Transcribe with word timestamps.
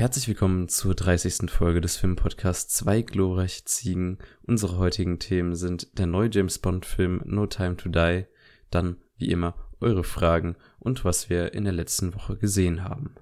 Herzlich 0.00 0.28
willkommen 0.28 0.70
zur 0.70 0.94
30. 0.94 1.50
Folge 1.50 1.82
des 1.82 1.98
Filmpodcasts 1.98 2.74
Zwei 2.74 3.02
glorreiche 3.02 3.66
Ziegen. 3.66 4.16
Unsere 4.46 4.78
heutigen 4.78 5.18
Themen 5.18 5.54
sind 5.54 5.98
der 5.98 6.06
neue 6.06 6.30
James 6.32 6.58
Bond 6.58 6.86
Film 6.86 7.20
No 7.26 7.46
Time 7.46 7.76
to 7.76 7.90
Die, 7.90 8.24
dann 8.70 8.96
wie 9.18 9.30
immer 9.30 9.54
eure 9.78 10.02
Fragen 10.02 10.56
und 10.78 11.04
was 11.04 11.28
wir 11.28 11.52
in 11.52 11.64
der 11.64 11.74
letzten 11.74 12.14
Woche 12.14 12.38
gesehen 12.38 12.82
haben. 12.82 13.14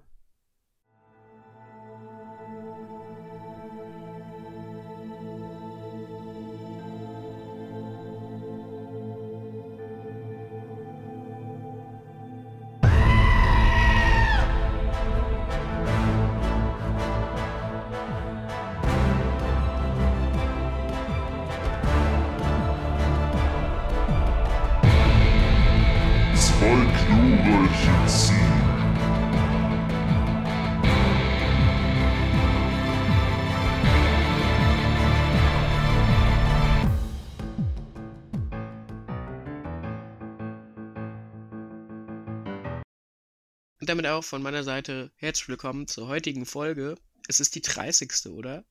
Auch 44.19 44.25
von 44.25 44.43
meiner 44.43 44.65
Seite 44.65 45.13
herzlich 45.15 45.49
willkommen 45.49 45.87
zur 45.87 46.09
heutigen 46.09 46.45
Folge. 46.45 46.97
Es 47.29 47.39
ist 47.39 47.55
die 47.55 47.63
30. 47.63 48.27
oder? 48.31 48.65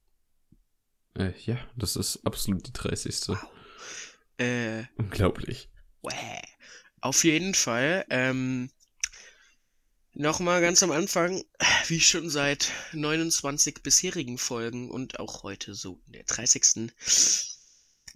Äh, 1.18 1.32
ja, 1.46 1.58
das 1.78 1.96
ist 1.96 2.20
absolut 2.26 2.68
die 2.68 2.74
30. 2.74 3.38
Äh, 4.40 4.84
Unglaublich. 4.98 5.70
wäh. 6.04 6.42
Auf 7.00 7.24
jeden 7.24 7.54
Fall. 7.54 8.06
Ähm, 8.10 8.70
Nochmal 10.14 10.60
ganz 10.60 10.84
am 10.84 10.92
Anfang, 10.92 11.42
wie 11.88 12.02
schon 12.02 12.30
seit 12.30 12.70
29 12.92 13.82
bisherigen 13.82 14.38
Folgen 14.38 14.92
und 14.92 15.22
auch 15.22 15.44
heute 15.44 15.76
so 15.76 16.02
in 16.08 16.12
der 16.14 16.24
30. 16.24 16.92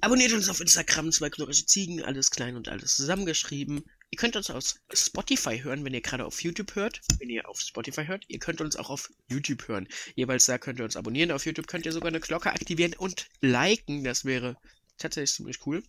Abonniert 0.01 0.33
uns 0.33 0.49
auf 0.49 0.59
Instagram, 0.59 1.13
zwei 1.13 1.29
glorreiche 1.29 1.65
Ziegen, 1.65 2.03
alles 2.03 2.29
klein 2.29 2.57
und 2.57 2.67
alles 2.67 2.97
zusammengeschrieben. 2.97 3.85
Ihr 4.13 4.17
könnt 4.17 4.35
uns 4.35 4.49
auf 4.49 4.75
Spotify 4.91 5.61
hören, 5.61 5.85
wenn 5.85 5.93
ihr 5.93 6.01
gerade 6.01 6.25
auf 6.25 6.43
YouTube 6.43 6.75
hört. 6.75 6.99
Wenn 7.17 7.29
ihr 7.29 7.47
auf 7.47 7.61
Spotify 7.61 8.05
hört, 8.05 8.25
ihr 8.27 8.39
könnt 8.39 8.59
uns 8.59 8.75
auch 8.75 8.89
auf 8.89 9.09
YouTube 9.29 9.69
hören. 9.69 9.87
Jeweils 10.15 10.45
da 10.45 10.57
könnt 10.57 10.79
ihr 10.79 10.85
uns 10.85 10.97
abonnieren. 10.97 11.31
Auf 11.31 11.45
YouTube 11.45 11.67
könnt 11.67 11.85
ihr 11.85 11.93
sogar 11.93 12.09
eine 12.09 12.19
Glocke 12.19 12.51
aktivieren 12.51 12.93
und 12.93 13.27
liken. 13.39 14.03
Das 14.03 14.25
wäre 14.25 14.57
tatsächlich 14.97 15.31
ziemlich 15.31 15.65
cool. 15.65 15.81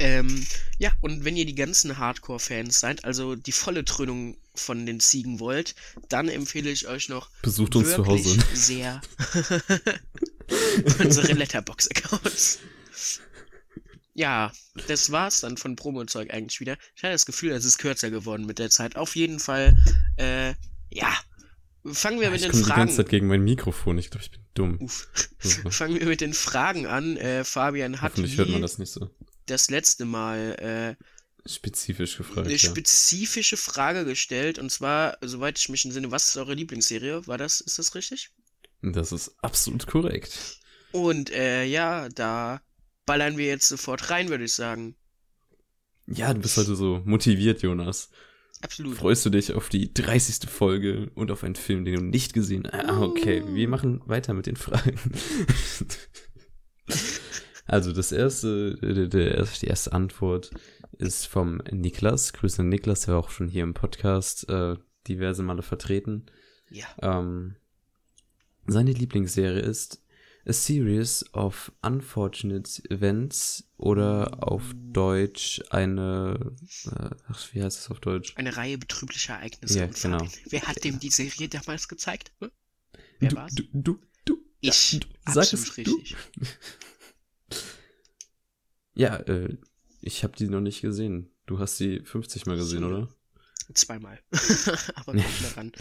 Ähm, 0.00 0.46
ja, 0.78 0.92
und 1.00 1.24
wenn 1.24 1.36
ihr 1.36 1.46
die 1.46 1.54
ganzen 1.54 1.96
Hardcore-Fans 1.98 2.80
seid, 2.80 3.04
also 3.04 3.36
die 3.36 3.52
volle 3.52 3.84
Trönung 3.84 4.36
von 4.54 4.84
den 4.84 4.98
Ziegen 4.98 5.38
wollt, 5.38 5.76
dann 6.08 6.28
empfehle 6.28 6.70
ich 6.70 6.88
euch 6.88 7.08
noch 7.08 7.30
Besucht 7.42 7.76
uns 7.76 7.92
zu 7.92 8.04
Hause. 8.04 8.36
sehr 8.52 9.00
unsere 10.98 11.32
Letterbox-Accounts. 11.34 12.58
Ja, 14.18 14.50
das 14.88 15.12
war's 15.12 15.40
dann 15.42 15.56
von 15.56 15.76
Promo-Zeug 15.76 16.32
eigentlich 16.32 16.58
wieder. 16.58 16.76
Ich 16.96 17.04
hatte 17.04 17.12
das 17.12 17.24
Gefühl, 17.24 17.52
es 17.52 17.64
ist 17.64 17.78
kürzer 17.78 18.10
geworden 18.10 18.46
mit 18.46 18.58
der 18.58 18.68
Zeit. 18.68 18.96
Auf 18.96 19.14
jeden 19.14 19.38
Fall, 19.38 19.76
äh, 20.16 20.54
ja. 20.90 21.16
Fangen 21.84 22.18
wir 22.20 22.26
Ah, 22.26 22.30
mit 22.32 22.40
ich 22.40 22.46
den 22.46 22.50
komme 22.50 22.64
die 22.64 22.68
ganze 22.68 22.94
Fragen. 22.94 22.96
Zeit 22.96 23.08
gegen 23.10 23.28
mein 23.28 23.42
Mikrofon. 23.44 23.96
Ich 23.96 24.10
glaube, 24.10 24.24
ich 24.24 24.32
bin 24.32 24.40
dumm. 24.54 24.76
Uff. 24.80 25.08
Fangen 25.70 26.00
wir 26.00 26.06
mit 26.06 26.20
den 26.20 26.34
Fragen 26.34 26.86
an. 26.86 27.16
Äh, 27.16 27.44
Fabian 27.44 28.00
hat 28.00 28.12
hoffentlich 28.12 28.36
hört 28.38 28.48
man 28.48 28.60
das 28.60 28.78
nicht 28.78 28.90
so 28.90 29.08
das 29.46 29.70
letzte 29.70 30.04
Mal 30.04 30.96
äh, 30.98 31.48
spezifisch 31.48 32.18
gefragt. 32.18 32.48
eine 32.48 32.56
Ja. 32.56 32.58
spezifische 32.58 33.56
Frage 33.56 34.04
gestellt. 34.04 34.58
Und 34.58 34.70
zwar, 34.72 35.16
soweit 35.20 35.58
ich 35.58 35.68
mich 35.68 35.84
entsinne, 35.84 36.10
was 36.10 36.30
ist 36.30 36.36
eure 36.36 36.54
Lieblingsserie? 36.54 37.24
War 37.28 37.38
das, 37.38 37.60
ist 37.60 37.78
das 37.78 37.94
richtig? 37.94 38.30
Das 38.82 39.12
ist 39.12 39.32
absolut 39.42 39.86
korrekt. 39.86 40.58
Und 40.90 41.30
äh, 41.30 41.64
ja, 41.64 42.08
da 42.08 42.60
ballern 43.08 43.38
wir 43.38 43.46
jetzt 43.46 43.66
sofort 43.66 44.10
rein, 44.10 44.28
würde 44.28 44.44
ich 44.44 44.52
sagen. 44.52 44.94
Ja, 46.06 46.32
du 46.32 46.40
bist 46.40 46.58
heute 46.58 46.76
so 46.76 47.00
motiviert, 47.06 47.62
Jonas. 47.62 48.10
Absolut. 48.60 48.96
Freust 48.96 49.24
du 49.24 49.30
dich 49.30 49.54
auf 49.54 49.70
die 49.70 49.92
30. 49.92 50.48
Folge 50.48 51.10
und 51.14 51.30
auf 51.30 51.42
einen 51.42 51.54
Film, 51.54 51.84
den 51.84 51.94
du 51.94 52.02
nicht 52.02 52.34
gesehen 52.34 52.68
hast? 52.70 52.84
Ah, 52.84 53.00
okay. 53.00 53.42
Wir 53.46 53.66
machen 53.66 54.02
weiter 54.04 54.34
mit 54.34 54.46
den 54.46 54.56
Fragen. 54.56 54.98
also, 57.66 57.92
das 57.92 58.12
erste, 58.12 58.76
die 58.76 59.66
erste 59.66 59.92
Antwort 59.92 60.50
ist 60.98 61.26
vom 61.26 61.62
Niklas. 61.70 62.34
Grüße 62.34 62.60
an 62.60 62.68
Niklas, 62.68 63.02
der 63.02 63.14
war 63.14 63.20
auch 63.20 63.30
schon 63.30 63.48
hier 63.48 63.62
im 63.62 63.74
Podcast 63.74 64.48
äh, 64.50 64.76
diverse 65.06 65.42
Male 65.42 65.62
vertreten. 65.62 66.26
Ja. 66.68 66.86
Ähm, 67.00 67.56
seine 68.66 68.92
Lieblingsserie 68.92 69.60
ist 69.60 70.02
A 70.48 70.52
Series 70.52 71.24
of 71.34 71.70
Unfortunate 71.82 72.82
Events 72.90 73.64
oder 73.76 74.48
auf 74.48 74.62
Deutsch 74.74 75.60
eine, 75.70 76.54
äh, 76.86 77.10
ach, 77.28 77.48
wie 77.52 77.62
heißt 77.62 77.80
es 77.80 77.90
auf 77.90 78.00
Deutsch? 78.00 78.34
Eine 78.36 78.56
Reihe 78.56 78.78
betrüblicher 78.78 79.34
Ereignisse. 79.34 79.78
Ja, 79.78 79.86
genau. 79.86 80.26
Wer 80.48 80.62
hat 80.62 80.82
dem 80.84 80.98
die 80.98 81.10
Serie 81.10 81.48
damals 81.48 81.86
gezeigt? 81.86 82.32
Hm? 82.40 82.50
Wer 83.18 83.28
du, 83.28 83.36
war's? 83.36 83.54
du, 83.54 83.62
du, 83.74 84.00
du, 84.24 84.38
Ich. 84.60 84.92
ja, 84.92 85.00
du, 85.00 85.06
sag 85.32 85.52
es, 85.52 85.76
richtig. 85.76 86.16
Du. 86.34 86.46
Ja, 88.94 89.14
äh, 89.14 89.56
ich 90.00 90.24
habe 90.24 90.36
die 90.36 90.48
noch 90.48 90.60
nicht 90.60 90.80
gesehen. 90.80 91.30
Du 91.46 91.60
hast 91.60 91.76
sie 91.76 92.00
50 92.00 92.46
Mal 92.46 92.56
gesehen, 92.56 92.82
oder? 92.82 93.08
Zweimal. 93.72 94.18
Aber 94.96 95.12
kommt 95.12 95.24
daran. 95.44 95.72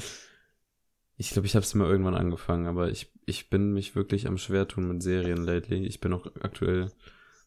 Ich 1.19 1.31
glaube, 1.31 1.47
ich 1.47 1.55
habe 1.55 1.65
sie 1.65 1.77
mal 1.77 1.89
irgendwann 1.89 2.15
angefangen, 2.15 2.67
aber 2.67 2.91
ich, 2.91 3.11
ich 3.25 3.49
bin 3.49 3.73
mich 3.73 3.95
wirklich 3.95 4.27
am 4.27 4.37
schwer 4.37 4.67
tun 4.67 4.87
mit 4.87 5.01
Serien 5.01 5.43
lately. 5.43 5.85
Ich 5.85 5.99
bin 5.99 6.13
auch 6.13 6.27
aktuell 6.41 6.91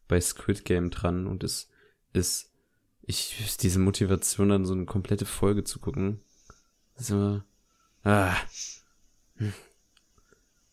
bei 0.09 0.21
Squid 0.21 0.65
Game 0.65 0.91
dran 0.91 1.29
und 1.29 1.45
es 1.45 1.71
ist, 2.13 2.53
ich, 3.03 3.57
diese 3.61 3.79
Motivation 3.79 4.49
dann 4.49 4.67
so 4.67 4.73
eine 4.73 4.87
komplette 4.87 5.25
Folge 5.25 5.63
zu 5.63 5.79
gucken, 5.79 6.21
ist 6.97 7.11
immer, 7.11 7.45
ah, 8.03 8.35
hm. 9.37 9.53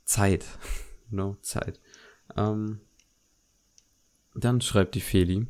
Zeit, 0.03 0.45
no, 1.11 1.37
Zeit. 1.41 1.79
Ähm, 2.35 2.81
dann 4.33 4.59
schreibt 4.59 4.95
die 4.95 5.01
Feli, 5.01 5.45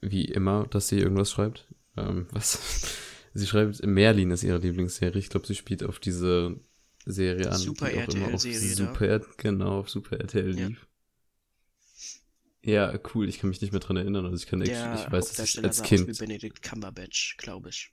wie 0.00 0.24
immer, 0.24 0.66
dass 0.66 0.88
sie 0.88 0.98
irgendwas 0.98 1.30
schreibt. 1.30 1.66
Ähm, 1.96 2.28
was? 2.30 3.12
Sie 3.34 3.46
schreibt, 3.46 3.84
Merlin 3.84 4.30
ist 4.30 4.44
ihre 4.44 4.58
Lieblingsserie. 4.58 5.18
Ich 5.18 5.28
glaube, 5.28 5.46
sie 5.46 5.54
spielt 5.56 5.82
auf 5.82 5.98
diese 5.98 6.56
Serie 7.04 7.50
an. 7.50 7.58
Super 7.58 7.90
die 7.90 7.98
auch 7.98 8.08
immer 8.14 8.26
auf 8.26 8.44
RTL-Serie 8.44 8.68
da. 8.70 8.76
Super, 8.76 9.06
R- 9.08 9.26
genau, 9.36 9.80
auf 9.80 9.90
Super 9.90 10.20
RTL 10.20 10.58
Ja. 10.58 10.66
lief. 10.68 10.86
Ja, 12.62 12.98
cool. 13.14 13.28
Ich 13.28 13.40
kann 13.40 13.50
mich 13.50 13.60
nicht 13.60 13.72
mehr 13.72 13.80
dran 13.80 13.96
erinnern. 13.96 14.24
Also 14.24 14.36
ich 14.36 14.46
kann 14.46 14.62
echt, 14.62 14.70
ich 14.72 15.12
weiß, 15.12 15.32
dass 15.34 15.54
ich 15.54 15.62
als 15.64 15.82
Kind 15.82 16.08
wie 16.08 16.12
Benedict 16.12 16.62
Cumberbatch, 16.62 17.36
glaube 17.36 17.68
ich. 17.68 17.92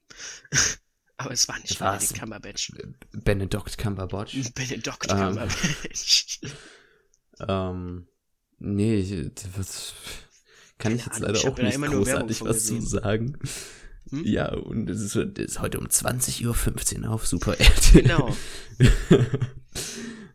Aber 1.17 1.31
es 1.31 1.47
war 1.47 1.59
nicht 1.59 1.79
Was? 1.81 2.13
Benedict 2.13 2.19
Cumberbatch. 2.19 2.71
Benedict 3.11 3.77
Cumberbatch. 3.77 4.33
Benedict 4.55 4.87
Ähm. 4.87 5.07
Cumberbatch. 5.07 6.39
Ähm, 7.47 8.07
nee, 8.59 8.99
ich, 8.99 9.31
was, 9.57 9.93
kann 10.77 10.91
Keine 10.91 10.95
ich 10.95 11.05
jetzt 11.07 11.15
Ahnung, 11.23 11.33
leider 11.33 11.49
auch 11.49 11.55
da 11.55 11.63
nicht 11.63 11.81
großartig 11.81 12.41
was 12.41 12.65
zu 12.67 12.81
sagen. 12.81 13.39
Hm? 14.11 14.25
Ja, 14.25 14.53
und 14.53 14.89
es 14.89 15.01
ist, 15.01 15.15
ist 15.15 15.61
heute 15.61 15.79
um 15.79 15.87
20.15 15.87 17.03
Uhr 17.03 17.09
auf 17.11 17.25
Super 17.25 17.59
RTL. 17.59 18.03
Genau. 18.03 18.35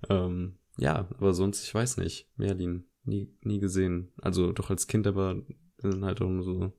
ähm, 0.09 0.59
ja, 0.79 1.09
aber 1.19 1.35
sonst, 1.35 1.65
ich 1.65 1.75
weiß 1.75 1.99
nicht. 1.99 2.29
Merlin, 2.37 2.85
nie, 3.05 3.33
nie 3.43 3.61
gesehen. 3.61 4.13
Also 4.21 4.53
doch 4.53 4.71
als 4.71 4.87
Kind, 4.87 5.07
aber 5.07 5.43
dann 5.79 6.05
halt 6.05 6.21
auch 6.21 6.29
nur 6.29 6.43
so, 6.43 6.73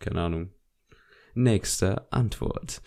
keine 0.00 0.20
Ahnung. 0.20 0.52
Nächste 1.34 2.12
Antwort. 2.12 2.82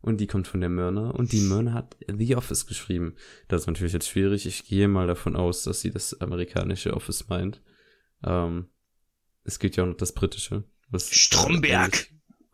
Und 0.00 0.20
die 0.20 0.26
kommt 0.26 0.46
von 0.46 0.60
der 0.60 0.70
Mörner. 0.70 1.14
Und 1.14 1.32
die 1.32 1.40
Mörner 1.40 1.74
hat 1.74 1.96
The 2.06 2.36
Office 2.36 2.66
geschrieben. 2.66 3.14
Das 3.48 3.62
ist 3.62 3.66
natürlich 3.66 3.92
jetzt 3.92 4.08
schwierig. 4.08 4.46
Ich 4.46 4.64
gehe 4.64 4.88
mal 4.88 5.06
davon 5.06 5.36
aus, 5.36 5.62
dass 5.62 5.80
sie 5.80 5.90
das 5.90 6.20
amerikanische 6.20 6.94
Office 6.94 7.28
meint. 7.28 7.60
Ähm, 8.24 8.68
es 9.44 9.58
gibt 9.58 9.76
ja 9.76 9.84
auch 9.84 9.88
noch 9.88 9.96
das 9.96 10.12
britische. 10.12 10.64
Was 10.88 11.10
Stromberg. 11.10 12.08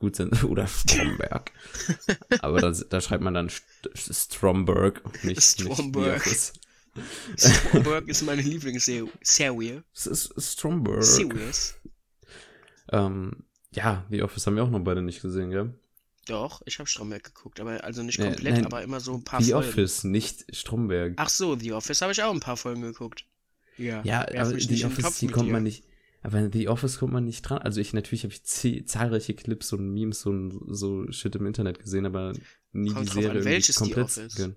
Gut 0.04 0.16
sind. 0.16 0.44
Oder 0.44 0.66
Stromberg. 0.66 1.50
Aber 2.40 2.60
da, 2.60 2.70
da 2.72 3.00
schreibt 3.00 3.22
man 3.24 3.32
dann 3.32 3.48
St 3.48 3.88
Stromberg 3.96 5.00
und 5.02 5.24
nicht, 5.24 5.40
Stromberg. 5.42 6.26
nicht 6.26 6.52
The. 7.38 7.48
Stromberg 7.48 8.06
ist 8.06 8.20
meine 8.22 8.42
Lieblingsserie. 8.42 9.82
Stromberg. 9.94 11.02
Serious. 11.02 11.76
Ähm, 12.92 13.44
ja, 13.72 14.04
The 14.10 14.22
Office 14.22 14.46
haben 14.46 14.56
wir 14.56 14.64
auch 14.64 14.70
noch 14.70 14.80
beide 14.80 15.00
nicht 15.00 15.22
gesehen, 15.22 15.50
gell? 15.50 15.72
Doch, 16.26 16.60
ich 16.66 16.78
habe 16.78 16.86
Stromberg 16.86 17.24
geguckt, 17.24 17.58
aber 17.60 17.82
also 17.82 18.02
nicht 18.02 18.18
Äh, 18.18 18.24
komplett, 18.24 18.54
nein, 18.56 18.66
aber 18.66 18.82
immer 18.82 19.00
so 19.00 19.14
ein 19.14 19.24
paar 19.24 19.42
The 19.42 19.52
Folgen. 19.52 19.68
Office, 19.70 20.04
nicht 20.04 20.54
Stromberg. 20.54 21.14
Ach 21.16 21.30
so, 21.30 21.56
The 21.58 21.72
Office 21.72 22.02
habe 22.02 22.12
ich 22.12 22.22
auch 22.22 22.32
ein 22.32 22.40
paar 22.40 22.58
Folgen 22.58 22.82
geguckt. 22.82 23.24
Ja, 23.78 24.02
ja, 24.04 24.20
aber 24.28 24.58
The 24.58 24.84
Office, 24.84 25.18
die 25.18 25.28
kommt 25.28 25.50
man 25.50 25.62
nicht. 25.62 25.82
Aber 26.24 26.38
in 26.38 26.50
The 26.50 26.68
Office 26.68 26.98
kommt 26.98 27.12
man 27.12 27.26
nicht 27.26 27.42
dran. 27.42 27.58
Also 27.58 27.82
ich 27.82 27.92
natürlich 27.92 28.24
habe 28.24 28.32
ich 28.32 28.86
zahlreiche 28.86 29.34
Clips 29.34 29.74
und 29.74 29.92
Memes 29.92 30.24
und 30.24 30.58
so 30.74 31.06
Shit 31.12 31.36
im 31.36 31.44
Internet 31.44 31.78
gesehen, 31.78 32.06
aber 32.06 32.32
nie 32.72 32.90
Kommt 32.90 33.06
die 33.06 33.10
an, 33.10 33.14
Serie 33.14 33.28
irgendwie 33.28 33.44
welches 33.44 33.76
The 33.76 33.80
komplett 33.80 34.04
Office? 34.06 34.34
gönnen. 34.34 34.56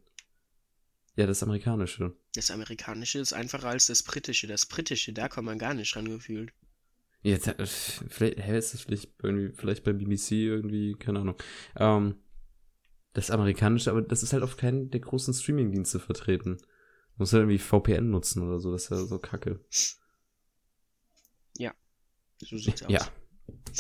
Ja, 1.18 1.28
das 1.28 1.44
amerikanische. 1.44 2.16
Das 2.36 2.52
amerikanische 2.52 3.20
ist 3.20 3.34
einfacher 3.34 3.68
als 3.68 3.88
das 3.88 4.02
britische. 4.02 4.48
Das 4.48 4.66
britische, 4.66 5.12
da 5.12 5.28
kommt 5.28 5.48
man 5.48 5.60
gar 5.60 5.74
nicht 5.74 5.94
dran 5.94 6.08
gefühlt. 6.08 6.54
Jetzt, 7.22 7.48
äh, 7.48 7.66
vielleicht, 7.66 8.40
hä, 8.40 8.58
ist 8.58 8.74
das 8.74 8.82
vielleicht 8.82 9.10
irgendwie, 9.22 9.52
vielleicht 9.54 9.84
bei 9.84 9.92
BBC 9.92 10.32
irgendwie, 10.32 10.94
keine 10.94 11.20
Ahnung. 11.20 11.36
Ähm, 11.76 12.16
das 13.12 13.30
amerikanische, 13.30 13.92
aber 13.92 14.04
das 14.04 14.24
ist 14.24 14.32
halt 14.32 14.44
auf 14.44 14.56
keinen 14.56 14.90
der 14.90 15.02
großen 15.02 15.34
Streamingdienste 15.34 16.00
vertreten. 16.00 16.60
Muss 17.18 17.34
halt 17.34 17.42
irgendwie 17.42 17.58
VPN 17.58 18.10
nutzen 18.10 18.42
oder 18.48 18.60
so, 18.60 18.72
das 18.72 18.84
ist 18.84 18.90
ja 18.92 19.04
so 19.04 19.20
kacke. 19.20 19.60
So 22.40 22.58
sieht's 22.58 22.84
aus. 22.84 22.92
Ja. 22.92 23.08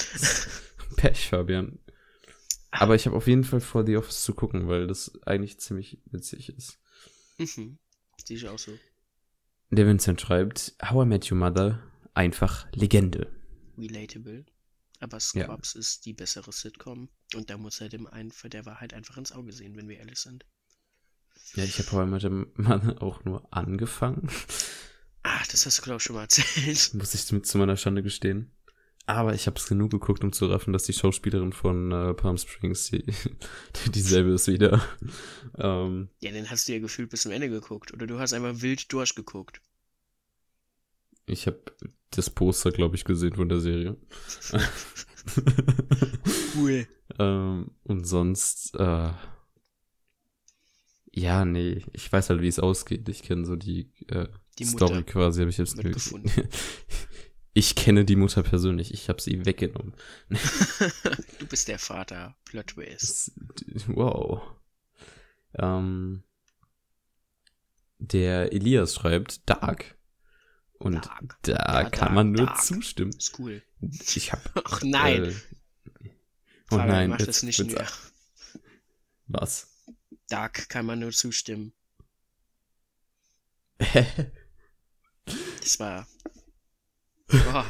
Pech, 0.97 1.29
Fabian. 1.29 1.79
Aber 2.71 2.95
ich 2.95 3.05
habe 3.05 3.15
auf 3.15 3.27
jeden 3.27 3.43
Fall 3.43 3.61
vor, 3.61 3.85
The 3.85 3.97
Office 3.97 4.23
zu 4.23 4.33
gucken, 4.33 4.67
weil 4.67 4.87
das 4.87 5.11
eigentlich 5.25 5.59
ziemlich 5.59 6.01
witzig 6.05 6.49
ist. 6.49 6.79
Mhm. 7.37 7.77
Sehe 8.23 8.37
ich 8.37 8.47
auch 8.47 8.59
so. 8.59 8.77
Der 9.69 9.85
Vincent 9.85 10.21
schreibt, 10.21 10.75
How 10.83 11.05
I 11.05 11.07
Met 11.07 11.31
Your 11.31 11.37
Mother, 11.37 11.83
einfach 12.13 12.67
Legende. 12.73 13.31
Relatable. 13.77 14.45
Aber 14.99 15.17
Ja. 15.17 15.19
Scrubs 15.19 15.75
ist 15.75 16.05
die 16.05 16.13
bessere 16.13 16.51
Sitcom. 16.51 17.09
Und 17.35 17.49
da 17.49 17.57
muss 17.57 17.81
er 17.81 17.89
dem 17.89 18.07
einfach 18.07 18.49
der 18.49 18.65
Wahrheit 18.65 18.93
einfach 18.93 19.17
ins 19.17 19.31
Auge 19.31 19.51
sehen, 19.51 19.75
wenn 19.75 19.87
wir 19.87 19.97
ehrlich 19.97 20.19
sind. 20.19 20.45
Ja, 21.53 21.63
ich 21.63 21.77
habe 21.79 21.91
How 21.91 22.07
I 22.07 22.09
Met 22.09 22.23
Your 22.23 22.47
Mother 22.55 23.01
auch 23.01 23.23
nur 23.23 23.47
angefangen. 23.53 24.29
Ah, 25.29 25.43
das 25.51 25.65
hast 25.65 25.77
du, 25.79 25.81
glaube 25.83 25.97
ich, 25.97 26.03
schon 26.03 26.15
mal 26.15 26.21
erzählt. 26.23 26.93
Muss 26.93 27.13
ich 27.13 27.29
mit 27.33 27.45
zu 27.45 27.57
meiner 27.57 27.75
Schande 27.75 28.01
gestehen. 28.01 28.51
Aber 29.05 29.33
ich 29.33 29.45
habe 29.47 29.57
es 29.57 29.67
genug 29.67 29.91
geguckt, 29.91 30.23
um 30.23 30.31
zu 30.33 30.45
raffen, 30.47 30.73
dass 30.73 30.83
die 30.83 30.93
Schauspielerin 30.93 31.53
von 31.53 31.91
äh, 31.91 32.13
Palm 32.13 32.37
Springs 32.37 32.89
die, 32.91 33.03
dieselbe 33.93 34.31
ist 34.31 34.47
wieder. 34.47 34.81
Ähm, 35.57 36.09
Ja, 36.19 36.31
den 36.31 36.49
hast 36.49 36.67
du 36.67 36.73
ja 36.73 36.79
gefühlt 36.79 37.09
bis 37.09 37.21
zum 37.23 37.31
Ende 37.31 37.49
geguckt. 37.49 37.93
Oder 37.93 38.07
du 38.07 38.19
hast 38.19 38.33
einfach 38.33 38.61
wild 38.61 38.91
durchgeguckt. 38.91 39.61
ich 41.25 41.47
habe 41.47 41.59
das 42.11 42.29
Poster, 42.29 42.71
glaube 42.71 42.95
ich, 42.95 43.03
gesehen 43.05 43.35
von 43.35 43.49
der 43.49 43.59
Serie. 43.59 43.97
Cool. 46.53 46.87
ähm, 47.19 47.71
und 47.83 48.05
sonst, 48.05 48.75
äh, 48.75 49.11
ja, 51.11 51.45
nee, 51.45 51.83
ich 51.93 52.11
weiß 52.11 52.29
halt, 52.29 52.41
wie 52.41 52.47
es 52.47 52.59
ausgeht. 52.59 53.09
Ich 53.09 53.23
kenne 53.23 53.45
so 53.45 53.55
die, 53.55 53.91
äh, 54.07 54.27
Die 54.59 54.65
Story 54.65 54.95
Mutter 54.95 55.03
quasi, 55.11 55.41
habe 55.41 55.49
ich 55.51 55.57
jetzt 55.57 55.77
gefunden. 55.77 56.31
Ich 57.53 57.73
kenne 57.73 58.05
die 58.05 58.15
Mutter 58.15 58.43
persönlich. 58.43 58.93
Ich 58.93 59.09
habe 59.09 59.19
sie 59.19 59.43
weggenommen. 59.47 59.95
Du 61.39 61.47
bist 61.47 61.67
der 61.67 61.79
Vater. 61.79 62.37
Plot 62.45 62.67
Twist. 62.67 63.31
Wow. 63.87 64.43
Ähm, 65.55 66.21
der 67.97 68.53
Elias 68.53 68.93
schreibt 68.93 69.49
Dark. 69.49 69.97
Und 70.77 71.03
Dark. 71.07 71.39
da 71.41 71.51
Ja, 71.53 71.89
kann 71.89 71.99
Dark, 71.99 72.13
man 72.13 72.31
nur 72.31 72.45
Dark. 72.45 72.61
zustimmen. 72.61 73.11
Ist 73.17 73.39
cool. 73.39 73.63
Ich 73.81 74.31
hab. 74.31 74.51
Ach 74.63 74.83
nein. 74.83 75.23
Äh, 75.23 75.33
oh 76.69 76.75
Fabian, 76.75 76.87
nein, 76.89 77.09
mach 77.09 77.17
jetzt 77.17 77.27
das 77.29 77.41
nicht 77.43 77.65
mehr. 77.65 77.87
Was? 79.25 79.67
Dark 80.29 80.69
kann 80.69 80.85
man 80.85 80.99
nur 80.99 81.11
zustimmen. 81.11 81.73
Das 85.67 85.81
war. 85.81 86.07
Oh. 87.29 87.65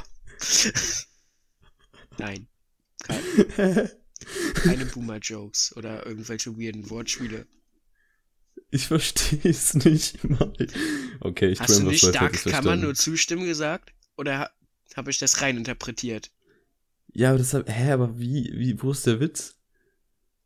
Nein. 2.20 2.48
Kein, 3.02 3.24
keine 4.54 4.86
Boomer-Jokes 4.86 5.76
oder 5.76 6.06
irgendwelche 6.06 6.56
weirden 6.60 6.92
Wortspiele. 6.92 7.48
ich 8.70 8.86
verstehe 8.86 9.50
es 9.50 9.74
nicht 9.74 10.24
mal. 10.26 10.54
Okay, 11.22 11.50
ich 11.50 11.60
Hast 11.60 11.80
du 11.80 11.84
nicht 11.86 12.14
Dark 12.14 12.44
kann 12.44 12.66
man 12.66 12.82
nur 12.82 12.94
zustimmen 12.94 13.46
gesagt? 13.48 13.96
Oder 14.16 14.40
ha 14.40 14.52
habe 14.96 15.10
ich 15.10 15.18
das 15.18 15.42
rein 15.42 15.58
interpretiert? 15.58 16.32
Ja, 17.14 17.30
aber 17.30 17.40
deshalb, 17.40 17.68
hä, 17.68 17.92
aber 17.94 18.20
wie, 18.20 18.52
wie, 18.54 18.80
wo 18.82 18.92
ist 18.92 19.08
der 19.08 19.20
Witz? 19.20 19.56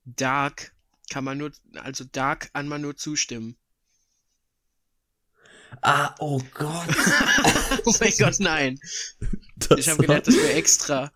Dark 0.05 0.73
kann 1.09 1.25
man 1.25 1.37
nur, 1.37 1.51
also 1.75 2.05
Dark 2.05 2.53
kann 2.53 2.69
man 2.69 2.81
nur 2.81 2.95
zustimmen. 2.95 3.57
Ah, 5.81 6.13
oh 6.19 6.41
Gott. 6.53 6.87
oh 7.85 7.93
mein 7.99 8.13
Gott, 8.19 8.39
nein. 8.39 8.79
Das 9.55 9.79
Ich 9.79 9.89
habe 9.89 10.01
gedacht, 10.01 10.27
das 10.27 10.35
wäre 10.35 10.53
extra. 10.53 11.11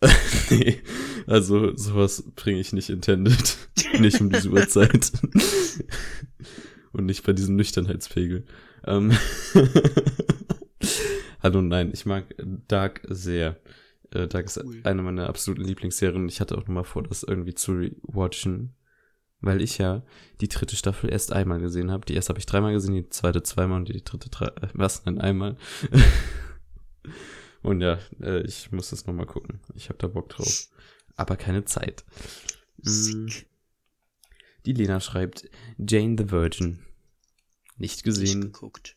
nee, 0.50 0.82
also 1.26 1.74
sowas 1.76 2.24
bringe 2.36 2.60
ich 2.60 2.72
nicht 2.72 2.90
intended. 2.90 3.56
nicht 3.98 4.20
um 4.20 4.30
diese 4.30 4.50
Uhrzeit. 4.50 5.12
Und 6.92 7.06
nicht 7.06 7.24
bei 7.24 7.32
diesem 7.32 7.56
Nüchternheitspegel. 7.56 8.44
Ähm 8.86 9.16
Hallo, 11.42 11.62
nein, 11.62 11.90
ich 11.92 12.06
mag 12.06 12.34
Dark 12.68 13.02
sehr. 13.08 13.60
Äh, 14.10 14.28
Dark 14.28 14.46
ist 14.46 14.62
Cool. 14.62 14.80
eine 14.84 15.02
meiner 15.02 15.28
absoluten 15.28 15.64
Lieblingsserien. 15.64 16.28
Ich 16.28 16.40
hatte 16.40 16.56
auch 16.56 16.62
noch 16.62 16.68
mal 16.68 16.84
vor, 16.84 17.02
das 17.02 17.22
irgendwie 17.22 17.54
zu 17.54 17.72
rewatchen. 17.72 18.74
Weil 19.44 19.60
ich 19.60 19.76
ja 19.76 20.02
die 20.40 20.48
dritte 20.48 20.74
Staffel 20.74 21.12
erst 21.12 21.30
einmal 21.30 21.60
gesehen 21.60 21.90
habe. 21.90 22.06
Die 22.06 22.14
erste 22.14 22.30
habe 22.30 22.38
ich 22.38 22.46
dreimal 22.46 22.72
gesehen, 22.72 22.94
die 22.94 23.10
zweite 23.10 23.42
zweimal 23.42 23.80
und 23.80 23.88
die 23.90 24.02
dritte 24.02 24.30
drei, 24.30 24.46
äh, 24.46 24.68
was, 24.72 25.04
nein, 25.04 25.20
einmal. 25.20 25.58
und 27.62 27.82
ja, 27.82 27.98
äh, 28.22 28.40
ich 28.40 28.72
muss 28.72 28.88
das 28.88 29.06
nochmal 29.06 29.26
gucken. 29.26 29.60
Ich 29.74 29.90
habe 29.90 29.98
da 29.98 30.06
Bock 30.06 30.30
drauf. 30.30 30.68
Aber 31.16 31.36
keine 31.36 31.66
Zeit. 31.66 32.06
Mm, 32.78 32.88
Sick. 32.88 33.46
Die 34.64 34.72
Lena 34.72 34.98
schreibt, 35.00 35.50
Jane 35.76 36.16
the 36.18 36.30
Virgin. 36.30 36.78
Nicht 37.76 37.96
Nicht 37.96 38.04
gesehen. 38.04 38.40
geguckt. 38.40 38.96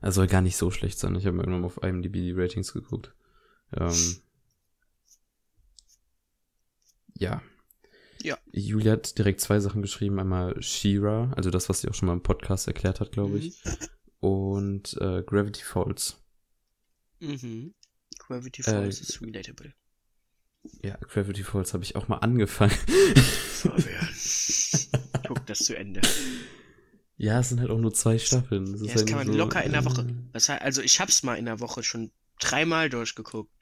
Er 0.00 0.10
soll 0.10 0.26
gar 0.26 0.42
nicht 0.42 0.56
so 0.56 0.72
schlecht 0.72 0.98
sein. 0.98 1.14
Ich 1.14 1.24
habe 1.24 1.36
irgendwann 1.36 1.60
mal 1.60 1.66
auf 1.68 1.82
IMDb 1.84 2.14
die 2.14 2.32
Ratings 2.32 2.72
geguckt. 2.72 3.14
Ähm, 3.72 4.16
ja. 7.14 7.40
Ja. 8.26 8.38
Julia 8.50 8.92
hat 8.92 9.16
direkt 9.18 9.40
zwei 9.40 9.60
Sachen 9.60 9.82
geschrieben. 9.82 10.18
Einmal 10.18 10.60
She-Ra, 10.60 11.32
also 11.36 11.50
das, 11.50 11.68
was 11.68 11.80
sie 11.80 11.88
auch 11.88 11.94
schon 11.94 12.06
mal 12.06 12.12
im 12.14 12.22
Podcast 12.24 12.66
erklärt 12.66 12.98
hat, 12.98 13.12
glaube 13.12 13.38
ich. 13.38 13.62
Und 14.18 14.94
äh, 15.00 15.22
Gravity 15.22 15.62
Falls. 15.62 16.16
Mhm. 17.20 17.72
Gravity 18.18 18.62
Äh, 18.62 18.64
Falls 18.64 19.00
ist 19.00 19.22
relatable. 19.22 19.72
Ja, 20.82 20.96
Gravity 20.96 21.44
Falls 21.44 21.72
habe 21.72 21.84
ich 21.84 21.94
auch 21.94 22.08
mal 22.08 22.16
angefangen. 22.18 22.72
Fabian. 22.72 24.08
Guck 25.28 25.46
das 25.46 25.58
zu 25.60 25.76
Ende. 25.76 26.00
ja, 27.16 27.38
es 27.38 27.50
sind 27.50 27.60
halt 27.60 27.70
auch 27.70 27.78
nur 27.78 27.94
zwei 27.94 28.18
Staffeln. 28.18 28.72
Das, 28.72 28.80
Ja, 28.80 28.86
ist 28.86 28.94
das 28.94 29.02
halt 29.02 29.08
kann 29.08 29.18
man 29.18 29.26
so, 29.28 29.38
locker 29.38 29.62
in 29.62 29.70
der 29.70 29.84
Woche. 29.84 30.02
äh, 30.02 30.12
Das 30.32 30.48
heißt, 30.48 30.62
also 30.62 30.82
ich 30.82 30.98
hab's 31.00 31.22
mal 31.22 31.36
in 31.36 31.44
der 31.44 31.60
Woche 31.60 31.84
schon 31.84 32.10
dreimal 32.40 32.90
durchgeguckt. 32.90 33.52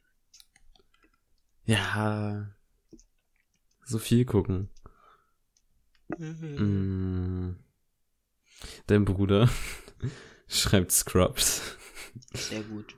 Ja. 1.67 2.54
So 3.85 3.99
viel 3.99 4.25
gucken. 4.25 4.69
Mhm. 6.19 7.49
Mm. 7.49 7.57
Dein 8.87 9.05
Bruder 9.05 9.49
schreibt 10.49 10.93
Scrubs. 10.93 11.77
Sehr 12.33 12.63
gut. 12.63 12.97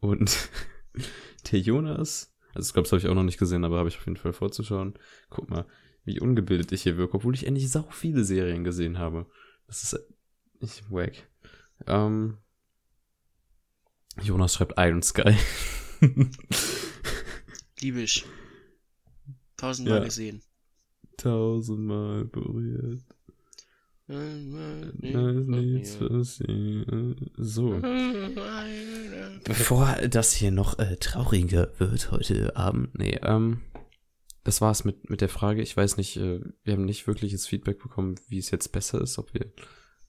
Und 0.00 0.50
der 1.52 1.60
Jonas, 1.60 2.34
also 2.54 2.68
Scrubs 2.68 2.92
habe 2.92 3.00
ich 3.00 3.08
auch 3.08 3.14
noch 3.14 3.22
nicht 3.24 3.38
gesehen, 3.38 3.64
aber 3.64 3.78
habe 3.78 3.88
ich 3.88 3.98
auf 3.98 4.06
jeden 4.06 4.16
Fall 4.16 4.32
vorzuschauen. 4.32 4.94
Guck 5.28 5.50
mal, 5.50 5.66
wie 6.04 6.20
ungebildet 6.20 6.72
ich 6.72 6.82
hier 6.82 6.96
wirke, 6.96 7.14
obwohl 7.14 7.34
ich 7.34 7.46
endlich 7.46 7.70
sau 7.70 7.88
viele 7.90 8.24
Serien 8.24 8.64
gesehen 8.64 8.98
habe. 8.98 9.26
Das 9.66 9.82
ist 9.82 9.98
ich 10.60 10.90
wack. 10.90 11.28
Ähm, 11.86 12.38
Jonas 14.20 14.54
schreibt 14.54 14.74
Iron 14.78 15.02
Sky. 15.02 15.36
Liebe 17.80 18.00
ich. 18.00 18.24
Tausendmal 19.58 19.98
Ja. 19.98 20.04
gesehen. 20.04 20.40
Tausendmal 21.18 22.24
berührt. 22.24 23.02
Ist 24.08 24.48
nichts. 25.48 25.98
So. 27.36 27.80
Bevor 29.44 29.96
das 30.08 30.32
hier 30.32 30.50
noch 30.50 30.78
äh, 30.78 30.96
trauriger 30.96 31.70
wird 31.78 32.10
heute 32.10 32.56
Abend, 32.56 32.98
nee, 32.98 33.18
ähm, 33.22 33.60
das 34.44 34.62
war's 34.62 34.84
mit, 34.84 35.10
mit 35.10 35.20
der 35.20 35.28
Frage. 35.28 35.60
Ich 35.60 35.76
weiß 35.76 35.98
nicht, 35.98 36.16
äh, 36.16 36.40
wir 36.64 36.72
haben 36.72 36.86
nicht 36.86 37.06
wirkliches 37.06 37.46
Feedback 37.46 37.78
bekommen, 37.82 38.14
wie 38.28 38.38
es 38.38 38.50
jetzt 38.50 38.72
besser 38.72 39.00
ist, 39.02 39.18
ob 39.18 39.34
wir 39.34 39.52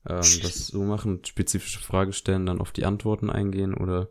ähm, 0.08 0.22
das 0.44 0.68
so 0.68 0.84
machen, 0.84 1.25
spezifische 1.25 1.79
Frage 1.79 2.13
stellen, 2.13 2.46
dann 2.46 2.62
auf 2.62 2.72
die 2.72 2.86
Antworten 2.86 3.29
eingehen 3.29 3.74
oder 3.74 4.10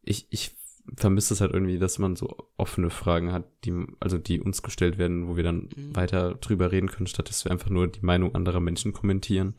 ich, 0.00 0.26
ich 0.30 0.56
vermisse 0.96 1.34
es 1.34 1.40
halt 1.40 1.52
irgendwie, 1.52 1.78
dass 1.78 1.98
man 1.98 2.16
so 2.16 2.50
offene 2.56 2.90
Fragen 2.90 3.32
hat, 3.32 3.44
die, 3.64 3.72
also 4.00 4.18
die 4.18 4.40
uns 4.40 4.62
gestellt 4.62 4.98
werden, 4.98 5.26
wo 5.28 5.36
wir 5.36 5.42
dann 5.42 5.68
Mhm. 5.74 5.96
weiter 5.96 6.34
drüber 6.34 6.70
reden 6.72 6.88
können, 6.90 7.06
statt 7.06 7.28
dass 7.28 7.44
wir 7.44 7.52
einfach 7.52 7.70
nur 7.70 7.88
die 7.88 8.04
Meinung 8.04 8.34
anderer 8.34 8.60
Menschen 8.60 8.92
kommentieren. 8.92 9.54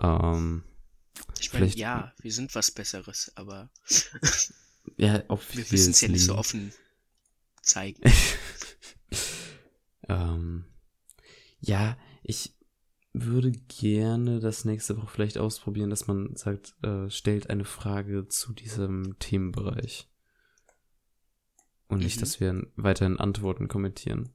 Ähm, 0.00 0.62
Ich 1.40 1.52
meine, 1.52 1.66
ja, 1.68 2.12
wir 2.20 2.32
sind 2.32 2.54
was 2.54 2.70
Besseres, 2.70 3.32
aber 3.34 3.70
ja, 4.96 5.22
auf 5.28 5.54
wir 5.56 5.64
müssen 5.70 5.90
es 5.92 6.00
ja 6.00 6.08
nicht 6.08 6.24
so 6.24 6.36
offen 6.36 6.72
zeigen. 7.62 8.02
Ähm, 10.08 10.64
ja, 11.60 11.96
ich 12.24 12.56
würde 13.12 13.52
gerne 13.52 14.40
das 14.40 14.64
nächste 14.64 14.96
Woche 14.96 15.06
vielleicht 15.08 15.38
ausprobieren, 15.38 15.90
dass 15.90 16.06
man 16.08 16.34
sagt, 16.34 16.74
äh, 16.82 17.08
stellt 17.10 17.48
eine 17.50 17.64
Frage 17.64 18.26
zu 18.28 18.52
diesem 18.52 19.18
Themenbereich. 19.20 20.09
Und 21.90 21.98
nicht, 21.98 22.16
Mhm. 22.16 22.20
dass 22.20 22.40
wir 22.40 22.66
weiterhin 22.76 23.18
Antworten 23.18 23.68
kommentieren. 23.68 24.30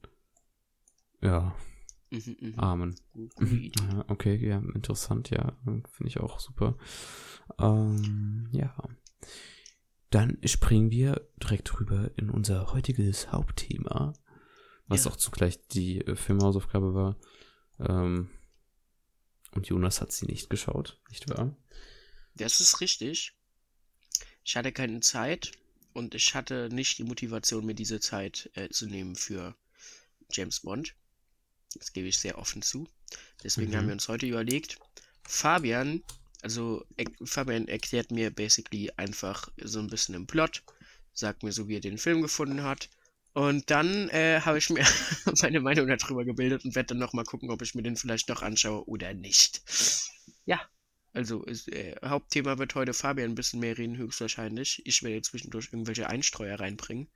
Ja, 1.22 1.56
Mhm, 2.10 2.36
mhm. 2.40 2.54
Amen. 2.60 2.94
Ja, 3.14 4.04
okay, 4.06 4.36
ja, 4.36 4.58
interessant, 4.58 5.30
ja, 5.30 5.56
finde 5.64 6.06
ich 6.06 6.20
auch 6.20 6.38
super. 6.38 6.78
Ähm, 7.58 8.48
ja. 8.52 8.76
Dann 10.10 10.38
springen 10.44 10.92
wir 10.92 11.28
direkt 11.42 11.80
rüber 11.80 12.12
in 12.16 12.30
unser 12.30 12.72
heutiges 12.72 13.32
Hauptthema, 13.32 14.12
was 14.86 15.04
Ja. 15.04 15.10
auch 15.10 15.16
zugleich 15.16 15.66
die 15.66 16.00
äh, 16.02 16.14
Filmhausaufgabe 16.14 16.94
war. 16.94 17.16
Ähm, 17.80 18.30
und 19.52 19.66
Jonas 19.66 20.00
hat 20.00 20.12
sie 20.12 20.26
nicht 20.26 20.48
geschaut, 20.48 21.00
nicht 21.10 21.28
wahr? 21.28 21.56
Das 22.36 22.60
ist 22.60 22.80
richtig. 22.80 23.32
Ich 24.44 24.56
hatte 24.56 24.70
keine 24.70 25.00
Zeit 25.00 25.50
und 25.96 26.14
ich 26.14 26.34
hatte 26.34 26.68
nicht 26.70 26.98
die 26.98 27.04
Motivation, 27.04 27.66
mir 27.66 27.74
diese 27.74 28.00
Zeit 28.00 28.50
äh, 28.54 28.68
zu 28.68 28.86
nehmen 28.86 29.16
für 29.16 29.56
James 30.30 30.60
Bond. 30.60 30.94
Das 31.74 31.92
gebe 31.92 32.08
ich 32.08 32.18
sehr 32.18 32.38
offen 32.38 32.62
zu. 32.62 32.86
Deswegen 33.44 33.72
Mhm. 33.72 33.76
haben 33.76 33.86
wir 33.86 33.92
uns 33.94 34.08
heute 34.08 34.26
überlegt, 34.26 34.78
Fabian, 35.26 36.02
also 36.42 36.84
er, 36.96 37.06
Fabian 37.24 37.68
erklärt 37.68 38.10
mir 38.10 38.30
basically 38.30 38.90
einfach 38.96 39.48
so 39.62 39.78
ein 39.80 39.88
bisschen 39.88 40.14
im 40.14 40.26
Plot, 40.26 40.62
sagt 41.14 41.42
mir 41.42 41.52
so, 41.52 41.68
wie 41.68 41.76
er 41.76 41.80
den 41.80 41.98
Film 41.98 42.22
gefunden 42.22 42.62
hat. 42.62 42.90
Und 43.32 43.70
dann 43.70 44.08
äh, 44.10 44.40
habe 44.42 44.58
ich 44.58 44.70
mir 44.70 44.84
meine 45.42 45.60
Meinung 45.60 45.88
darüber 45.88 46.24
gebildet 46.24 46.64
und 46.64 46.74
werde 46.74 46.88
dann 46.88 46.98
nochmal 46.98 47.24
gucken, 47.24 47.50
ob 47.50 47.62
ich 47.62 47.74
mir 47.74 47.82
den 47.82 47.96
vielleicht 47.96 48.28
noch 48.28 48.42
anschaue 48.42 48.86
oder 48.88 49.14
nicht. 49.14 49.62
Ja, 50.46 50.60
also 51.16 51.42
ist, 51.44 51.68
äh, 51.72 51.96
Hauptthema 52.04 52.58
wird 52.58 52.74
heute 52.74 52.92
Fabian 52.92 53.30
ein 53.30 53.34
bisschen 53.34 53.60
mehr 53.60 53.76
reden, 53.76 53.96
höchstwahrscheinlich. 53.96 54.82
Ich 54.84 55.02
werde 55.02 55.22
zwischendurch 55.22 55.68
irgendwelche 55.72 56.08
Einstreuer 56.08 56.60
reinbringen. 56.60 57.08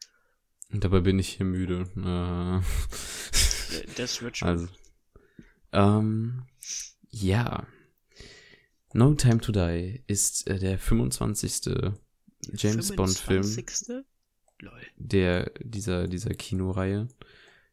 Und 0.72 0.84
dabei 0.84 1.00
bin 1.00 1.18
ich 1.18 1.28
hier 1.30 1.46
müde. 1.46 1.86
Äh, 1.96 3.76
Äh, 3.76 3.86
Das 3.96 4.20
wird 4.22 4.36
schon. 4.38 4.48
also. 4.48 4.68
Ähm, 5.72 6.42
ja. 7.10 7.66
No 8.92 9.14
Time 9.14 9.38
to 9.40 9.52
Die 9.52 10.02
ist 10.06 10.46
äh, 10.48 10.58
der 10.58 10.78
25. 10.78 11.74
James 12.54 12.96
Bond 12.96 13.16
Film 13.18 13.44
25.. 13.44 14.04
Lol. 14.60 14.80
der 14.96 15.52
dieser 15.60 16.08
dieser 16.08 16.34
Kinoreihe. 16.34 17.08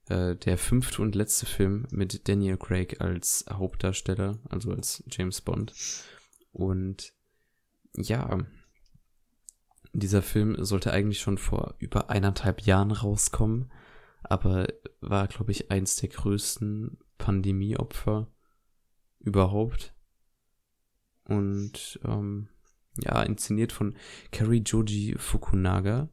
Äh, 0.10 0.36
der 0.36 0.58
fünfte 0.58 1.02
und 1.02 1.16
letzte 1.16 1.46
Film 1.46 1.88
mit 1.92 2.28
Daniel 2.30 2.58
Craig 2.58 3.02
als 3.02 3.46
Hauptdarsteller, 3.50 4.40
also 4.50 4.72
als 4.72 5.04
James 5.10 5.42
Bond. 5.42 5.74
Und 6.52 7.14
ja, 7.96 8.40
dieser 9.94 10.22
Film 10.22 10.64
sollte 10.64 10.92
eigentlich 10.92 11.20
schon 11.20 11.38
vor 11.38 11.76
über 11.80 12.10
eineinhalb 12.10 12.62
Jahren 12.62 12.92
rauskommen, 12.92 13.72
aber 14.24 14.68
war, 15.02 15.28
glaube 15.28 15.52
ich, 15.52 15.72
eins 15.72 15.96
der 15.96 16.10
größten 16.10 16.98
Pandemieopfer 17.18 18.32
überhaupt. 19.20 19.94
Und 21.24 22.00
ähm, 22.06 22.50
ja, 23.04 23.22
inszeniert 23.24 23.72
von 23.72 23.96
Kari 24.32 24.64
Joji 24.66 25.16
Fukunaga, 25.18 26.10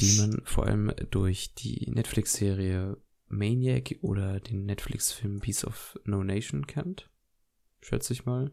die 0.00 0.18
man 0.18 0.42
vor 0.44 0.66
allem 0.66 0.92
durch 1.10 1.54
die 1.54 1.90
Netflix-Serie 1.90 2.96
Maniac 3.28 3.96
oder 4.02 4.40
den 4.40 4.66
Netflix-Film 4.66 5.40
Beast 5.40 5.64
of 5.64 5.98
No 6.04 6.22
Nation 6.22 6.66
kennt. 6.66 7.10
Schätze 7.80 8.12
ich 8.12 8.26
mal, 8.26 8.52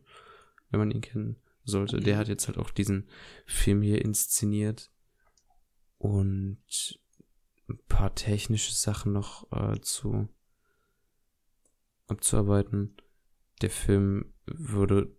wenn 0.69 0.79
man 0.79 0.91
ihn 0.91 1.01
kennen 1.01 1.38
sollte. 1.63 1.99
Der 1.99 2.15
Mhm. 2.15 2.19
hat 2.19 2.27
jetzt 2.27 2.47
halt 2.47 2.57
auch 2.57 2.69
diesen 2.71 3.07
Film 3.45 3.81
hier 3.81 4.03
inszeniert 4.03 4.91
und 5.97 6.57
ein 7.69 7.79
paar 7.88 8.15
technische 8.15 8.73
Sachen 8.73 9.11
noch 9.11 9.51
äh, 9.51 9.79
zu 9.81 10.27
abzuarbeiten. 12.07 12.95
Der 13.61 13.69
Film 13.69 14.33
wurde 14.47 15.15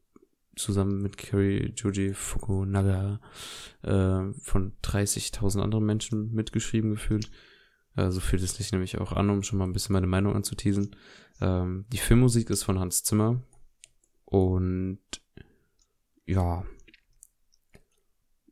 zusammen 0.57 1.01
mit 1.01 1.17
Kerry 1.17 1.73
Joji 1.77 2.13
Fukunaga 2.15 3.21
äh, 3.83 4.33
von 4.41 4.73
30.000 4.83 5.61
anderen 5.61 5.85
Menschen 5.87 6.33
mitgeschrieben 6.33 6.91
gefühlt. 6.91 7.31
Äh, 7.97 8.11
so 8.11 8.21
fühlt 8.21 8.43
es 8.43 8.55
sich 8.55 8.73
nämlich 8.73 8.99
auch 8.99 9.13
an, 9.13 9.31
um 9.31 9.43
schon 9.43 9.59
mal 9.59 9.65
ein 9.67 9.73
bisschen 9.73 9.93
meine 9.93 10.07
Meinung 10.07 10.35
anzuteasen. 10.35 10.97
Ähm, 11.41 11.87
die 11.93 11.99
Filmmusik 11.99 12.51
ist 12.51 12.65
von 12.65 12.79
Hans 12.79 13.05
Zimmer 13.05 13.43
und 14.31 15.01
ja, 16.25 16.65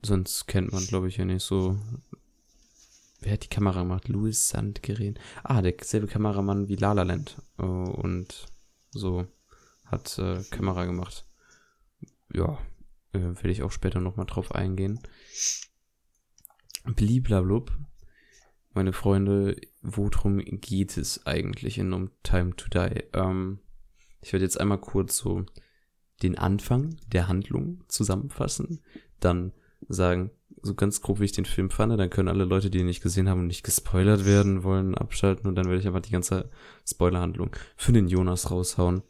sonst 0.02 0.46
kennt 0.46 0.72
man, 0.72 0.84
glaube 0.86 1.08
ich, 1.08 1.16
ja 1.16 1.24
nicht 1.24 1.44
so. 1.44 1.78
Wer 3.20 3.32
hat 3.32 3.44
die 3.44 3.48
Kamera 3.48 3.82
gemacht? 3.82 4.08
Louis 4.08 4.48
Sandgren. 4.48 5.18
Ah, 5.42 5.62
derselbe 5.62 6.06
Kameramann 6.06 6.68
wie 6.68 6.76
La 6.76 6.92
La 6.92 7.02
Land. 7.02 7.40
Äh, 7.58 7.62
und 7.62 8.46
so 8.90 9.26
hat 9.84 10.18
äh, 10.18 10.42
Kamera 10.50 10.84
gemacht. 10.84 11.26
Ja, 12.32 12.58
äh, 13.12 13.20
werde 13.20 13.50
ich 13.50 13.62
auch 13.62 13.72
später 13.72 14.00
nochmal 14.00 14.26
drauf 14.26 14.52
eingehen. 14.52 15.00
Bliblablub. 16.84 17.72
Meine 18.72 18.92
Freunde, 18.92 19.60
worum 19.82 20.38
geht 20.38 20.96
es 20.96 21.26
eigentlich 21.26 21.78
in 21.78 21.88
No 21.88 22.08
Time 22.22 22.54
to 22.56 22.68
Die? 22.68 23.04
Ähm, 23.12 23.60
ich 24.20 24.32
werde 24.32 24.44
jetzt 24.44 24.60
einmal 24.60 24.78
kurz 24.78 25.16
so 25.16 25.46
den 26.22 26.36
Anfang 26.38 26.96
der 27.12 27.28
Handlung 27.28 27.84
zusammenfassen, 27.88 28.80
dann 29.20 29.52
sagen, 29.88 30.30
so 30.62 30.74
ganz 30.74 31.00
grob, 31.00 31.20
wie 31.20 31.24
ich 31.24 31.32
den 31.32 31.44
Film 31.44 31.70
fand, 31.70 31.98
dann 31.98 32.10
können 32.10 32.28
alle 32.28 32.44
Leute, 32.44 32.70
die 32.70 32.78
ihn 32.78 32.86
nicht 32.86 33.02
gesehen 33.02 33.28
haben 33.28 33.40
und 33.40 33.46
nicht 33.46 33.62
gespoilert 33.62 34.24
werden 34.24 34.64
wollen, 34.64 34.96
abschalten 34.96 35.46
und 35.46 35.54
dann 35.54 35.66
werde 35.66 35.78
ich 35.80 35.86
einfach 35.86 36.00
die 36.00 36.10
ganze 36.10 36.50
Spoilerhandlung 36.86 37.54
für 37.76 37.92
den 37.92 38.08
Jonas 38.08 38.50
raushauen. 38.50 39.02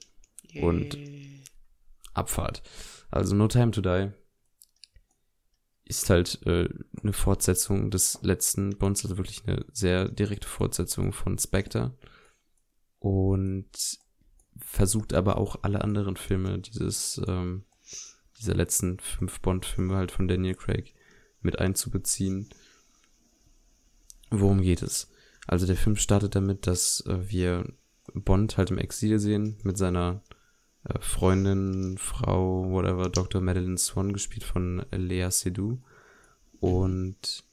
Und- 0.61 0.95
Yay. 0.95 1.43
Abfahrt. 2.15 2.63
Also 3.11 3.37
No 3.37 3.47
Time 3.49 3.71
to 3.71 3.81
Die 3.81 4.11
ist 5.85 6.11
halt 6.11 6.41
äh, 6.47 6.69
eine 7.03 7.13
Fortsetzung 7.13 7.91
des 7.91 8.19
letzten 8.23 8.77
Bonds, 8.77 9.05
also 9.05 9.17
wirklich 9.17 9.47
eine 9.47 9.65
sehr 9.73 10.09
direkte 10.09 10.49
Fortsetzung 10.49 11.13
von 11.13 11.39
Spectre. 11.39 11.97
Und 12.99 13.71
versucht 14.71 15.15
aber 15.15 15.39
auch 15.39 15.61
alle 15.63 15.83
anderen 15.83 16.17
Filme 16.17 16.59
dieses, 16.59 17.21
ähm, 17.27 17.65
dieser 18.39 18.55
letzten 18.55 19.01
fünf 19.01 19.41
Bond-Filme 19.41 19.97
halt 19.97 20.13
von 20.13 20.29
Daniel 20.29 20.55
Craig 20.55 20.95
mit 21.41 21.59
einzubeziehen. 21.59 22.51
Worum 24.31 24.61
geht 24.61 24.83
es? 24.83 25.11
Also 25.47 25.67
der 25.67 25.77
Film 25.77 25.97
startet 25.97 26.35
damit, 26.35 26.67
dass 26.67 27.01
äh, 27.07 27.31
wir 27.31 27.73
Bond 28.13 28.59
halt 28.59 28.71
im 28.71 28.79
Exil 28.79 29.19
sehen 29.19 29.57
mit 29.63 29.79
seiner 29.79 30.23
äh, 30.85 30.99
Freundin, 31.01 31.97
Frau, 31.97 32.71
whatever, 32.71 33.09
Dr. 33.09 33.41
Madeline 33.41 33.79
Swan, 33.79 34.13
gespielt 34.13 34.45
von 34.45 34.85
Lea 34.91 35.31
Seydoux. 35.31 35.79
Und 36.61 37.45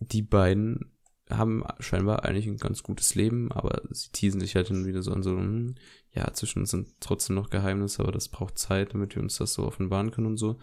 die 0.00 0.22
beiden 0.22 0.90
haben 1.30 1.64
scheinbar 1.80 2.24
eigentlich 2.24 2.46
ein 2.46 2.58
ganz 2.58 2.82
gutes 2.82 3.14
Leben, 3.14 3.50
aber 3.50 3.82
sie 3.90 4.10
teasen 4.12 4.40
sich 4.40 4.54
halt 4.54 4.68
hin 4.68 4.86
wieder 4.86 5.02
so 5.02 5.12
an 5.12 5.22
so, 5.22 5.32
hm, 5.32 5.74
ja, 6.12 6.32
zwischen 6.32 6.60
uns 6.60 6.70
sind 6.70 6.88
trotzdem 7.00 7.36
noch 7.36 7.50
Geheimnisse, 7.50 8.02
aber 8.02 8.12
das 8.12 8.28
braucht 8.28 8.58
Zeit, 8.58 8.94
damit 8.94 9.16
wir 9.16 9.22
uns 9.22 9.36
das 9.36 9.52
so 9.52 9.64
offenbaren 9.64 10.10
können 10.10 10.28
und 10.28 10.36
so. 10.36 10.58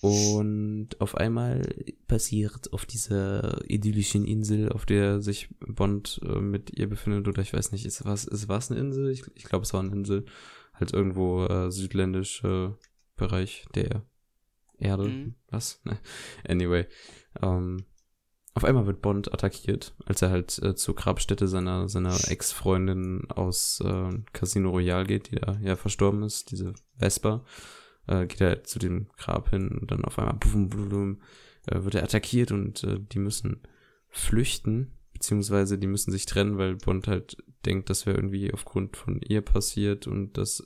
Und 0.00 1.00
auf 1.00 1.16
einmal 1.16 1.62
passiert 2.08 2.72
auf 2.72 2.86
dieser 2.86 3.60
idyllischen 3.70 4.24
Insel, 4.24 4.70
auf 4.70 4.84
der 4.84 5.20
sich 5.20 5.48
Bond 5.60 6.20
äh, 6.24 6.40
mit 6.40 6.76
ihr 6.76 6.88
befindet, 6.88 7.28
oder 7.28 7.40
ich 7.40 7.52
weiß 7.52 7.70
nicht, 7.70 7.86
ist 7.86 8.04
was, 8.04 8.24
ist 8.24 8.48
was 8.48 8.70
eine 8.70 8.80
Insel? 8.80 9.10
Ich, 9.10 9.22
ich 9.36 9.44
glaube, 9.44 9.62
es 9.62 9.72
war 9.72 9.80
eine 9.80 9.92
Insel, 9.92 10.24
halt 10.74 10.92
irgendwo 10.92 11.44
äh, 11.44 11.70
südländischer 11.70 12.76
Bereich 13.14 13.64
der 13.76 14.04
Erde. 14.78 15.04
Mhm. 15.04 15.34
Was? 15.50 15.80
Anyway. 16.48 16.86
Ähm, 17.40 17.84
auf 18.54 18.64
einmal 18.64 18.86
wird 18.86 19.00
Bond 19.00 19.32
attackiert, 19.32 19.94
als 20.04 20.20
er 20.20 20.30
halt 20.30 20.58
äh, 20.62 20.74
zur 20.74 20.94
Grabstätte 20.94 21.48
seiner, 21.48 21.88
seiner 21.88 22.16
Ex-Freundin 22.28 23.30
aus 23.30 23.80
äh, 23.84 24.10
Casino 24.32 24.70
Royale 24.70 25.06
geht, 25.06 25.30
die 25.30 25.36
da 25.36 25.58
ja 25.62 25.76
verstorben 25.76 26.22
ist, 26.22 26.50
diese 26.50 26.74
Vespa. 26.98 27.44
Äh, 28.06 28.26
geht 28.26 28.40
er 28.40 28.64
zu 28.64 28.78
dem 28.78 29.08
Grab 29.16 29.50
hin 29.50 29.68
und 29.68 29.90
dann 29.90 30.04
auf 30.04 30.18
einmal 30.18 30.34
bum, 30.34 30.68
bum, 30.68 30.88
bum, 30.88 31.22
äh, 31.66 31.82
wird 31.84 31.94
er 31.94 32.02
attackiert 32.02 32.52
und 32.52 32.84
äh, 32.84 32.98
die 33.00 33.20
müssen 33.20 33.62
flüchten, 34.08 34.98
beziehungsweise 35.14 35.78
die 35.78 35.86
müssen 35.86 36.10
sich 36.10 36.26
trennen, 36.26 36.58
weil 36.58 36.76
Bond 36.76 37.08
halt 37.08 37.38
denkt, 37.64 37.88
das 37.88 38.04
wäre 38.04 38.16
irgendwie 38.16 38.52
aufgrund 38.52 38.96
von 38.96 39.20
ihr 39.22 39.40
passiert 39.40 40.06
und 40.06 40.36
dass 40.36 40.62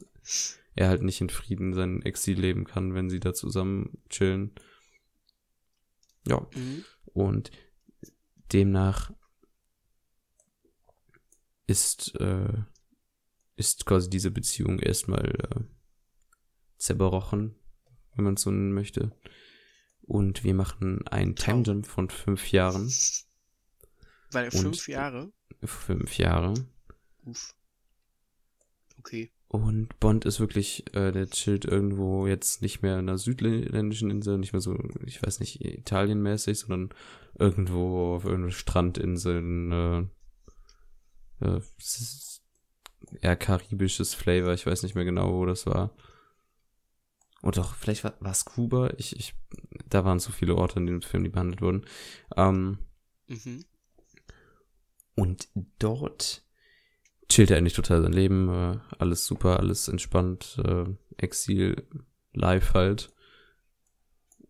er 0.74 0.88
halt 0.88 1.02
nicht 1.02 1.20
in 1.20 1.30
Frieden 1.30 1.72
sein 1.72 2.02
Exil 2.02 2.40
leben 2.40 2.64
kann, 2.64 2.94
wenn 2.94 3.10
sie 3.10 3.20
da 3.20 3.32
zusammen 3.32 3.98
chillen. 4.08 4.52
Ja. 6.26 6.46
Mhm. 6.54 6.84
Und 7.12 7.50
demnach 8.52 9.12
ist, 11.66 12.14
äh, 12.20 12.62
ist 13.56 13.86
quasi 13.86 14.08
diese 14.08 14.30
Beziehung 14.30 14.78
erstmal 14.78 15.26
äh, 15.26 15.60
zerbrochen, 16.78 17.56
wenn 18.14 18.24
man 18.24 18.34
es 18.34 18.42
so 18.42 18.50
nennen 18.50 18.72
möchte. 18.72 19.16
Und 20.02 20.44
wir 20.44 20.54
machen 20.54 21.06
ein 21.08 21.34
Time 21.34 21.62
Jump 21.62 21.86
von 21.86 22.08
fünf 22.10 22.52
Jahren. 22.52 22.92
Weil 24.30 24.50
fünf 24.50 24.86
Jahre. 24.86 25.32
Fünf 25.64 26.18
Jahre. 26.18 26.54
Uff. 27.24 27.56
Okay. 28.98 29.32
Und 29.48 29.98
Bond 30.00 30.24
ist 30.24 30.40
wirklich, 30.40 30.92
äh, 30.94 31.12
der 31.12 31.28
chillt 31.28 31.64
irgendwo 31.64 32.26
jetzt 32.26 32.62
nicht 32.62 32.82
mehr 32.82 32.94
in 32.94 33.08
einer 33.08 33.18
südländischen 33.18 34.10
Insel, 34.10 34.38
nicht 34.38 34.52
mehr 34.52 34.60
so, 34.60 34.76
ich 35.04 35.22
weiß 35.22 35.40
nicht, 35.40 35.64
italienmäßig, 35.64 36.58
sondern 36.58 36.90
irgendwo 37.38 38.16
auf 38.16 38.24
irgendeiner 38.24 38.52
Strandinsel, 38.52 40.08
äh, 41.40 41.46
äh, 41.46 41.60
eher 43.20 43.36
karibisches 43.36 44.14
Flavor, 44.14 44.52
ich 44.52 44.66
weiß 44.66 44.82
nicht 44.82 44.96
mehr 44.96 45.04
genau, 45.04 45.32
wo 45.32 45.46
das 45.46 45.66
war. 45.66 45.94
Oder 47.42 47.62
doch, 47.62 47.74
vielleicht 47.76 48.02
war 48.02 48.16
es 48.22 48.44
Kuba, 48.44 48.90
ich, 48.96 49.14
ich, 49.16 49.34
da 49.88 50.04
waren 50.04 50.18
so 50.18 50.32
viele 50.32 50.56
Orte 50.56 50.80
in 50.80 50.86
dem 50.86 51.02
Film, 51.02 51.22
die 51.22 51.30
behandelt 51.30 51.62
wurden. 51.62 51.84
Ähm, 52.36 52.78
Mhm. 53.28 53.64
Und 55.14 55.48
dort 55.78 56.45
chillt 57.28 57.50
er 57.50 57.58
eigentlich 57.58 57.74
total 57.74 58.02
sein 58.02 58.12
Leben, 58.12 58.48
äh, 58.48 58.78
alles 58.98 59.26
super, 59.26 59.58
alles 59.58 59.88
entspannt, 59.88 60.60
äh, 60.64 60.84
Exil, 61.16 61.86
live 62.32 62.74
halt. 62.74 63.10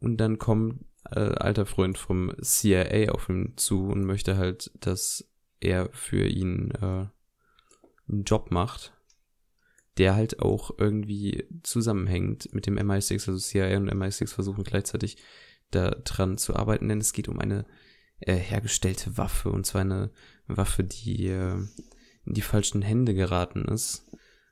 Und 0.01 0.19
dann 0.19 0.39
kommt 0.39 0.85
äh, 1.11 1.21
alter 1.21 1.67
Freund 1.67 1.99
vom 1.99 2.33
CIA 2.41 3.13
auf 3.13 3.29
ihn 3.29 3.55
zu 3.57 3.87
und 3.87 4.05
möchte 4.05 4.37
halt, 4.37 4.71
dass 4.81 5.29
er 5.61 5.89
für 5.93 6.27
ihn 6.27 6.71
äh, 6.73 7.07
einen 8.09 8.25
Job 8.25 8.51
macht, 8.51 8.93
der 9.99 10.15
halt 10.15 10.41
auch 10.41 10.71
irgendwie 10.79 11.47
zusammenhängt 11.63 12.53
mit 12.53 12.67
dem 12.67 12.79
MI6, 12.79 13.13
also 13.29 13.39
CIA 13.39 13.79
und 13.79 13.91
MI6 13.91 14.35
versuchen 14.35 14.65
gleichzeitig 14.65 15.17
daran 15.71 16.39
zu 16.39 16.55
arbeiten, 16.55 16.89
denn 16.89 17.01
es 17.01 17.13
geht 17.13 17.29
um 17.29 17.41
eine 17.41 17.67
äh, 18.21 18.37
hergestellte 18.37 19.17
Waffe 19.17 19.51
und 19.51 19.67
zwar 19.67 19.81
eine 19.81 20.11
Waffe, 20.47 20.85
die 20.85 21.29
äh, 21.29 21.67
in 22.27 22.35
die 22.35 22.43
falschen 22.43 22.83
Hände 22.83 23.15
geraten 23.15 23.65
ist. 23.67 24.07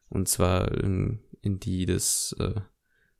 Und 0.09 0.28
zwar 0.28 0.71
in, 0.73 1.21
in 1.43 1.59
die 1.61 1.87
des 1.87 2.35
äh, 2.38 2.61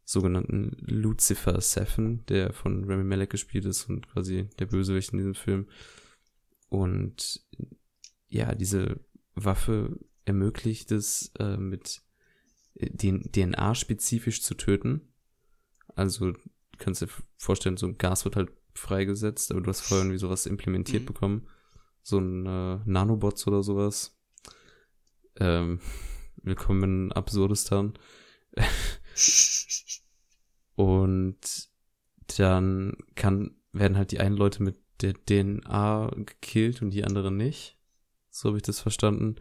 sogenannten 0.05 0.77
Lucifer 0.81 1.61
Seven, 1.61 2.25
der 2.27 2.53
von 2.53 2.85
Rami 2.85 3.05
Malek 3.05 3.31
gespielt 3.31 3.65
ist 3.65 3.89
und 3.89 4.09
quasi 4.09 4.49
der 4.59 4.67
Bösewicht 4.67 5.13
in 5.13 5.19
diesem 5.19 5.35
Film. 5.35 5.69
Und 6.69 7.41
ja, 8.29 8.55
diese 8.55 9.01
Waffe 9.35 9.99
ermöglicht 10.25 10.93
es, 10.93 11.33
äh, 11.39 11.57
mit 11.57 12.03
den 12.75 13.23
DNA-spezifisch 13.33 14.43
zu 14.43 14.55
töten. 14.55 15.13
Also 15.95 16.33
du 16.33 16.39
kannst 16.79 17.03
dir 17.03 17.09
vorstellen, 17.37 17.77
so 17.77 17.87
ein 17.87 17.99
Gas 17.99 18.25
wird 18.25 18.37
halt 18.37 18.51
freigesetzt, 18.75 19.53
aber 19.53 19.61
du 19.61 19.69
hast 19.69 19.83
vorher 19.83 20.05
irgendwie 20.05 20.19
sowas 20.19 20.47
implementiert 20.47 21.03
Mhm. 21.03 21.07
bekommen. 21.07 21.49
So 22.03 22.19
ein 22.19 22.45
äh, 22.47 22.81
Nanobots 22.85 23.47
oder 23.47 23.63
sowas. 23.63 24.14
Ähm, 25.41 25.81
willkommen 26.43 27.07
in 27.07 27.13
Absurdistan. 27.13 27.95
Und 30.77 31.39
dann 32.39 32.97
kann, 33.15 33.57
werden 33.73 33.97
halt 33.97 34.13
die 34.13 34.21
einen 34.21 34.37
Leute 34.37 34.63
mit 34.63 34.79
der 35.01 35.15
DNA 35.15 36.11
gekillt 36.17 36.83
und 36.83 36.91
die 36.91 37.05
anderen 37.05 37.37
nicht. 37.37 37.79
So 38.31 38.49
habe 38.49 38.59
ich 38.59 38.63
das 38.63 38.81
verstanden. 38.81 39.37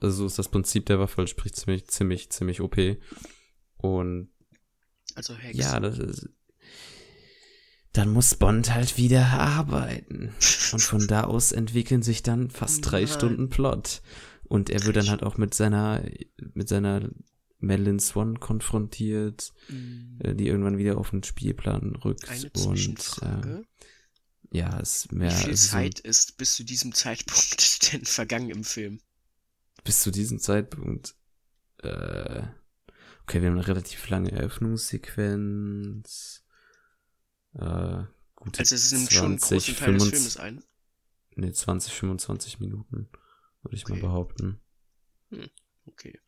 Also 0.00 0.18
so 0.18 0.26
ist 0.26 0.38
das 0.38 0.48
Prinzip 0.48 0.86
der 0.86 0.98
Waffe, 0.98 1.26
sprich 1.26 1.54
ziemlich, 1.54 1.86
ziemlich, 1.88 2.30
ziemlich 2.30 2.60
OP. 2.60 2.76
Und 3.76 4.30
Also 5.14 5.34
Hex. 5.34 5.58
ja, 5.58 5.80
das 5.80 5.98
ist. 5.98 6.28
Dann 7.92 8.10
muss 8.10 8.34
Bond 8.34 8.72
halt 8.74 8.96
wieder 8.96 9.26
arbeiten. 9.26 10.34
Und 10.72 10.80
von 10.82 11.06
da 11.06 11.24
aus 11.24 11.52
entwickeln 11.52 12.02
sich 12.02 12.22
dann 12.22 12.50
fast 12.50 12.90
drei 12.90 13.00
Nein. 13.00 13.08
Stunden 13.08 13.48
Plot. 13.48 14.02
Und 14.48 14.70
er 14.70 14.84
wird 14.84 14.96
dann 14.96 15.10
halt 15.10 15.22
auch 15.22 15.36
mit 15.36 15.54
seiner, 15.54 16.02
mit 16.54 16.68
seiner 16.68 17.10
Madeline 17.58 18.00
Swan 18.00 18.40
konfrontiert, 18.40 19.52
Mm, 19.68 20.20
äh, 20.20 20.34
die 20.34 20.46
irgendwann 20.46 20.78
wieder 20.78 20.96
auf 20.96 21.10
den 21.10 21.22
Spielplan 21.22 21.96
rückt. 21.96 22.28
Eine 22.28 22.50
und 22.66 23.18
äh, 23.22 23.62
ja, 24.50 24.78
ist 24.78 25.12
mehr 25.12 25.30
Wie 25.30 25.34
viel 25.34 25.50
also 25.50 25.66
so 25.66 25.72
Zeit 25.72 26.00
ist 26.00 26.38
bis 26.38 26.54
zu 26.54 26.64
diesem 26.64 26.94
Zeitpunkt 26.94 27.82
denn 27.92 28.04
vergangen 28.04 28.50
im 28.50 28.64
Film? 28.64 29.00
bis 29.84 30.00
zu 30.02 30.10
diesem 30.10 30.38
Zeitpunkt. 30.38 31.14
Äh, 31.78 32.42
okay, 33.22 33.40
wir 33.40 33.48
haben 33.48 33.56
eine 33.56 33.66
relativ 33.66 34.06
lange 34.08 34.32
Eröffnungssequenz. 34.32 36.44
Äh, 37.54 38.02
gute 38.34 38.58
Also 38.58 38.74
es 38.74 38.92
nimmt 38.92 39.12
schon 39.12 39.26
einen 39.26 39.38
20, 39.38 39.38
großen 39.38 39.76
Teil 39.76 39.94
des 39.94 40.02
25 40.02 40.10
Filmes 40.10 40.36
ein. 40.36 40.64
Nee, 41.36 41.52
20, 41.52 41.94
25 41.94 42.60
Minuten, 42.60 43.08
würde 43.62 43.76
ich 43.76 43.86
mal 43.88 43.94
Okay. 43.94 44.02
behaupten. 44.02 44.60
Okay. 45.86 46.18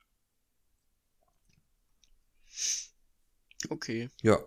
Okay. 3.69 4.11
Ja. 4.23 4.39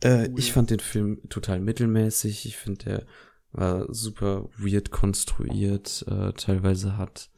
Äh, 0.00 0.28
Cool. 0.28 0.38
Ich 0.38 0.52
fand 0.52 0.70
den 0.70 0.80
Film 0.80 1.28
total 1.28 1.60
mittelmäßig. 1.60 2.46
Ich 2.46 2.56
finde, 2.56 2.84
der 2.84 3.06
war 3.52 3.92
super 3.94 4.48
weird 4.56 4.90
konstruiert. 4.90 6.04
Äh, 6.08 6.32
teilweise 6.32 6.96
hat 6.96 7.30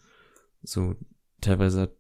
so, 0.63 0.97
teilweise 1.41 1.83
hat 1.83 1.93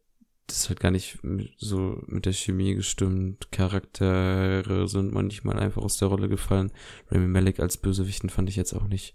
das 0.47 0.69
halt 0.69 0.81
gar 0.81 0.91
nicht 0.91 1.23
mit, 1.25 1.55
so 1.59 2.03
mit 2.07 2.25
der 2.25 2.33
Chemie 2.33 2.75
gestimmt. 2.75 3.51
Charaktere 3.53 4.89
sind 4.89 5.13
manchmal 5.13 5.59
einfach 5.59 5.83
aus 5.83 5.99
der 5.99 6.09
Rolle 6.09 6.29
gefallen. 6.29 6.73
Rami 7.11 7.27
Malek 7.27 7.61
als 7.61 7.77
Bösewichten 7.77 8.31
fand 8.31 8.49
ich 8.49 8.57
jetzt 8.57 8.73
auch 8.73 8.87
nicht 8.89 9.15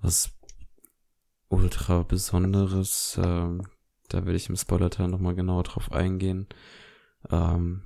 was 0.00 0.32
ultra 1.48 2.02
Besonderes. 2.02 3.18
Ähm, 3.22 3.66
da 4.08 4.24
werde 4.24 4.36
ich 4.36 4.48
im 4.48 4.56
Spoiler-Teil 4.56 5.08
nochmal 5.08 5.34
genauer 5.34 5.62
drauf 5.64 5.92
eingehen. 5.92 6.46
Ähm, 7.30 7.82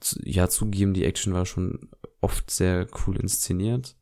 zu- 0.00 0.20
ja, 0.24 0.48
zugegeben, 0.48 0.94
die 0.94 1.04
Action 1.04 1.32
war 1.32 1.46
schon 1.46 1.90
oft 2.20 2.50
sehr 2.50 2.86
cool 3.06 3.16
inszeniert. 3.16 3.96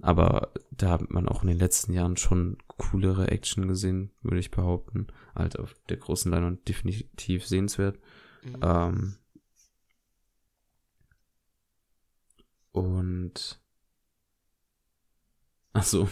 Aber 0.00 0.52
da 0.72 0.90
hat 0.90 1.10
man 1.10 1.28
auch 1.28 1.42
in 1.42 1.48
den 1.48 1.58
letzten 1.58 1.92
Jahren 1.92 2.16
schon 2.16 2.58
coolere 2.66 3.30
Action 3.30 3.68
gesehen, 3.68 4.10
würde 4.22 4.40
ich 4.40 4.50
behaupten. 4.50 5.06
Halt 5.36 5.58
auf 5.58 5.74
der 5.88 5.98
großen 5.98 6.32
Leinwand 6.32 6.66
definitiv 6.68 7.46
sehenswert. 7.46 7.98
Mhm. 8.42 8.60
Ähm, 8.62 9.16
und 12.72 13.60
ach 15.72 15.84
so, 15.84 16.08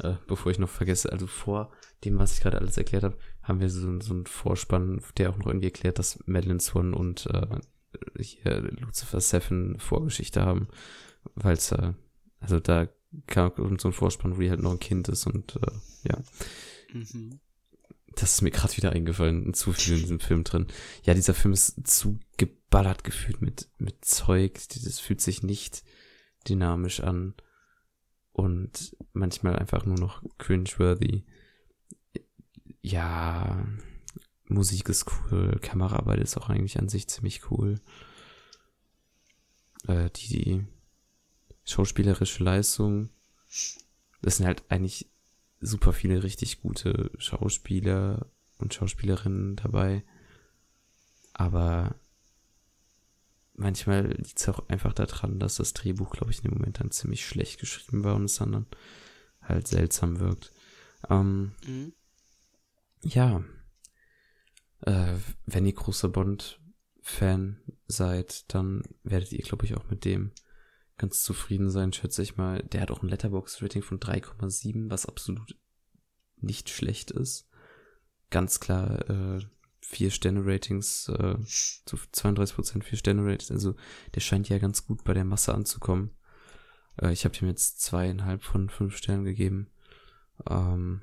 äh, 0.00 0.14
bevor 0.26 0.52
ich 0.52 0.58
noch 0.58 0.68
vergesse, 0.68 1.12
also 1.12 1.26
vor 1.26 1.72
dem, 2.04 2.18
was 2.18 2.34
ich 2.34 2.40
gerade 2.40 2.58
alles 2.58 2.76
erklärt 2.76 3.04
habe, 3.04 3.18
haben 3.42 3.60
wir 3.60 3.70
so, 3.70 4.00
so 4.00 4.12
einen 4.14 4.26
Vorspann, 4.26 5.02
der 5.16 5.30
auch 5.30 5.38
noch 5.38 5.46
irgendwie 5.46 5.66
erklärt, 5.66 5.98
dass 5.98 6.18
Madeline 6.26 6.60
Swan 6.60 6.94
und 6.94 7.26
äh, 7.26 7.58
hier 8.20 8.60
Lucifer 8.80 9.20
Seven 9.20 9.78
Vorgeschichte 9.78 10.42
haben, 10.42 10.68
weil 11.34 11.54
es 11.54 11.72
äh, 11.72 11.92
also 12.40 12.60
da 12.60 12.88
kam 13.26 13.52
so 13.78 13.88
ein 13.88 13.94
Vorspann, 13.94 14.36
wo 14.36 14.40
die 14.40 14.50
halt 14.50 14.60
noch 14.62 14.72
ein 14.72 14.78
Kind 14.80 15.08
ist 15.08 15.26
und 15.26 15.56
äh, 15.56 16.08
ja, 16.08 16.18
Mhm. 16.92 17.40
das 18.14 18.34
ist 18.34 18.42
mir 18.42 18.50
gerade 18.50 18.76
wieder 18.76 18.92
eingefallen, 18.92 19.52
zu 19.54 19.72
viel 19.72 19.94
in 19.94 20.00
diesem 20.00 20.20
Film 20.20 20.44
drin. 20.44 20.66
Ja, 21.02 21.14
dieser 21.14 21.34
Film 21.34 21.52
ist 21.52 21.86
zu 21.86 22.18
geballert 22.36 23.04
gefühlt 23.04 23.42
mit, 23.42 23.68
mit 23.78 24.04
Zeug. 24.04 24.54
Das 24.84 25.00
fühlt 25.00 25.20
sich 25.20 25.42
nicht 25.42 25.82
dynamisch 26.48 27.00
an. 27.00 27.34
Und 28.36 28.94
manchmal 29.14 29.56
einfach 29.56 29.86
nur 29.86 29.96
noch 29.96 30.22
cringeworthy. 30.36 31.24
Ja, 32.82 33.66
Musik 34.44 34.90
ist 34.90 35.06
cool, 35.06 35.58
Kameraarbeit 35.62 36.20
ist 36.20 36.36
auch 36.36 36.50
eigentlich 36.50 36.78
an 36.78 36.90
sich 36.90 37.08
ziemlich 37.08 37.50
cool. 37.50 37.80
Äh, 39.88 40.10
die, 40.10 40.28
die 40.28 40.66
schauspielerische 41.64 42.44
Leistung, 42.44 43.08
das 44.20 44.36
sind 44.36 44.44
halt 44.44 44.64
eigentlich 44.68 45.10
super 45.62 45.94
viele 45.94 46.22
richtig 46.22 46.60
gute 46.60 47.10
Schauspieler 47.16 48.26
und 48.58 48.74
Schauspielerinnen 48.74 49.56
dabei. 49.56 50.04
Aber 51.32 51.94
manchmal 53.56 54.06
liegt 54.06 54.38
es 54.38 54.48
auch 54.48 54.68
einfach 54.68 54.92
daran, 54.92 55.38
dass 55.38 55.56
das 55.56 55.72
Drehbuch, 55.72 56.10
glaube 56.12 56.30
ich, 56.30 56.38
in 56.38 56.44
dem 56.44 56.54
Moment 56.58 56.80
dann 56.80 56.90
ziemlich 56.90 57.26
schlecht 57.26 57.60
geschrieben 57.60 58.04
war 58.04 58.14
und 58.14 58.24
es 58.24 58.36
dann 58.36 58.66
halt 59.40 59.68
seltsam 59.68 60.18
wirkt. 60.20 60.52
Ähm, 61.08 61.52
Mhm. 61.66 61.92
ja. 63.02 63.44
Äh, 64.82 65.14
wenn 65.46 65.66
ihr 65.66 65.72
großer 65.72 66.08
Bond-Fan 66.08 67.60
seid, 67.86 68.52
dann 68.54 68.82
werdet 69.02 69.32
ihr, 69.32 69.42
glaube 69.42 69.64
ich, 69.64 69.74
auch 69.74 69.88
mit 69.88 70.04
dem 70.04 70.32
ganz 70.98 71.22
zufrieden 71.22 71.70
sein, 71.70 71.92
schätze 71.92 72.22
ich 72.22 72.36
mal. 72.36 72.62
Der 72.62 72.80
hat 72.82 72.90
auch 72.90 73.02
ein 73.02 73.08
Letterbox-Rating 73.08 73.82
von 73.82 73.98
3,7, 74.00 74.90
was 74.90 75.06
absolut 75.06 75.56
nicht 76.36 76.68
schlecht 76.70 77.10
ist. 77.10 77.48
Ganz 78.30 78.60
klar, 78.60 79.08
äh, 79.08 79.40
vier 79.88 80.10
Sterne-Ratings, 80.10 81.08
äh, 81.10 81.36
zu 81.46 81.96
32% 81.96 82.82
vier 82.82 82.98
Sterne-Ratings. 82.98 83.52
Also 83.52 83.76
der 84.14 84.20
scheint 84.20 84.48
ja 84.48 84.58
ganz 84.58 84.84
gut 84.84 85.04
bei 85.04 85.14
der 85.14 85.24
Masse 85.24 85.54
anzukommen. 85.54 86.10
Äh, 87.00 87.12
ich 87.12 87.24
habe 87.24 87.36
ihm 87.36 87.46
jetzt 87.46 87.80
zweieinhalb 87.82 88.42
von 88.42 88.68
fünf 88.68 88.96
Sternen 88.96 89.24
gegeben. 89.24 89.70
Ähm, 90.50 91.02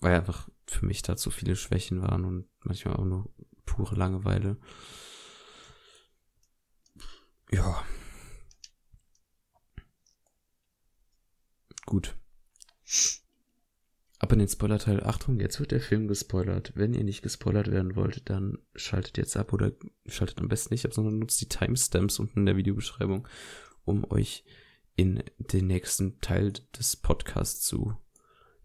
weil 0.00 0.14
einfach 0.14 0.50
für 0.66 0.84
mich 0.84 1.00
da 1.00 1.16
zu 1.16 1.30
viele 1.30 1.56
Schwächen 1.56 2.02
waren 2.02 2.26
und 2.26 2.46
manchmal 2.60 2.96
auch 2.96 3.04
nur 3.04 3.30
pure 3.64 3.96
Langeweile. 3.96 4.58
Ja. 7.50 7.82
Gut. 11.86 12.14
Ab 14.18 14.32
in 14.32 14.38
den 14.38 14.48
Spoilerteil. 14.48 15.02
Achtung, 15.02 15.40
jetzt 15.40 15.58
wird 15.58 15.72
der 15.72 15.80
Film 15.80 16.06
gespoilert. 16.08 16.72
Wenn 16.74 16.94
ihr 16.94 17.04
nicht 17.04 17.22
gespoilert 17.22 17.70
werden 17.70 17.96
wollt, 17.96 18.28
dann 18.30 18.58
schaltet 18.74 19.18
jetzt 19.18 19.36
ab 19.36 19.52
oder 19.52 19.72
schaltet 20.06 20.40
am 20.40 20.48
besten 20.48 20.72
nicht 20.72 20.86
ab, 20.86 20.94
sondern 20.94 21.18
nutzt 21.18 21.40
die 21.40 21.48
Timestamps 21.48 22.18
unten 22.18 22.40
in 22.40 22.46
der 22.46 22.56
Videobeschreibung, 22.56 23.26
um 23.84 24.08
euch 24.10 24.44
in 24.96 25.22
den 25.38 25.66
nächsten 25.66 26.20
Teil 26.20 26.52
des 26.78 26.96
Podcasts 26.96 27.62
zu 27.66 27.96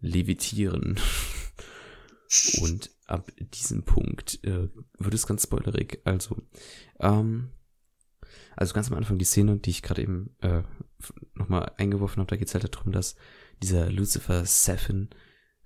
levitieren. 0.00 0.98
Und 2.60 2.90
ab 3.06 3.32
diesem 3.38 3.82
Punkt 3.82 4.42
äh, 4.44 4.68
wird 4.98 5.14
es 5.14 5.26
ganz 5.26 5.42
spoilerig. 5.42 6.00
Also, 6.04 6.36
ähm, 7.00 7.50
also 8.54 8.72
ganz 8.72 8.88
am 8.90 8.96
Anfang 8.96 9.18
die 9.18 9.24
Szene, 9.24 9.56
die 9.56 9.70
ich 9.70 9.82
gerade 9.82 10.02
eben 10.02 10.36
äh, 10.40 10.62
nochmal 11.34 11.72
eingeworfen 11.76 12.20
habe, 12.20 12.30
da 12.30 12.36
geht 12.36 12.46
es 12.46 12.54
halt 12.54 12.72
darum, 12.72 12.92
dass 12.92 13.16
dieser 13.62 13.90
Lucifer 13.90 14.44
Seven 14.46 15.10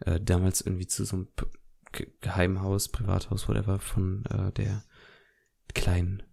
äh, 0.05 0.21
damals 0.21 0.61
irgendwie 0.61 0.87
zu 0.87 1.05
so 1.05 1.17
einem 1.17 1.27
P 1.35 1.47
Geheimhaus, 2.21 2.89
Privathaus, 2.89 3.49
whatever, 3.49 3.79
von 3.79 4.25
äh, 4.27 4.51
der 4.51 4.85
kleinen 5.75 6.25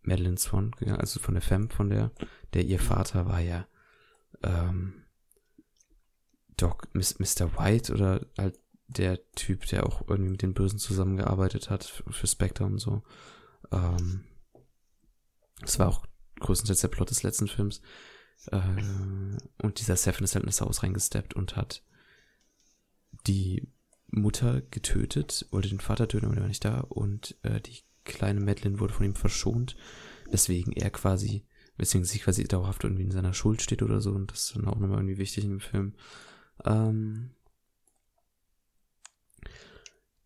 Madeline 0.00 0.38
Swan 0.38 0.70
gegangen, 0.72 1.00
also 1.00 1.20
von 1.20 1.34
der 1.34 1.42
Femme, 1.42 1.68
von 1.68 1.90
der, 1.90 2.12
der 2.54 2.64
ihr 2.64 2.78
Vater 2.78 3.26
war 3.26 3.40
ja 3.40 3.66
ähm, 4.42 5.04
Doc, 6.56 6.88
Mr. 6.94 7.58
White 7.58 7.92
oder 7.92 8.26
halt 8.38 8.58
der 8.86 9.18
Typ, 9.32 9.66
der 9.66 9.86
auch 9.86 10.08
irgendwie 10.08 10.30
mit 10.30 10.42
den 10.42 10.54
Bösen 10.54 10.78
zusammengearbeitet 10.78 11.70
hat 11.70 11.84
für, 11.84 12.10
für 12.12 12.26
Spectre 12.26 12.64
und 12.64 12.78
so. 12.78 13.02
Ähm, 13.70 14.24
das 15.60 15.78
war 15.78 15.88
auch 15.88 16.06
größtenteils 16.40 16.80
der 16.80 16.88
Plot 16.88 17.10
des 17.10 17.22
letzten 17.22 17.48
Films. 17.48 17.80
Äh, 18.46 18.60
und 19.62 19.78
dieser 19.78 19.96
Seven 19.96 20.24
ist 20.24 20.34
halt 20.34 20.44
in 20.44 20.48
das 20.48 20.60
Haus 20.60 20.82
reingesteppt 20.82 21.34
und 21.34 21.56
hat 21.56 21.82
die 23.26 23.68
Mutter 24.08 24.60
getötet, 24.62 25.46
wollte 25.50 25.68
den 25.68 25.80
Vater 25.80 26.08
töten, 26.08 26.26
aber 26.26 26.34
der 26.34 26.42
war 26.42 26.48
nicht 26.48 26.64
da. 26.64 26.80
Und 26.80 27.36
äh, 27.42 27.60
die 27.60 27.78
kleine 28.04 28.40
Madeline 28.40 28.78
wurde 28.78 28.92
von 28.92 29.06
ihm 29.06 29.14
verschont, 29.14 29.76
weswegen 30.30 30.72
er 30.72 30.90
quasi, 30.90 31.46
weswegen 31.76 32.04
sie 32.04 32.18
quasi 32.18 32.44
dauerhaft 32.44 32.84
irgendwie 32.84 33.04
in 33.04 33.10
seiner 33.10 33.34
Schuld 33.34 33.62
steht 33.62 33.82
oder 33.82 34.00
so. 34.00 34.12
Und 34.12 34.30
das 34.30 34.44
ist 34.44 34.56
dann 34.56 34.68
auch 34.68 34.78
nochmal 34.78 34.98
irgendwie 34.98 35.18
wichtig 35.18 35.44
in 35.44 35.50
dem 35.50 35.60
Film. 35.60 35.94
Ähm, 36.64 37.30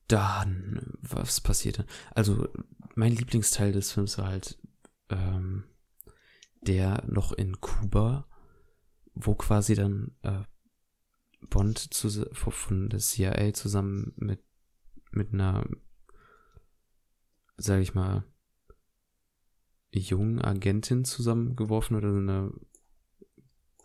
dann, 0.08 0.92
was 1.00 1.40
passierte? 1.40 1.86
Also, 2.14 2.48
mein 2.94 3.12
Lieblingsteil 3.12 3.72
des 3.72 3.92
Films 3.92 4.18
war 4.18 4.28
halt 4.28 4.58
ähm, 5.10 5.64
der 6.62 7.04
noch 7.06 7.32
in 7.32 7.60
Kuba, 7.60 8.26
wo 9.14 9.34
quasi 9.34 9.74
dann 9.74 10.12
äh, 10.22 10.42
Bond 11.48 11.78
zu, 11.78 12.08
von 12.32 12.88
der 12.88 13.00
CIA 13.00 13.52
zusammen 13.54 14.12
mit, 14.16 14.40
mit 15.10 15.32
einer, 15.32 15.64
sag 17.56 17.80
ich 17.80 17.94
mal, 17.94 18.24
jungen 19.92 20.40
Agentin 20.40 21.04
zusammengeworfen 21.04 21.96
oder 21.96 22.12
so 22.12 22.18
einer 22.18 22.52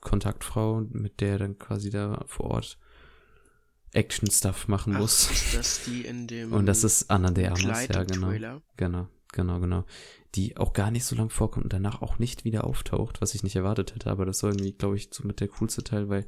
Kontaktfrau, 0.01 0.81
mit 0.89 1.21
der 1.21 1.33
er 1.33 1.39
dann 1.39 1.57
quasi 1.57 1.89
da 1.89 2.23
vor 2.27 2.51
Ort 2.51 2.77
Action-Stuff 3.93 4.67
machen 4.67 4.95
Ach, 4.95 5.01
muss. 5.01 5.29
ist 5.29 5.55
das 5.55 5.83
die 5.85 6.05
in 6.05 6.27
dem 6.27 6.53
Und 6.53 6.65
das 6.65 6.83
ist 6.83 7.09
Anna 7.09 7.31
de 7.31 7.47
Armas, 7.47 7.87
ja, 7.87 8.03
genau. 8.03 8.27
Trailer? 8.27 8.61
Genau, 8.77 9.07
genau, 9.31 9.59
genau. 9.59 9.85
Die 10.35 10.57
auch 10.57 10.73
gar 10.73 10.91
nicht 10.91 11.05
so 11.05 11.15
lang 11.15 11.29
vorkommt 11.29 11.65
und 11.65 11.73
danach 11.73 12.01
auch 12.01 12.17
nicht 12.17 12.45
wieder 12.45 12.63
auftaucht, 12.63 13.21
was 13.21 13.35
ich 13.35 13.43
nicht 13.43 13.55
erwartet 13.55 13.93
hätte. 13.93 14.09
Aber 14.09 14.25
das 14.25 14.43
war 14.43 14.51
irgendwie, 14.51 14.71
glaube 14.71 14.95
ich, 14.95 15.09
so 15.11 15.27
mit 15.27 15.41
der 15.41 15.49
coolste 15.49 15.83
Teil, 15.83 16.07
weil 16.09 16.25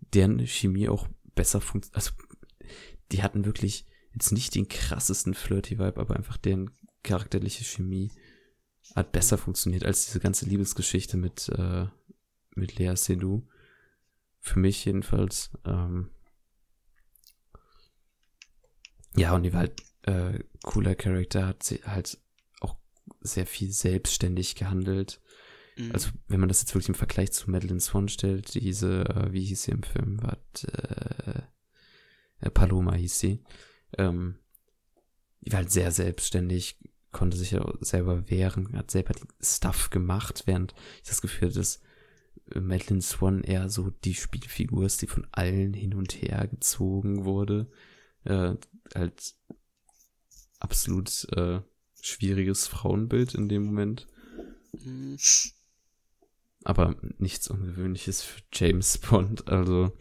deren 0.00 0.46
Chemie 0.46 0.88
auch 0.88 1.08
besser 1.34 1.60
funktioniert. 1.60 1.96
Also, 1.96 2.12
die 3.12 3.22
hatten 3.22 3.44
wirklich 3.44 3.86
jetzt 4.12 4.32
nicht 4.32 4.54
den 4.54 4.68
krassesten 4.68 5.34
Flirty-Vibe, 5.34 6.00
aber 6.00 6.16
einfach 6.16 6.36
deren 6.36 6.70
charakterliche 7.02 7.64
Chemie 7.64 8.10
hat 8.94 9.12
besser 9.12 9.38
funktioniert 9.38 9.84
als 9.84 10.06
diese 10.06 10.20
ganze 10.20 10.46
Liebesgeschichte 10.46 11.16
mit, 11.16 11.48
äh, 11.50 11.86
mit 12.54 12.78
Lea 12.78 12.94
Seydoux. 12.96 13.46
Für 14.40 14.58
mich 14.58 14.84
jedenfalls. 14.84 15.50
Ähm, 15.64 16.10
ja, 19.16 19.34
und 19.34 19.42
die 19.42 19.52
war 19.52 19.60
halt 19.60 19.82
äh, 20.02 20.42
cooler 20.62 20.94
Charakter, 20.94 21.46
hat 21.46 21.62
sie 21.62 21.80
halt 21.84 22.18
auch 22.60 22.76
sehr 23.20 23.46
viel 23.46 23.70
selbstständig 23.70 24.54
gehandelt. 24.54 25.20
Mhm. 25.80 25.92
Also, 25.92 26.10
wenn 26.28 26.40
man 26.40 26.48
das 26.48 26.60
jetzt 26.60 26.74
wirklich 26.74 26.88
im 26.88 26.94
Vergleich 26.94 27.32
zu 27.32 27.50
Madeline 27.50 27.80
Swan 27.80 28.08
stellt, 28.08 28.54
diese, 28.54 29.04
äh, 29.08 29.32
wie 29.32 29.44
hieß 29.44 29.62
sie 29.62 29.70
im 29.72 29.82
Film, 29.82 30.22
war 30.22 30.38
äh, 30.64 31.42
äh, 32.40 32.50
Paloma 32.50 32.94
hieß 32.94 33.18
sie, 33.18 33.42
ähm, 33.98 34.36
die 35.40 35.52
war 35.52 35.58
halt 35.58 35.70
sehr 35.70 35.90
selbstständig, 35.90 36.78
konnte 37.12 37.36
sich 37.36 37.52
ja 37.52 37.66
selber 37.80 38.28
wehren, 38.30 38.76
hat 38.76 38.90
selber 38.90 39.14
die 39.14 39.26
Stuff 39.44 39.90
gemacht, 39.90 40.42
während 40.46 40.74
ich 41.02 41.08
das 41.08 41.22
Gefühl 41.22 41.48
hatte, 41.48 41.58
dass 41.58 41.80
Madeline 42.54 43.02
Swan 43.02 43.42
eher 43.42 43.68
so 43.68 43.90
die 43.90 44.14
Spielfigur 44.14 44.84
ist, 44.84 45.02
die 45.02 45.06
von 45.06 45.26
allen 45.32 45.72
hin 45.72 45.94
und 45.94 46.12
her 46.22 46.46
gezogen 46.48 47.24
wurde. 47.24 47.70
Äh, 48.24 48.54
halt 48.94 49.34
absolut 50.58 51.26
äh, 51.36 51.60
schwieriges 52.02 52.66
Frauenbild 52.66 53.34
in 53.34 53.48
dem 53.48 53.64
Moment. 53.64 54.06
Aber 56.64 56.96
nichts 57.18 57.48
Ungewöhnliches 57.48 58.22
für 58.22 58.42
James 58.52 58.98
Bond. 58.98 59.48
Also, 59.48 59.96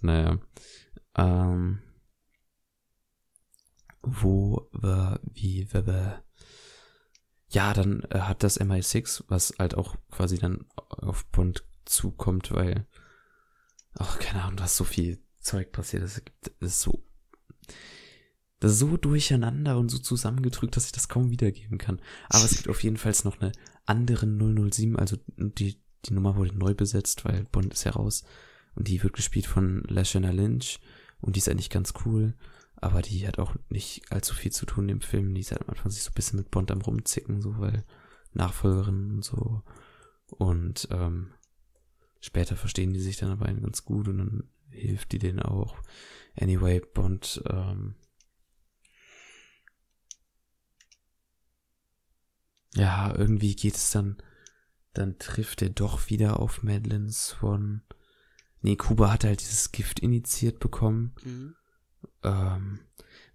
naja. 0.00 0.38
Ähm, 1.14 1.80
wo 4.02 4.68
war, 4.72 5.20
wie, 5.32 5.68
wer, 5.70 5.86
wer. 5.86 6.24
Ja, 7.48 7.74
dann 7.74 8.02
äh, 8.10 8.20
hat 8.20 8.42
das 8.42 8.60
MI6, 8.60 9.24
was 9.28 9.54
halt 9.58 9.74
auch 9.74 9.96
quasi 10.10 10.38
dann 10.38 10.64
auf 10.76 11.26
Bond 11.26 11.64
zukommt, 11.84 12.50
weil, 12.50 12.86
ach, 13.94 14.18
keine 14.18 14.42
Ahnung, 14.42 14.56
da 14.56 14.64
ist 14.64 14.76
so 14.76 14.84
viel 14.84 15.22
Zeug 15.38 15.70
passiert. 15.72 16.02
Das 16.02 16.22
ist 16.60 16.80
so, 16.80 17.04
das 18.58 18.72
ist 18.72 18.78
so 18.78 18.96
durcheinander 18.96 19.76
und 19.78 19.90
so 19.90 19.98
zusammengedrückt, 19.98 20.76
dass 20.76 20.86
ich 20.86 20.92
das 20.92 21.08
kaum 21.08 21.30
wiedergeben 21.30 21.78
kann. 21.78 22.00
Aber 22.28 22.44
es 22.44 22.52
gibt 22.56 22.68
auf 22.68 22.82
jeden 22.82 22.96
Fall 22.96 23.12
noch 23.24 23.40
eine 23.40 23.52
andere 23.84 24.26
007, 24.26 24.96
also 24.96 25.16
die, 25.36 25.81
die 26.04 26.14
Nummer 26.14 26.36
wurde 26.36 26.56
neu 26.56 26.74
besetzt, 26.74 27.24
weil 27.24 27.44
Bond 27.44 27.72
ist 27.72 27.84
ja 27.84 27.92
raus. 27.92 28.24
Und 28.74 28.88
die 28.88 29.02
wird 29.02 29.12
gespielt 29.12 29.46
von 29.46 29.82
Lashana 29.88 30.30
Lynch. 30.30 30.80
Und 31.20 31.36
die 31.36 31.38
ist 31.38 31.48
eigentlich 31.48 31.70
ganz 31.70 31.94
cool. 32.04 32.34
Aber 32.76 33.02
die 33.02 33.26
hat 33.28 33.38
auch 33.38 33.54
nicht 33.68 34.10
allzu 34.10 34.34
viel 34.34 34.50
zu 34.50 34.66
tun 34.66 34.88
im 34.88 35.00
Film. 35.00 35.34
Die 35.34 35.40
ist 35.40 35.52
halt 35.52 35.62
am 35.62 35.70
Anfang 35.70 35.90
sich 35.90 36.02
so 36.02 36.10
ein 36.10 36.14
bisschen 36.14 36.38
mit 36.38 36.50
Bond 36.50 36.70
am 36.70 36.80
rumzicken, 36.80 37.40
so, 37.40 37.58
weil 37.58 37.84
Nachfolgerin 38.32 39.16
und 39.16 39.24
so. 39.24 39.62
Und 40.26 40.88
ähm, 40.90 41.32
später 42.20 42.56
verstehen 42.56 42.92
die 42.92 43.00
sich 43.00 43.18
dann 43.18 43.30
aber 43.30 43.52
ganz 43.52 43.84
gut 43.84 44.08
und 44.08 44.18
dann 44.18 44.44
hilft 44.70 45.12
die 45.12 45.18
denen 45.18 45.40
auch. 45.40 45.76
Anyway, 46.34 46.80
Bond, 46.80 47.42
ähm, 47.48 47.94
ja, 52.74 53.14
irgendwie 53.14 53.54
geht 53.54 53.76
es 53.76 53.90
dann, 53.90 54.16
dann 54.92 55.18
trifft 55.18 55.62
er 55.62 55.70
doch 55.70 56.10
wieder 56.10 56.40
auf 56.40 56.62
Madeline 56.62 57.10
Swan. 57.10 57.82
Nee, 58.60 58.76
Kuba 58.76 59.12
hat 59.12 59.24
halt 59.24 59.40
dieses 59.40 59.72
Gift 59.72 60.00
initiiert 60.00 60.60
bekommen. 60.60 61.14
Mhm. 61.24 61.54
ähm, 62.22 62.80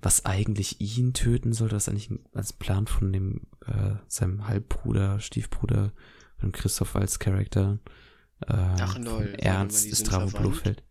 was 0.01 0.25
eigentlich 0.25 0.79
ihn 0.79 1.13
töten 1.13 1.53
soll, 1.53 1.71
was 1.71 1.89
eigentlich 1.89 2.11
als 2.33 2.53
Plan 2.53 2.87
von 2.87 3.11
dem, 3.11 3.47
äh, 3.65 3.95
seinem 4.07 4.47
Halbbruder, 4.47 5.19
Stiefbruder, 5.19 5.91
von 6.37 6.51
Christoph 6.51 6.95
als 6.95 7.19
Charakter, 7.19 7.79
äh, 8.41 8.53
Ach, 8.53 8.97
lol, 8.99 9.33
Ernst 9.39 10.07
verwandt? 10.07 10.37
Blofeld. 10.37 10.83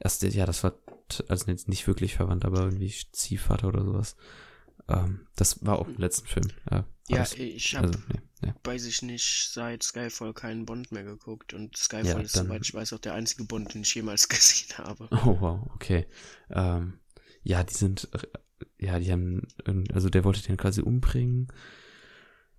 Erst, 0.00 0.22
ja, 0.22 0.44
das 0.46 0.64
war, 0.64 0.74
also 1.28 1.50
nicht 1.50 1.86
wirklich 1.86 2.16
verwandt, 2.16 2.44
aber 2.44 2.64
irgendwie 2.64 2.92
Ziehvater 3.12 3.68
oder 3.68 3.84
sowas. 3.84 4.16
Ähm, 4.90 5.26
das 5.36 5.64
war 5.64 5.78
auch 5.78 5.88
im 5.88 5.96
letzten 5.98 6.26
Film. 6.26 6.48
Ja, 6.70 6.78
war 6.78 6.86
Ja, 7.08 7.22
ich 7.36 7.76
habe, 7.76 7.88
also, 7.88 7.98
nee, 8.08 8.20
nee. 8.42 8.54
weiß 8.64 8.84
ich 8.86 9.02
nicht, 9.02 9.50
seit 9.52 9.82
Skyfall 9.82 10.32
keinen 10.34 10.66
Bond 10.66 10.92
mehr 10.92 11.04
geguckt. 11.04 11.54
Und 11.54 11.76
Skyfall 11.76 12.04
Ja, 12.06 12.18
ist, 12.20 12.36
dann- 12.36 12.46
soweit 12.46 12.62
ich 12.62 12.74
weiß, 12.74 12.92
auch 12.92 12.98
der 12.98 13.14
einzige 13.14 13.44
Bond, 13.44 13.74
den 13.74 13.82
ich 13.82 13.94
jemals 13.94 14.28
gesehen 14.28 14.76
habe. 14.78 15.08
Oh, 15.12 15.36
wow, 15.40 15.70
okay. 15.74 16.06
Ähm, 16.50 16.98
ja, 17.42 17.62
die 17.62 17.74
sind, 17.74 18.08
äh, 18.12 18.18
ja, 18.86 18.98
die 18.98 19.10
haben, 19.12 19.46
irgend- 19.64 19.92
also 19.94 20.08
der 20.10 20.24
wollte 20.24 20.42
den 20.42 20.56
quasi 20.56 20.82
umbringen 20.82 21.48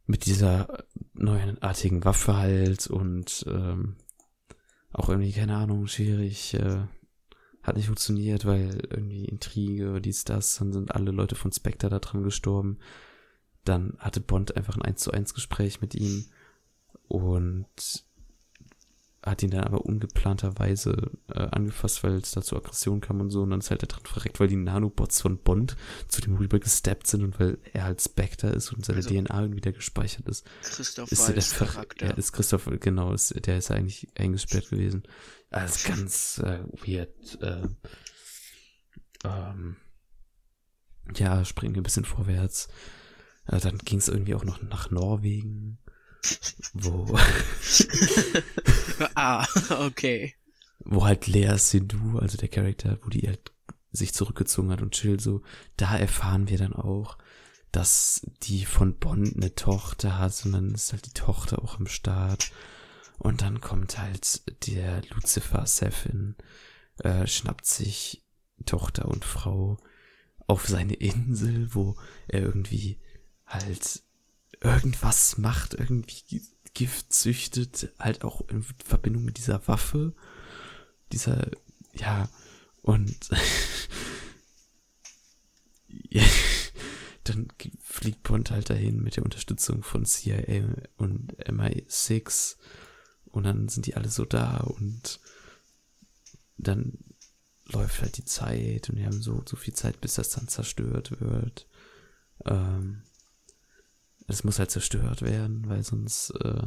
mit 0.05 0.25
dieser 0.25 0.85
neuartigen 1.13 2.03
Waffe 2.03 2.35
halt 2.37 2.87
und 2.87 3.45
ähm, 3.47 3.95
auch 4.91 5.09
irgendwie, 5.09 5.31
keine 5.31 5.55
Ahnung, 5.55 5.87
schwierig, 5.87 6.53
äh, 6.55 6.85
hat 7.63 7.75
nicht 7.75 7.87
funktioniert, 7.87 8.45
weil 8.45 8.87
irgendwie 8.89 9.25
Intrige, 9.25 10.01
dies, 10.01 10.23
das, 10.23 10.55
dann 10.55 10.73
sind 10.73 10.93
alle 10.95 11.11
Leute 11.11 11.35
von 11.35 11.51
Spectre 11.51 11.89
da 11.89 11.99
dran 11.99 12.23
gestorben. 12.23 12.79
Dann 13.63 13.95
hatte 13.99 14.19
Bond 14.19 14.57
einfach 14.57 14.75
ein 14.75 14.81
1 14.81 15.01
zu 15.01 15.11
1 15.11 15.33
Gespräch 15.33 15.81
mit 15.81 15.93
ihm 15.93 16.25
und 17.07 17.67
hat 19.23 19.43
ihn 19.43 19.51
dann 19.51 19.63
aber 19.65 19.85
ungeplanterweise 19.85 21.11
äh, 21.27 21.39
angefasst, 21.51 22.03
weil 22.03 22.15
es 22.15 22.31
da 22.31 22.41
zu 22.41 22.55
Aggression 22.57 23.01
kam 23.01 23.21
und 23.21 23.29
so. 23.29 23.43
Und 23.43 23.51
dann 23.51 23.59
ist 23.59 23.69
halt 23.69 23.81
der 23.81 23.87
dran 23.89 24.05
verreckt, 24.05 24.39
weil 24.39 24.47
die 24.47 24.55
Nanobots 24.55 25.21
von 25.21 25.37
Bond 25.37 25.75
zu 26.07 26.21
dem 26.21 26.37
rüber 26.37 26.59
gesteppt 26.59 27.05
sind 27.05 27.23
und 27.23 27.39
weil 27.39 27.59
er 27.73 27.83
halt 27.83 28.01
Spectre 28.01 28.47
ist 28.49 28.73
und 28.73 28.83
seine 28.83 28.97
Also- 28.97 29.09
DNA 29.09 29.39
irgendwie 29.41 29.57
wieder 29.57 29.73
gespeichert 29.73 30.27
ist. 30.27 30.45
Christoph 30.63 31.11
Ist 31.11 31.27
er 31.27 31.35
der 31.35 31.43
Charakter. 31.43 32.07
ja, 32.07 32.13
ist 32.13 32.31
Christoph, 32.31 32.67
genau, 32.79 33.13
ist, 33.13 33.45
der 33.45 33.57
ist 33.59 33.69
eigentlich 33.69 34.07
eingesperrt 34.17 34.69
gewesen. 34.71 35.03
Also 35.51 35.87
ganz 35.89 36.39
äh, 36.39 36.63
weird. 36.85 37.41
Äh, 37.41 37.67
ähm, 39.23 39.75
ja, 41.15 41.43
springen 41.45 41.75
wir 41.75 41.81
ein 41.81 41.83
bisschen 41.83 42.05
vorwärts. 42.05 42.69
Äh, 43.47 43.59
dann 43.59 43.77
ging 43.79 43.99
es 43.99 44.07
irgendwie 44.07 44.33
auch 44.35 44.45
noch 44.45 44.61
nach 44.63 44.89
Norwegen, 44.91 45.77
wo 46.73 47.17
ah, 49.15 49.45
okay. 49.69 50.35
wo 50.79 51.05
halt 51.05 51.27
Lea 51.27 51.57
Seydoux, 51.57 52.19
also 52.19 52.37
der 52.37 52.49
Charakter, 52.49 52.99
wo 53.03 53.09
die 53.09 53.27
halt 53.27 53.51
sich 53.91 54.13
zurückgezogen 54.13 54.71
hat 54.71 54.81
und 54.81 54.93
chill 54.93 55.19
so, 55.19 55.41
da 55.77 55.97
erfahren 55.97 56.49
wir 56.49 56.57
dann 56.57 56.73
auch, 56.73 57.17
dass 57.71 58.21
die 58.43 58.65
von 58.65 58.97
Bond 58.97 59.35
eine 59.35 59.55
Tochter 59.55 60.17
hat 60.17 60.45
und 60.45 60.53
dann 60.53 60.73
ist 60.73 60.91
halt 60.91 61.05
die 61.05 61.13
Tochter 61.13 61.61
auch 61.61 61.79
am 61.79 61.87
Start 61.87 62.51
und 63.17 63.41
dann 63.41 63.61
kommt 63.61 63.97
halt 63.97 64.41
der 64.67 65.01
Lucifer 65.13 65.65
Sefin, 65.65 66.35
äh, 66.99 67.27
schnappt 67.27 67.65
sich 67.65 68.23
Tochter 68.65 69.07
und 69.07 69.25
Frau 69.25 69.77
auf 70.47 70.67
seine 70.67 70.93
Insel, 70.93 71.73
wo 71.73 71.95
er 72.27 72.41
irgendwie 72.41 72.99
halt 73.45 74.03
irgendwas 74.61 75.37
macht, 75.37 75.73
irgendwie 75.73 76.41
Gift 76.73 77.11
züchtet, 77.11 77.91
halt 77.99 78.23
auch 78.23 78.47
in 78.47 78.63
Verbindung 78.63 79.25
mit 79.25 79.37
dieser 79.37 79.67
Waffe, 79.67 80.13
dieser, 81.11 81.49
ja, 81.93 82.29
und 82.81 83.29
ja, 85.87 86.23
dann 87.23 87.47
fliegt 87.81 88.23
Bond 88.23 88.51
halt 88.51 88.69
dahin 88.69 89.03
mit 89.03 89.17
der 89.17 89.23
Unterstützung 89.23 89.83
von 89.83 90.05
CIA 90.05 90.63
und 90.97 91.35
MI6 91.45 92.55
und 93.25 93.43
dann 93.43 93.67
sind 93.67 93.85
die 93.85 93.95
alle 93.95 94.09
so 94.09 94.25
da 94.25 94.57
und 94.57 95.19
dann 96.57 96.97
läuft 97.65 98.01
halt 98.01 98.17
die 98.17 98.25
Zeit 98.25 98.89
und 98.89 98.97
wir 98.97 99.05
haben 99.05 99.21
so, 99.21 99.43
so 99.47 99.55
viel 99.55 99.73
Zeit, 99.73 100.01
bis 100.01 100.15
das 100.15 100.29
dann 100.29 100.47
zerstört 100.47 101.19
wird. 101.19 101.67
Ähm, 102.45 103.03
es 104.33 104.43
muss 104.43 104.59
halt 104.59 104.71
zerstört 104.71 105.21
werden, 105.21 105.67
weil 105.67 105.83
sonst 105.83 106.31
äh, 106.41 106.63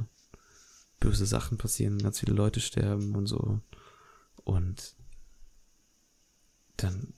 böse 1.01 1.27
Sachen 1.27 1.59
passieren, 1.59 1.99
ganz 1.99 2.21
viele 2.21 2.33
Leute 2.33 2.61
sterben 2.61 3.15
und 3.15 3.27
so. 3.27 3.61
Und 4.45 4.97
dann 6.77 7.15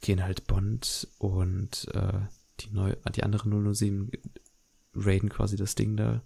gehen 0.00 0.22
halt 0.22 0.46
Bond 0.46 1.08
und 1.18 1.88
äh, 1.94 2.20
die 2.60 2.70
neu, 2.70 2.94
die 3.14 3.22
anderen 3.22 3.74
007 3.74 4.10
raiden 4.94 5.28
quasi 5.28 5.56
das 5.56 5.74
Ding 5.74 5.96
da. 5.96 6.22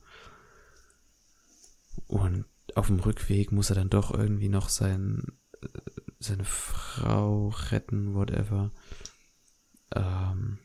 Und 2.06 2.44
auf 2.74 2.88
dem 2.88 3.00
Rückweg 3.00 3.52
muss 3.52 3.70
er 3.70 3.76
dann 3.76 3.90
doch 3.90 4.12
irgendwie 4.12 4.48
noch 4.48 4.68
sein, 4.68 5.26
äh, 5.62 5.68
seine 6.18 6.44
Frau 6.44 7.48
retten, 7.70 8.14
whatever. 8.14 8.72
Ähm, 9.94 10.58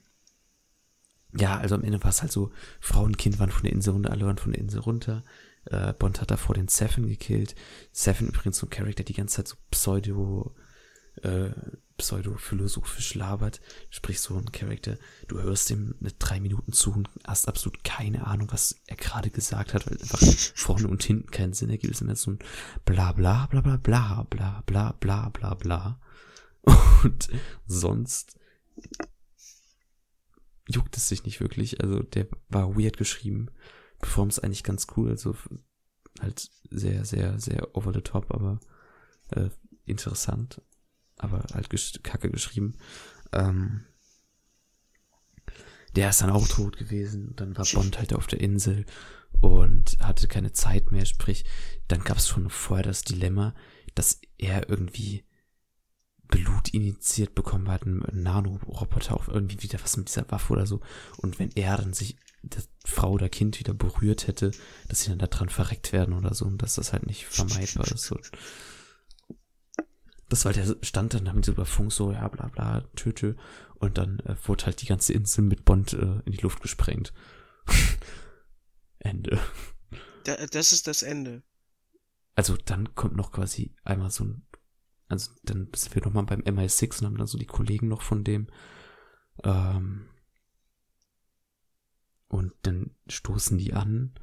ja, 1.38 1.58
also 1.58 1.76
am 1.76 1.84
Ende 1.84 2.02
war 2.04 2.10
es 2.10 2.22
halt 2.22 2.32
so, 2.32 2.52
Frau 2.80 3.04
und 3.04 3.18
Kind 3.18 3.40
waren 3.40 3.52
von 3.52 3.64
der 3.64 3.74
Insel 3.74 3.94
runter, 3.94 4.12
alle 4.12 4.26
waren 4.26 4.38
von 4.38 4.52
der 4.52 4.62
Insel 4.62 4.80
runter. 4.80 5.24
Äh, 5.66 5.94
Bond 5.94 6.22
hat 6.22 6.32
davor 6.32 6.56
den 6.56 6.68
Seven 6.68 7.08
gekillt. 7.08 7.56
Seven 7.92 8.28
übrigens 8.28 8.58
so 8.58 8.66
ein 8.66 8.72
Charakter, 8.72 9.04
die 9.04 9.14
ganze 9.14 9.38
Zeit 9.38 9.48
so 9.50 9.56
pseudo, 9.70 10.56
äh, 11.22 11.52
pseudo-philosophisch 11.98 13.14
labert. 13.14 13.62
Sprich 13.90 14.20
so 14.22 14.38
ein 14.38 14.52
Charakter, 14.52 14.98
du 15.28 15.40
hörst 15.40 15.70
ihm 15.70 15.96
eine 16.00 16.12
drei 16.14 16.40
Minuten 16.40 16.72
zu 16.72 16.94
und 16.94 17.10
hast 17.28 17.48
absolut 17.48 17.84
keine 17.84 18.26
Ahnung, 18.26 18.48
was 18.52 18.82
er 18.88 18.96
gerade 18.96 19.30
gesagt 19.30 19.74
hat, 19.74 19.86
weil 19.86 20.00
einfach 20.02 20.22
vorne 20.56 20.88
und 20.88 21.04
hinten 21.04 21.30
keinen 21.30 21.54
Sinn 21.54 21.70
ergibt. 21.70 21.94
Es 21.94 21.98
ist 21.98 22.02
immer 22.02 22.16
so 22.16 22.32
ein 22.32 22.40
bla 22.86 23.12
bla 23.12 23.46
bla 23.48 23.62
bla 23.62 23.78
bla 23.78 24.24
bla 24.30 24.64
bla 24.66 24.94
bla 24.94 25.30
bla 25.30 25.54
bla. 25.54 26.02
Und 27.04 27.30
sonst 27.68 28.40
juckt 30.70 30.96
es 30.96 31.10
sich 31.10 31.24
nicht 31.24 31.42
wirklich. 31.42 31.82
Also 31.82 32.02
der 32.02 32.28
war 32.48 32.78
weird 32.78 32.98
geschrieben. 32.98 33.50
Performance 34.00 34.42
eigentlich 34.42 34.64
ganz 34.64 34.88
cool, 34.96 35.10
also 35.10 35.36
halt 36.22 36.50
sehr, 36.70 37.04
sehr, 37.04 37.40
sehr 37.40 37.76
over 37.76 37.92
the 37.94 38.02
top, 38.02 38.34
aber 38.34 38.60
äh, 39.32 39.50
interessant. 39.86 40.62
Aber 41.18 41.44
halt 41.54 41.70
gesch 41.70 42.00
kacke 42.04 42.30
geschrieben. 42.30 42.78
Ähm, 43.34 43.86
der 45.96 46.12
ist 46.12 46.22
dann 46.22 46.30
auch 46.30 46.48
tot 46.48 46.78
gewesen. 46.78 47.36
Dann 47.36 47.58
war 47.58 47.66
Bond 47.74 47.98
halt 47.98 48.14
auf 48.14 48.28
der 48.28 48.40
Insel 48.40 48.86
und 49.42 49.98
hatte 50.00 50.28
keine 50.28 50.54
Zeit 50.54 50.92
mehr. 50.92 51.06
Sprich, 51.06 51.44
dann 51.88 52.04
gab 52.04 52.18
es 52.18 52.28
schon 52.28 52.50
vorher 52.50 52.86
das 52.86 53.02
Dilemma, 53.02 53.56
dass 53.96 54.22
er 54.38 54.70
irgendwie 54.70 55.26
Blut 56.30 56.70
initiiert 56.70 57.36
bekommen 57.36 57.70
hat, 57.70 57.86
ein 57.86 58.04
Nanoroboter 58.12 59.16
auf 59.16 59.28
irgendwie 59.28 59.62
wieder 59.62 59.82
was 59.82 59.98
mit 59.98 60.08
dieser 60.08 60.30
Waffe 60.32 60.54
oder 60.54 60.66
so. 60.66 60.80
Und 61.18 61.40
wenn 61.40 61.52
er 61.56 61.78
dann 61.78 61.94
sich 61.94 62.18
das 62.44 62.70
Frau 62.86 63.12
oder 63.12 63.30
Kind 63.30 63.60
wieder 63.60 63.74
berührt 63.74 64.28
hätte, 64.28 64.52
dass 64.88 65.02
sie 65.02 65.10
dann 65.10 65.20
da 65.20 65.28
dran 65.28 65.50
verreckt 65.50 65.92
werden 65.92 66.14
oder 66.14 66.34
so 66.34 66.46
und 66.46 66.62
dass 66.62 66.76
das 66.76 66.94
halt 66.94 67.06
nicht 67.06 67.26
vermeidbar 67.26 67.88
ist. 67.88 68.04
So. 68.04 68.20
Das 70.30 70.46
war 70.46 70.54
der 70.54 70.78
Stand 70.84 71.16
dann 71.16 71.28
haben 71.28 71.44
sie 71.44 71.52
über 71.52 71.66
Funk 71.66 71.92
so, 71.92 72.12
ja, 72.12 72.28
bla 72.28 72.48
bla, 72.48 72.82
töte. 72.96 73.36
Und 73.76 73.98
dann 73.98 74.20
äh, 74.20 74.36
wurde 74.46 74.68
halt 74.68 74.82
die 74.82 74.86
ganze 74.86 75.14
Insel 75.14 75.44
mit 75.44 75.66
Bond 75.66 75.94
äh, 75.94 76.22
in 76.26 76.32
die 76.32 76.42
Luft 76.42 76.62
gesprengt. 76.62 77.14
Ende. 79.00 79.40
Da, 80.26 80.36
das 80.48 80.72
ist 80.72 80.88
das 80.88 81.02
Ende. 81.02 81.44
Also 82.36 82.56
dann 82.56 82.94
kommt 82.96 83.16
noch 83.16 83.32
quasi 83.32 83.74
einmal 83.84 84.12
so 84.12 84.24
ein, 84.26 84.48
also 85.10 85.32
dann 85.44 85.68
sind 85.76 85.96
wir 85.96 86.04
nochmal 86.04 86.26
beim 86.26 86.42
MI6 86.42 87.00
und 87.00 87.08
haben 87.08 87.18
dann 87.18 87.28
so 87.28 87.38
die 87.38 87.48
Kollegen 87.48 87.88
noch 87.88 88.04
von 88.04 88.24
dem. 88.24 88.48
Ähm, 89.44 90.08
und 92.28 92.54
dann 92.62 92.96
stoßen 93.08 93.58
die 93.58 93.74
an 93.74 94.14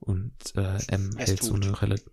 und 0.00 0.34
äh, 0.56 0.78
M 0.88 1.10
ist 1.10 1.18
hält 1.18 1.42
so 1.44 1.54
eine 1.54 1.80
relativ, 1.80 2.12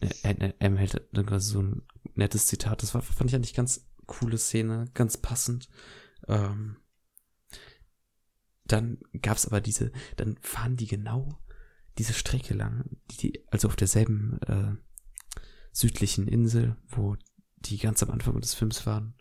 äh, 0.00 0.52
M 0.58 0.76
hält 0.76 1.06
dann 1.12 1.26
quasi 1.26 1.52
so 1.52 1.62
ein 1.62 1.82
nettes 2.14 2.46
Zitat. 2.46 2.82
Das 2.82 2.94
war, 2.94 3.02
fand 3.02 3.30
ich 3.30 3.36
eigentlich 3.36 3.54
ganz 3.54 3.86
coole 4.06 4.38
Szene, 4.38 4.90
ganz 4.94 5.18
passend. 5.18 5.68
Ähm, 6.28 6.76
dann 8.64 8.98
gab's 9.20 9.46
aber 9.46 9.60
diese, 9.60 9.92
dann 10.16 10.38
fahren 10.40 10.76
die 10.76 10.86
genau 10.86 11.38
diese 11.98 12.14
Strecke 12.14 12.54
lang, 12.54 12.84
die, 13.10 13.16
die 13.16 13.48
also 13.48 13.68
auf 13.68 13.76
derselben 13.76 14.40
äh, 14.42 14.76
südlichen 15.72 16.26
Insel, 16.26 16.76
wo 16.88 17.16
die 17.60 17.78
ganz 17.78 18.02
am 18.02 18.10
Anfang 18.10 18.40
des 18.40 18.54
Films 18.54 18.86
waren, 18.86 19.14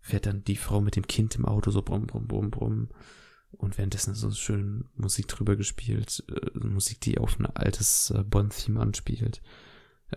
fährt 0.00 0.26
dann 0.26 0.44
die 0.44 0.56
Frau 0.56 0.80
mit 0.80 0.96
dem 0.96 1.06
Kind 1.06 1.34
im 1.34 1.44
Auto 1.44 1.70
so 1.70 1.82
brumm, 1.82 2.06
brumm, 2.06 2.26
brumm, 2.26 2.50
brumm. 2.50 2.88
Und 3.52 3.78
währenddessen 3.78 4.12
ist 4.12 4.20
so 4.20 4.30
schön 4.30 4.84
Musik 4.94 5.28
drüber 5.28 5.56
gespielt, 5.56 6.24
äh, 6.28 6.58
Musik, 6.58 7.00
die 7.00 7.18
auf 7.18 7.38
ein 7.38 7.46
altes 7.46 8.10
äh, 8.10 8.22
Bond-Theme 8.22 8.80
anspielt. 8.80 9.40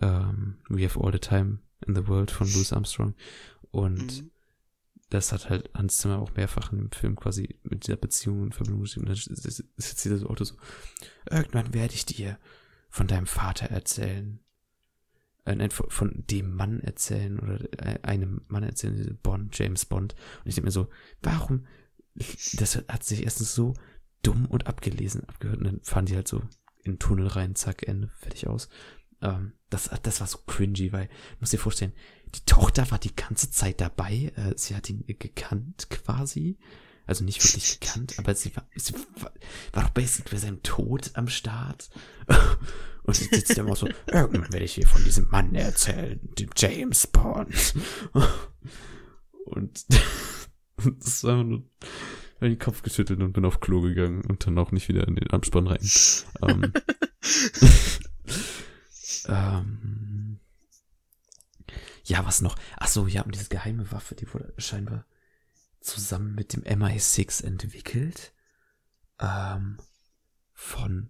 Ähm, 0.00 0.58
We 0.68 0.84
Have 0.84 1.00
All 1.00 1.12
the 1.12 1.18
Time 1.18 1.58
in 1.86 1.94
the 1.94 2.06
World 2.06 2.30
von 2.30 2.46
Louis 2.52 2.72
Armstrong. 2.72 3.14
Und 3.70 4.20
Mhm. 4.22 4.30
das 5.08 5.32
hat 5.32 5.48
halt 5.48 5.70
Hans 5.74 5.98
Zimmer 5.98 6.18
auch 6.18 6.34
mehrfach 6.34 6.72
im 6.72 6.90
Film 6.92 7.16
quasi 7.16 7.58
mit 7.62 7.86
dieser 7.86 7.96
Beziehung 7.96 8.44
in 8.44 8.52
Verbindung 8.52 8.82
geschrieben. 8.82 9.06
Dann 9.06 9.16
sitzt 9.16 10.02
hier 10.02 10.12
das 10.12 10.24
Auto 10.24 10.44
so, 10.44 10.54
irgendwann 11.30 11.72
werde 11.72 11.94
ich 11.94 12.04
dir 12.06 12.38
von 12.90 13.06
deinem 13.06 13.26
Vater 13.26 13.66
erzählen. 13.66 14.40
Äh, 15.44 15.70
von, 15.70 15.90
von 15.90 16.24
dem 16.30 16.54
Mann 16.54 16.80
erzählen 16.80 17.38
oder 17.38 17.60
äh, 17.78 17.98
einem 18.02 18.42
Mann 18.48 18.62
erzählen, 18.62 19.18
Bond, 19.22 19.58
James 19.58 19.86
Bond. 19.86 20.14
Und 20.38 20.48
ich 20.48 20.54
denke 20.54 20.66
mir 20.66 20.72
so, 20.72 20.88
warum, 21.22 21.66
das 22.54 22.76
hat 22.76 23.04
sich 23.04 23.24
erstens 23.24 23.54
so 23.54 23.74
dumm 24.22 24.46
und 24.46 24.66
abgelesen 24.66 25.24
abgehört 25.24 25.58
und 25.58 25.64
dann 25.64 25.80
fahren 25.80 26.06
die 26.06 26.14
halt 26.14 26.28
so 26.28 26.42
in 26.82 26.92
den 26.92 26.98
Tunnel 26.98 27.26
rein, 27.26 27.54
zack, 27.54 27.86
Ende, 27.86 28.08
fertig 28.18 28.46
aus. 28.48 28.68
Ähm, 29.22 29.52
das, 29.70 29.90
das 30.02 30.20
war 30.20 30.26
so 30.26 30.38
cringy, 30.46 30.92
weil, 30.92 31.08
muss 31.40 31.50
dir 31.50 31.58
vorstellen, 31.58 31.92
die 32.34 32.44
Tochter 32.44 32.90
war 32.90 32.98
die 32.98 33.14
ganze 33.14 33.50
Zeit 33.50 33.80
dabei, 33.80 34.32
äh, 34.36 34.54
sie 34.56 34.74
hat 34.74 34.90
ihn 34.90 35.04
gekannt 35.06 35.88
quasi. 35.90 36.58
Also 37.10 37.24
nicht 37.24 37.42
wirklich 37.42 37.80
gekannt, 37.80 38.14
aber 38.18 38.36
sie 38.36 38.54
war, 38.54 38.64
sie 38.76 38.94
war, 38.94 39.32
war 39.72 39.82
doch 39.82 39.90
basically 39.90 40.30
bei 40.30 40.36
seinem 40.36 40.62
Tod 40.62 41.10
am 41.14 41.26
Start. 41.26 41.90
Und 43.02 43.16
sie 43.16 43.24
sitzt 43.24 43.58
immer 43.58 43.74
so, 43.74 43.88
irgendwann 44.06 44.52
werde 44.52 44.64
ich 44.64 44.74
hier 44.74 44.86
von 44.86 45.02
diesem 45.02 45.28
Mann 45.28 45.52
erzählen, 45.56 46.20
dem 46.38 46.50
James 46.56 47.08
Bond. 47.08 47.74
Und 49.44 49.86
das 50.76 51.24
war 51.24 51.42
nur, 51.42 51.64
habe 52.36 52.50
den 52.50 52.60
Kopf 52.60 52.82
geschüttelt 52.82 53.20
und 53.20 53.32
bin 53.32 53.44
auf 53.44 53.58
Klo 53.58 53.80
gegangen 53.80 54.24
und 54.26 54.46
dann 54.46 54.56
auch 54.56 54.70
nicht 54.70 54.88
wieder 54.88 55.08
in 55.08 55.16
den 55.16 55.30
Abspann 55.30 55.66
rein. 55.66 55.80
ähm, 56.42 56.72
ähm, 59.26 60.38
ja, 62.04 62.24
was 62.24 62.40
noch? 62.40 62.54
Ach 62.76 62.86
so, 62.86 63.08
ja, 63.08 63.22
und 63.22 63.34
diese 63.34 63.48
geheime 63.48 63.90
Waffe, 63.90 64.14
die 64.14 64.32
wurde 64.32 64.54
scheinbar 64.58 65.06
zusammen 65.80 66.34
mit 66.34 66.52
dem 66.52 66.62
MI6 66.62 67.44
entwickelt. 67.44 68.32
Ähm, 69.18 69.78
von 70.60 71.08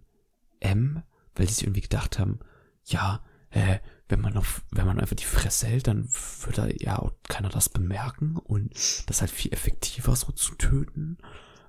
M, 0.61 1.03
weil 1.35 1.45
die 1.45 1.53
sich 1.53 1.63
irgendwie 1.63 1.81
gedacht 1.81 2.19
haben, 2.19 2.39
ja, 2.85 3.23
äh, 3.49 3.79
wenn 4.07 4.21
man 4.21 4.37
auf, 4.37 4.63
wenn 4.71 4.85
man 4.85 4.99
einfach 4.99 5.15
die 5.15 5.25
Fresse 5.25 5.67
hält, 5.67 5.87
dann 5.87 6.07
wird 6.43 6.57
da 6.57 6.67
ja 6.67 6.99
auch 6.99 7.11
keiner 7.27 7.49
das 7.49 7.69
bemerken 7.69 8.37
und 8.37 8.73
das 8.73 9.17
ist 9.17 9.21
halt 9.21 9.31
viel 9.31 9.53
effektiver 9.53 10.15
so 10.15 10.31
zu 10.31 10.55
töten. 10.55 11.17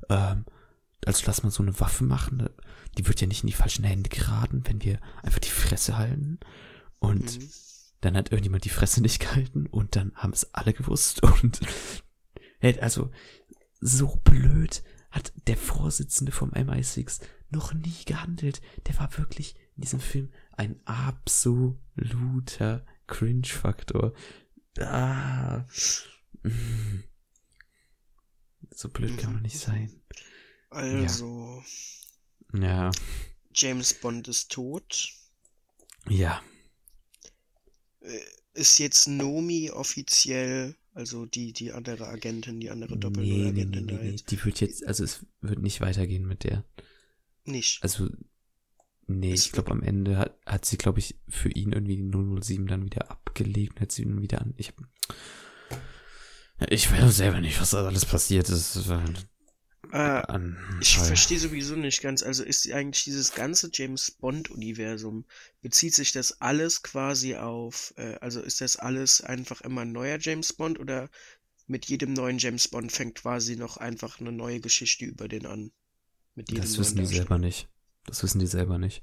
Ähm, 0.09 0.45
also 1.05 1.25
lass 1.27 1.43
mal 1.43 1.51
so 1.51 1.63
eine 1.63 1.79
Waffe 1.81 2.05
machen, 2.05 2.49
die 2.97 3.07
wird 3.09 3.21
ja 3.21 3.27
nicht 3.27 3.43
in 3.43 3.49
die 3.49 3.53
falschen 3.53 3.85
Hände 3.85 4.09
geraten, 4.09 4.63
wenn 4.67 4.83
wir 4.83 5.01
einfach 5.23 5.41
die 5.41 5.51
Fresse 5.51 5.99
halten. 5.99 6.39
Und 7.01 7.39
mhm. 7.41 7.51
dann 8.01 8.17
hat 8.17 8.31
irgendjemand 8.31 8.65
die 8.65 8.71
Fresse 8.71 9.03
nicht 9.03 9.21
gehalten 9.21 9.67
und 9.67 9.97
dann 9.97 10.13
haben 10.15 10.33
es 10.33 10.55
alle 10.55 10.73
gewusst 10.73 11.23
und 11.43 11.61
also 12.81 13.11
so 13.81 14.21
blöd 14.25 14.83
hat 15.11 15.33
der 15.47 15.57
Vorsitzende 15.57 16.33
vom 16.33 16.51
MI6 16.53 17.21
noch 17.51 17.75
nie 17.75 18.05
gehandelt. 18.07 18.63
Der 18.87 18.99
war 18.99 19.17
wirklich 19.19 19.57
in 19.77 19.83
diesem 19.83 20.01
Film 20.01 20.33
ein 20.53 20.81
absoluter 20.87 22.07
Cringe-Faktor. 23.07 24.15
Ah. 24.79 25.65
So 28.75 28.89
blöd 28.89 29.19
kann 29.19 29.35
man 29.35 29.43
nicht 29.43 29.59
sein. 29.59 30.03
Also. 30.71 31.63
Ja. 32.55 32.61
ja. 32.61 32.91
James 33.55 33.93
Bond 33.95 34.29
ist 34.29 34.51
tot. 34.51 35.13
Ja. 36.09 36.43
Äh, 38.01 38.21
ist 38.55 38.79
jetzt 38.79 39.09
Nomi 39.09 39.71
offiziell, 39.71 40.77
also 40.95 41.25
die, 41.25 41.53
die 41.53 41.73
andere 41.73 42.09
Agentin, 42.09 42.61
die 42.61 42.71
andere 42.71 42.99
Doppelagentin 42.99 43.87
nee, 43.87 43.93
nee, 43.93 44.03
nee, 44.03 44.11
nee, 44.11 44.17
Die 44.29 44.45
wird 44.45 44.61
jetzt, 44.61 44.87
also 44.87 45.05
es 45.05 45.25
wird 45.41 45.63
nicht 45.63 45.81
weitergehen 45.81 46.27
mit 46.27 46.45
der. 46.45 46.65
Nicht. 47.45 47.83
Also, 47.83 48.11
nee, 49.07 49.33
es 49.33 49.47
ich 49.47 49.53
glaube 49.53 49.71
am 49.71 49.83
Ende 49.83 50.19
hat, 50.19 50.39
hat 50.45 50.65
sie, 50.65 50.77
glaube 50.77 50.99
ich, 50.99 51.19
für 51.29 51.51
ihn 51.51 51.73
irgendwie 51.73 51.97
die 51.97 52.43
007 52.43 52.67
dann 52.67 52.85
wieder 52.85 53.11
abgelegt, 53.11 53.81
hat 53.81 53.91
sie 53.91 54.03
ihn 54.03 54.21
wieder 54.21 54.43
an. 54.43 54.53
Ich 54.59 54.69
hab, 54.69 55.81
ich 56.71 56.93
weiß 56.93 57.17
selber 57.17 57.41
nicht, 57.41 57.61
was 57.61 57.71
da 57.71 57.87
alles 57.87 58.05
passiert 58.05 58.49
ist. 58.51 58.89
Äh, 59.93 60.23
ich 60.81 60.97
verstehe 60.97 61.39
sowieso 61.39 61.77
nicht 61.77 62.01
ganz. 62.01 62.23
Also 62.23 62.43
ist 62.43 62.71
eigentlich 62.73 63.05
dieses 63.05 63.35
ganze 63.35 63.71
James 63.73 64.11
Bond-Universum, 64.11 65.27
bezieht 65.61 65.95
sich 65.95 66.13
das 66.13 66.41
alles 66.41 66.83
quasi 66.83 67.37
auf, 67.37 67.93
äh, 67.99 68.15
also 68.21 68.41
ist 68.41 68.63
das 68.63 68.77
alles 68.77 69.21
einfach 69.21 69.61
immer 69.61 69.83
ein 69.83 69.93
neuer 69.93 70.19
James 70.19 70.55
Bond 70.55 70.81
oder 70.81 71.11
mit 71.67 71.87
jedem 71.87 72.15
neuen 72.15 72.39
James 72.39 72.69
Bond 72.69 72.91
fängt 72.91 73.17
quasi 73.17 73.57
noch 73.57 73.77
einfach 73.77 74.19
eine 74.19 74.33
neue 74.33 74.61
Geschichte 74.61 75.05
über 75.05 75.29
den 75.29 75.45
an? 75.45 75.73
das 76.37 76.79
wissen 76.79 76.97
die 76.97 77.07
selber 77.07 77.39
nicht. 77.39 77.69
Das 78.07 78.23
wissen 78.23 78.39
die 78.39 78.47
selber 78.47 78.79
nicht. 78.79 79.03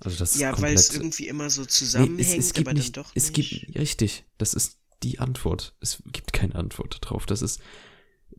Also 0.00 0.18
das 0.18 0.36
ja, 0.36 0.60
weil 0.60 0.74
es 0.74 0.92
irgendwie 0.92 1.28
immer 1.28 1.48
so 1.50 1.64
zusammenhängt, 1.64 2.16
nee, 2.16 2.36
es, 2.36 2.50
es 2.50 2.58
aber 2.58 2.74
nicht, 2.74 2.96
doch 2.96 3.14
nicht. 3.14 3.16
Es 3.16 3.32
gibt, 3.32 3.78
richtig, 3.78 4.24
das 4.38 4.54
ist 4.54 4.78
die 5.04 5.20
Antwort. 5.20 5.76
Es 5.80 6.02
gibt 6.12 6.32
keine 6.32 6.56
Antwort 6.56 6.98
darauf. 7.02 7.26
Das 7.26 7.42
ist, 7.42 7.60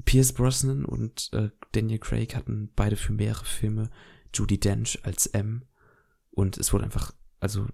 Pierce 0.06 0.34
Brosnan 0.34 0.86
und 0.86 1.30
äh, 1.34 1.50
Daniel 1.72 2.00
Craig 2.00 2.36
hatten 2.36 2.72
beide 2.76 2.96
für 2.96 3.14
mehrere 3.14 3.46
Filme 3.46 3.90
Judy 4.34 4.60
Dench 4.60 5.00
als 5.04 5.28
M. 5.28 5.66
Und 6.32 6.58
es 6.58 6.72
wurde 6.72 6.86
einfach, 6.86 7.14
also 7.40 7.68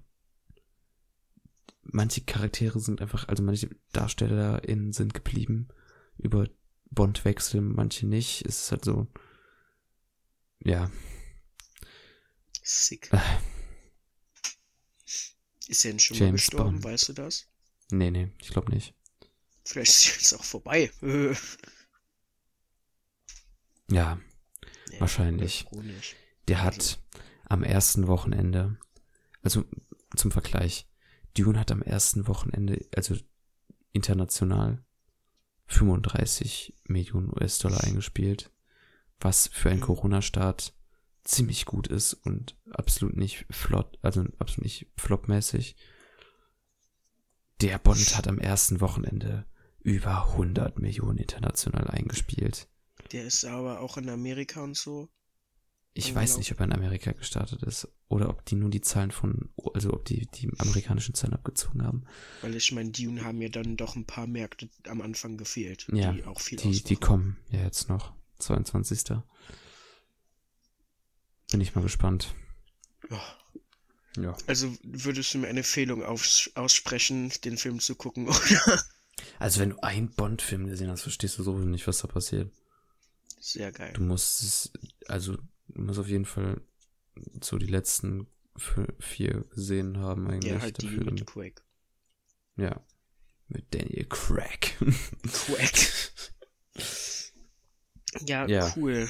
manche 1.84 2.21
Charaktere 2.21 2.80
sind 2.80 3.02
einfach, 3.02 3.28
also 3.28 3.43
manche 3.43 3.69
DarstellerInnen 3.91 4.93
sind 4.93 5.13
geblieben 5.13 5.67
über 6.17 6.47
Bond-Wechsel, 6.91 7.62
manche 7.62 8.08
nicht. 8.08 8.45
Es 8.45 8.63
ist 8.63 8.71
halt 8.71 8.86
so, 8.86 9.08
ja. 10.63 10.89
Sick. 12.62 13.12
Äh. 13.12 13.19
Ist 15.67 15.86
er 15.86 15.91
denn 15.91 15.99
schon 15.99 16.17
James 16.17 16.30
mal 16.30 16.32
gestorben, 16.34 16.71
Bond. 16.73 16.84
weißt 16.86 17.10
du 17.10 17.13
das? 17.13 17.47
Nee, 17.91 18.12
nee, 18.12 18.32
ich 18.41 18.49
glaube 18.49 18.71
nicht. 18.71 18.95
Vielleicht 19.65 19.91
ist 19.91 20.06
jetzt 20.06 20.34
auch 20.34 20.43
vorbei. 20.43 20.91
Ja, 23.89 24.19
ja 24.91 25.00
wahrscheinlich. 25.00 25.67
Der 26.48 26.62
hat 26.62 26.76
also. 26.76 26.98
am 27.46 27.63
ersten 27.63 28.08
Wochenende, 28.08 28.78
also 29.41 29.65
zum 30.15 30.32
Vergleich, 30.32 30.88
Dune 31.36 31.60
hat 31.60 31.72
am 31.72 31.82
ersten 31.82 32.28
Wochenende, 32.28 32.86
also 32.96 33.15
international, 33.91 34.84
35 35.67 36.76
Millionen 36.86 37.30
US-Dollar 37.30 37.84
eingespielt, 37.84 38.52
was 39.19 39.48
für 39.48 39.69
einen 39.69 39.80
mhm. 39.80 39.86
Corona-Start 39.86 40.76
ziemlich 41.24 41.65
gut 41.65 41.88
ist 41.88 42.13
und 42.13 42.58
absolut 42.72 43.15
nicht 43.15 43.46
flott, 43.50 43.98
also 44.02 44.26
absolut 44.39 44.63
nicht 44.63 44.88
flopmäßig. 44.98 45.76
Der 47.62 47.78
Bond 47.78 48.17
hat 48.17 48.28
am 48.28 48.39
ersten 48.39 48.82
Wochenende 48.82 49.46
über 49.80 50.32
100 50.32 50.80
Millionen 50.80 51.17
international 51.17 51.88
eingespielt. 51.88 52.67
Der 53.13 53.26
ist 53.26 53.45
aber 53.45 53.80
auch 53.80 53.97
in 53.97 54.10
Amerika 54.10 54.62
und 54.63 54.76
so. 54.76 55.10
Ich 55.95 56.13
weiß 56.13 56.38
nicht, 56.38 56.52
ob 56.52 56.60
er 56.60 56.65
in 56.65 56.73
Amerika 56.73 57.12
gestartet 57.12 57.62
ist 57.62 57.88
oder 58.08 58.30
ob 58.30 58.43
die 58.45 58.56
nur 58.56 58.71
die 58.71 58.82
Zahlen 58.82 59.12
von, 59.12 59.49
also 59.76 59.93
ob 59.93 60.06
die 60.06 60.26
die 60.26 60.49
amerikanischen 60.58 61.13
Zahlen 61.13 61.36
abgezogen 61.36 61.84
haben. 61.84 62.06
Weil 62.41 62.56
ich 62.56 62.71
meine, 62.71 62.89
Dune 62.89 63.23
haben 63.23 63.39
ja 63.43 63.49
dann 63.49 63.78
doch 63.78 63.95
ein 63.95 64.06
paar 64.06 64.26
Märkte 64.26 64.69
am 64.88 65.02
Anfang 65.02 65.38
gefehlt, 65.38 65.86
ja, 65.91 66.12
die 66.12 66.23
auch 66.23 66.41
viel 66.41 66.58
die, 66.58 66.82
die 66.82 66.95
kommen 66.95 67.38
ja 67.52 67.62
jetzt 67.62 67.89
noch. 67.89 68.13
22. 68.39 69.19
Bin 71.52 71.62
ich 71.62 71.76
mal 71.76 71.82
gespannt. 71.82 72.34
Ja. 73.12 73.21
ja. 74.17 74.38
Also 74.47 74.76
würdest 74.82 75.36
du 75.36 75.38
mir 75.38 75.47
eine 75.47 75.60
Empfehlung 75.60 76.04
aus, 76.04 76.49
aussprechen, 76.56 77.32
den 77.45 77.58
Film 77.58 77.80
zu 77.80 77.93
gucken, 77.93 78.28
oder? 78.30 78.84
Also 79.38 79.60
wenn 79.60 79.69
du 79.69 79.84
einen 79.84 80.10
Bond-Film 80.10 80.65
gesehen 80.65 80.89
hast, 80.89 81.04
verstehst 81.04 81.38
du 81.38 81.43
sowieso 81.43 81.67
nicht, 81.67 81.86
was 81.86 81.99
da 81.99 82.08
passiert. 82.08 82.52
Sehr 83.44 83.74
geil. 83.74 83.92
Du 83.92 84.02
musst 84.02 84.42
es, 84.42 84.72
also, 85.10 85.36
du 85.68 85.82
musst 85.82 86.00
auf 86.00 86.08
jeden 86.08 86.24
Fall 86.24 86.62
so 87.42 87.58
die 87.58 87.66
letzten 87.66 88.28
vier 89.00 89.42
gesehen 89.54 89.98
haben 89.98 90.30
eigentlich. 90.30 90.54
Ja, 90.54 90.62
halt 90.62 90.82
die 90.82 90.86
dafür, 90.86 91.12
mit 91.12 91.26
Quake. 91.26 91.62
Ja. 92.56 92.82
Mit 93.50 93.66
Daniel 93.76 94.06
Craig. 94.06 94.78
Quack. 95.28 96.14
ja, 98.26 98.48
ja, 98.48 98.74
cool. 98.78 99.10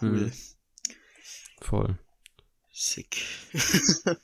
Cool. 0.00 0.30
Hm. 0.30 0.32
Voll. 1.60 1.98
Sick. 2.72 3.26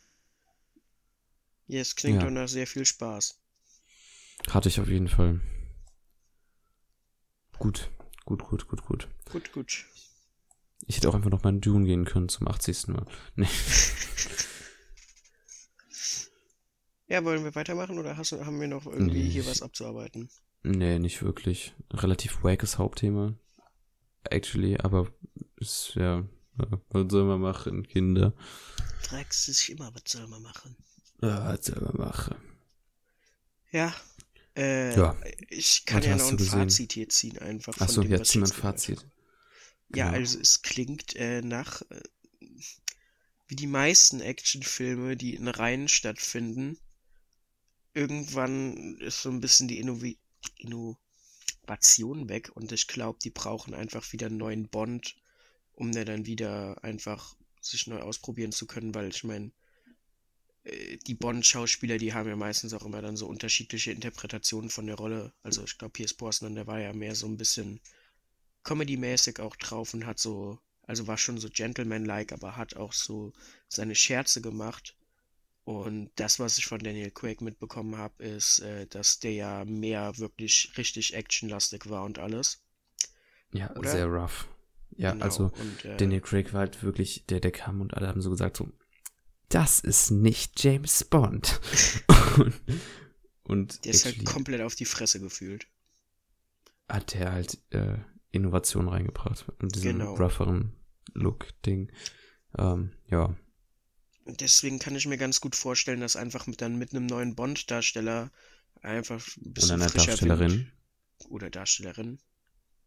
ja, 1.67 1.81
es 1.83 1.95
klingt 1.95 2.23
ja. 2.23 2.25
doch 2.25 2.31
nach 2.31 2.49
sehr 2.49 2.67
viel 2.67 2.87
Spaß. 2.87 3.39
Hatte 4.49 4.71
ich 4.71 4.81
auf 4.81 4.89
jeden 4.89 5.09
Fall. 5.09 5.43
Gut. 7.59 7.91
Gut, 8.29 8.45
gut, 8.45 8.69
gut, 8.69 8.85
gut. 8.85 9.09
Gut, 9.33 9.53
gut. 9.53 9.87
Ich 10.87 10.97
hätte 10.97 11.09
auch 11.09 11.15
einfach 11.15 11.31
noch 11.31 11.43
mal 11.43 11.49
in 11.49 11.63
Dune 11.63 11.87
gehen 11.87 12.05
können 12.05 12.29
zum 12.29 12.47
80. 12.47 12.89
Mal. 12.89 13.07
Nee. 13.37 13.49
ja, 17.09 17.25
wollen 17.25 17.43
wir 17.43 17.55
weitermachen 17.55 17.99
oder 17.99 18.19
hast, 18.19 18.33
haben 18.33 18.61
wir 18.61 18.69
noch 18.69 18.85
irgendwie 18.85 19.23
nee, 19.23 19.31
hier 19.31 19.47
was 19.47 19.63
abzuarbeiten? 19.63 20.29
Nee, 20.63 20.99
nicht 20.99 21.23
wirklich. 21.23 21.75
Relativ 21.91 22.45
wackes 22.45 22.77
Hauptthema. 22.77 23.33
Actually, 24.25 24.77
aber 24.77 25.11
ist 25.57 25.95
ja, 25.95 26.27
ja, 26.59 26.81
was 26.91 27.11
soll 27.11 27.25
man 27.25 27.41
machen, 27.41 27.89
Kinder? 27.89 28.35
Fragst 29.01 29.47
sich 29.47 29.71
immer, 29.71 29.91
was 29.95 30.03
soll 30.07 30.27
man 30.27 30.43
machen? 30.43 30.77
Ja, 31.23 31.47
was 31.47 31.65
soll 31.65 31.81
man 31.81 31.97
machen? 31.97 32.37
Ja. 33.71 33.95
Äh, 34.59 34.95
Ja. 34.97 35.17
Ich 35.51 35.87
kann 35.87 36.05
Was 36.07 36.07
ja 36.07 36.17
noch 36.17 36.31
ein? 36.31 36.39
Fazit 36.39 36.93
hier 36.95 37.09
ziehen, 37.09 37.39
einfach. 37.39 37.75
von 37.77 37.87
Achso, 37.87 38.03
dem, 38.03 38.11
jetzt 38.11 38.21
was 38.21 38.29
zieh 38.29 38.39
mal 38.39 38.47
ein 38.47 38.53
Fazit. 38.53 38.99
habe. 38.99 39.11
Ja, 39.89 40.11
Genau. 40.11 40.19
also 40.19 40.39
es 40.41 40.63
klingt 40.63 41.17
äh, 41.17 41.43
nach, 41.43 41.83
äh, 41.91 42.03
wie 43.49 43.57
die 43.57 43.67
meisten 43.67 44.21
Actionfilme, 44.21 45.17
die 45.17 45.35
in 45.35 45.49
Reihen 45.49 45.89
stattfinden. 45.89 46.79
Irgendwann 47.95 48.97
ist 49.01 49.23
so 49.23 49.31
ein 49.31 49.41
bisschen 49.41 49.69
die 49.69 49.79
Innovi 49.79 50.19
Innovation 50.57 52.29
weg 52.29 52.51
und 52.55 52.73
ich 52.73 52.87
glaube, 52.87 53.19
die 53.23 53.31
brauchen 53.31 53.75
einfach 53.75 54.13
wieder 54.13 54.27
einen 54.29 54.37
neuen 54.39 54.69
Bond, 54.69 55.17
um 55.75 55.93
der 55.93 56.05
dann 56.05 56.27
wieder 56.27 56.83
einfach 56.85 57.37
sich 57.61 57.87
neu 57.87 58.01
ausprobieren 58.01 58.53
zu 58.53 58.67
können, 58.67 58.95
weil 58.95 59.09
ich 59.09 59.25
meine, 59.25 59.51
die 61.07 61.15
Bond-Schauspieler, 61.15 61.99
die 61.99 62.13
haben 62.13 62.29
ja 62.29 62.37
meistens 62.37 62.75
auch 62.75 62.85
immer 62.85 63.03
dann 63.03 63.17
so 63.17 63.27
unterschiedliche 63.27 63.93
Interpretationen 63.93 64.71
von 64.71 64.87
der 64.87 64.97
Rolle. 64.97 65.33
Also 65.43 65.65
ich 65.65 65.79
glaube, 65.79 65.93
Pierce 65.93 66.15
Brosnan, 66.15 66.55
der 66.55 66.67
war 66.67 66.81
ja 66.81 66.93
mehr 66.93 67.15
so 67.15 67.27
ein 67.27 67.37
bisschen 67.37 67.81
Comedy-mäßig 68.65 69.41
auch 69.41 69.57
drauf 69.57 69.95
und 69.95 70.07
hat 70.07 70.19
so, 70.19 70.59
also 70.83 71.07
war 71.07 71.19
schon 71.19 71.39
so 71.39 71.49
Gentleman-like, 71.49 72.33
aber 72.33 72.57
hat 72.57 72.77
auch 72.77 72.93
so 72.93 73.33
seine 73.69 73.95
Scherze 73.95 74.41
gemacht. 74.41 74.97
Und 75.65 76.11
das, 76.17 76.39
was 76.39 76.57
ich 76.57 76.67
von 76.67 76.79
Daniel 76.79 77.11
Craig 77.11 77.43
mitbekommen 77.43 77.99
habe, 77.99 78.23
ist, 78.25 78.61
äh, 78.61 78.87
dass 78.87 79.21
der 79.21 79.33
ja 79.33 79.65
mehr 79.67 80.17
wirklich 80.17 80.73
richtig 80.79 81.15
actionlastig 81.15 81.91
war 81.91 82.05
und 82.05 82.19
alles. 82.19 82.63
Ja, 83.53 83.75
Oder? 83.77 83.91
sehr 83.91 84.07
rough. 84.07 84.49
Ja, 84.97 85.13
Genau, 85.13 85.25
also 85.25 85.53
und, 85.59 85.85
äh, 85.85 85.97
Daniel 85.97 86.23
Craig 86.23 86.53
war 86.53 86.61
halt 86.61 86.83
wirklich, 86.83 87.25
der, 87.27 87.41
der 87.41 87.53
kam 87.53 87.81
und 87.81 87.95
alle 87.95 88.09
haben 88.09 88.23
so 88.23 88.31
gesagt, 88.31 88.57
so, 88.57 88.69
das 89.49 89.81
ist 89.81 90.11
nicht 90.11 90.63
James 90.63 91.05
Bond. 91.05 91.61
und 92.39 92.55
und 93.45 93.85
der 93.85 93.93
ist 93.93 94.05
halt 94.05 94.25
komplett 94.25 94.61
auf 94.61 94.75
die 94.75 94.85
Fresse 94.85 95.21
gefühlt. 95.21 95.67
hat 96.89 97.15
er 97.15 97.33
halt 97.33 97.59
äh, 97.71 97.99
Innovation 98.31 98.89
reingebracht. 98.89 99.47
Und 99.61 99.75
diesen 99.75 99.99
Genau. 99.99 100.15
rougheren 100.15 100.73
Look-Ding. 101.15 101.91
Ähm, 102.57 102.93
ja. 103.11 103.37
Und 104.25 104.41
deswegen 104.41 104.79
kann 104.79 104.97
ich 104.97 105.07
mir 105.07 105.17
ganz 105.19 105.41
gut 105.41 105.57
vorstellen, 105.57 106.01
dass 106.01 106.17
einfach 106.17 106.47
mit 106.47 106.61
dann 106.61 106.77
mit 106.79 106.93
einem 106.95 107.07
neuen 107.07 107.35
Bond-Darsteller 107.35 108.31
einfach 108.83 109.27
ein 109.39 109.55
Und 109.55 109.55
bisschen 109.55 109.81
einer 109.81 109.89
frischer 109.89 110.13
Darstellerin. 110.13 110.51
Wind 110.51 110.73
oder 111.31 111.51
Darstellerin 111.51 112.19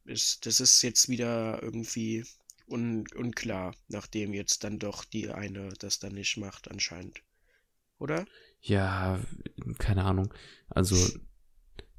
ist, 0.05 0.45
das 0.45 0.59
ist 0.59 0.82
jetzt 0.84 1.09
wieder 1.09 1.62
irgendwie 1.62 2.24
un, 2.72 3.05
unklar, 3.15 3.76
nachdem 3.88 4.34
jetzt 4.34 4.63
dann 4.63 4.80
doch 4.80 5.03
die 5.05 5.30
eine 5.30 5.69
das 5.80 5.99
dann 5.99 6.13
nicht 6.13 6.38
macht 6.38 6.72
anscheinend. 6.72 7.22
Oder? 7.99 8.26
Ja, 8.61 9.19
keine 9.78 10.05
Ahnung. 10.05 10.34
Also, 10.69 10.95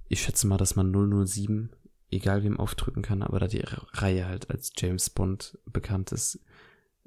ich 0.09 0.23
schätze 0.23 0.47
mal, 0.47 0.57
dass 0.57 0.75
man 0.75 0.93
007 1.27 1.71
egal 2.11 2.43
wem 2.45 2.59
aufdrücken 2.59 3.03
kann, 3.03 3.23
aber 3.23 3.41
da 3.41 3.49
die 3.49 3.63
Reihe 3.65 4.27
halt 4.27 4.51
als 4.51 4.73
James 4.77 5.11
Bond 5.11 5.59
bekannt 5.65 6.13
ist, 6.13 6.41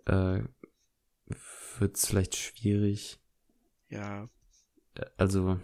äh, 0.06 0.42
wird 1.78 1.96
es 1.96 2.08
vielleicht 2.08 2.36
schwierig. 2.36 3.20
Ja, 3.90 4.30
Also, 5.18 5.60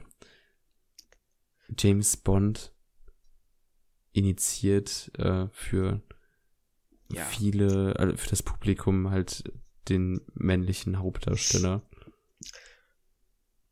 James 1.78 2.18
Bond 2.18 2.74
initiiert 4.12 5.12
äh, 5.18 5.48
für 5.52 6.02
Ja. 7.14 7.26
viele, 7.26 7.96
also 7.98 8.16
für 8.18 8.30
das 8.30 8.44
Publikum 8.44 9.10
halt 9.12 9.44
den 9.90 10.22
männlichen 10.34 11.00
Hauptdarsteller. 11.00 11.82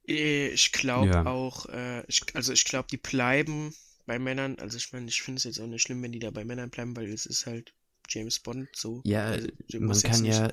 Äh, 0.07 0.47
ich 0.49 0.71
glaube 0.71 1.09
Ja. 1.09 1.25
auch, 1.25 1.65
äh, 1.67 2.03
ich, 2.07 2.21
also 2.35 2.51
ich 2.53 2.65
glaube, 2.65 2.87
die 2.91 2.97
bleiben 2.97 3.73
bei 4.05 4.17
Männern. 4.19 4.57
Also 4.59 4.77
ich 4.77 4.91
meine, 4.91 5.07
ich 5.07 5.21
finde 5.21 5.37
es 5.37 5.43
jetzt 5.43 5.59
auch 5.59 5.67
nicht 5.67 5.83
schlimm, 5.83 6.01
wenn 6.01 6.11
die 6.11 6.19
da 6.19 6.31
bei 6.31 6.43
Männern 6.45 6.69
bleiben, 6.69 6.95
weil 6.95 7.11
es 7.11 7.25
ist 7.25 7.45
halt 7.45 7.73
James 8.07 8.39
Bond 8.39 8.69
so. 8.75 9.01
Ja, 9.05 9.25
Also, 9.27 9.47
du 9.69 9.79
man 9.81 10.01
kann 10.01 10.21
nicht- 10.21 10.33
ja 10.35 10.51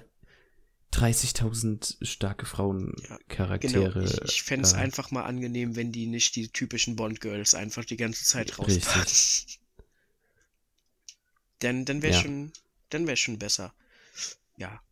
30.000 0.93 1.99
starke 2.03 2.45
Genau, 2.47 2.55
Frauencharaktere. 2.57 4.05
ich, 4.05 4.23
ich 4.37 4.43
fände 4.43 4.67
es 4.67 4.73
äh, 4.73 4.77
einfach 4.77 5.11
mal 5.11 5.25
angenehm, 5.25 5.75
wenn 5.77 5.93
die 5.93 6.07
nicht 6.07 6.37
die 6.37 6.49
typischen 6.49 6.97
Bond-Girls 6.97 7.55
einfach 7.55 7.85
die 7.85 7.97
ganze 7.97 8.25
Zeit 8.25 8.59
rauspacken. 8.59 9.05
Dann, 11.61 11.87
dann 11.87 12.03
wäre 12.03 12.13
Ja. 12.15 12.21
schon, 12.21 12.53
dann 12.91 13.07
wäre 13.07 13.17
schon 13.17 13.39
besser. 13.39 13.75
Ja. 14.57 14.83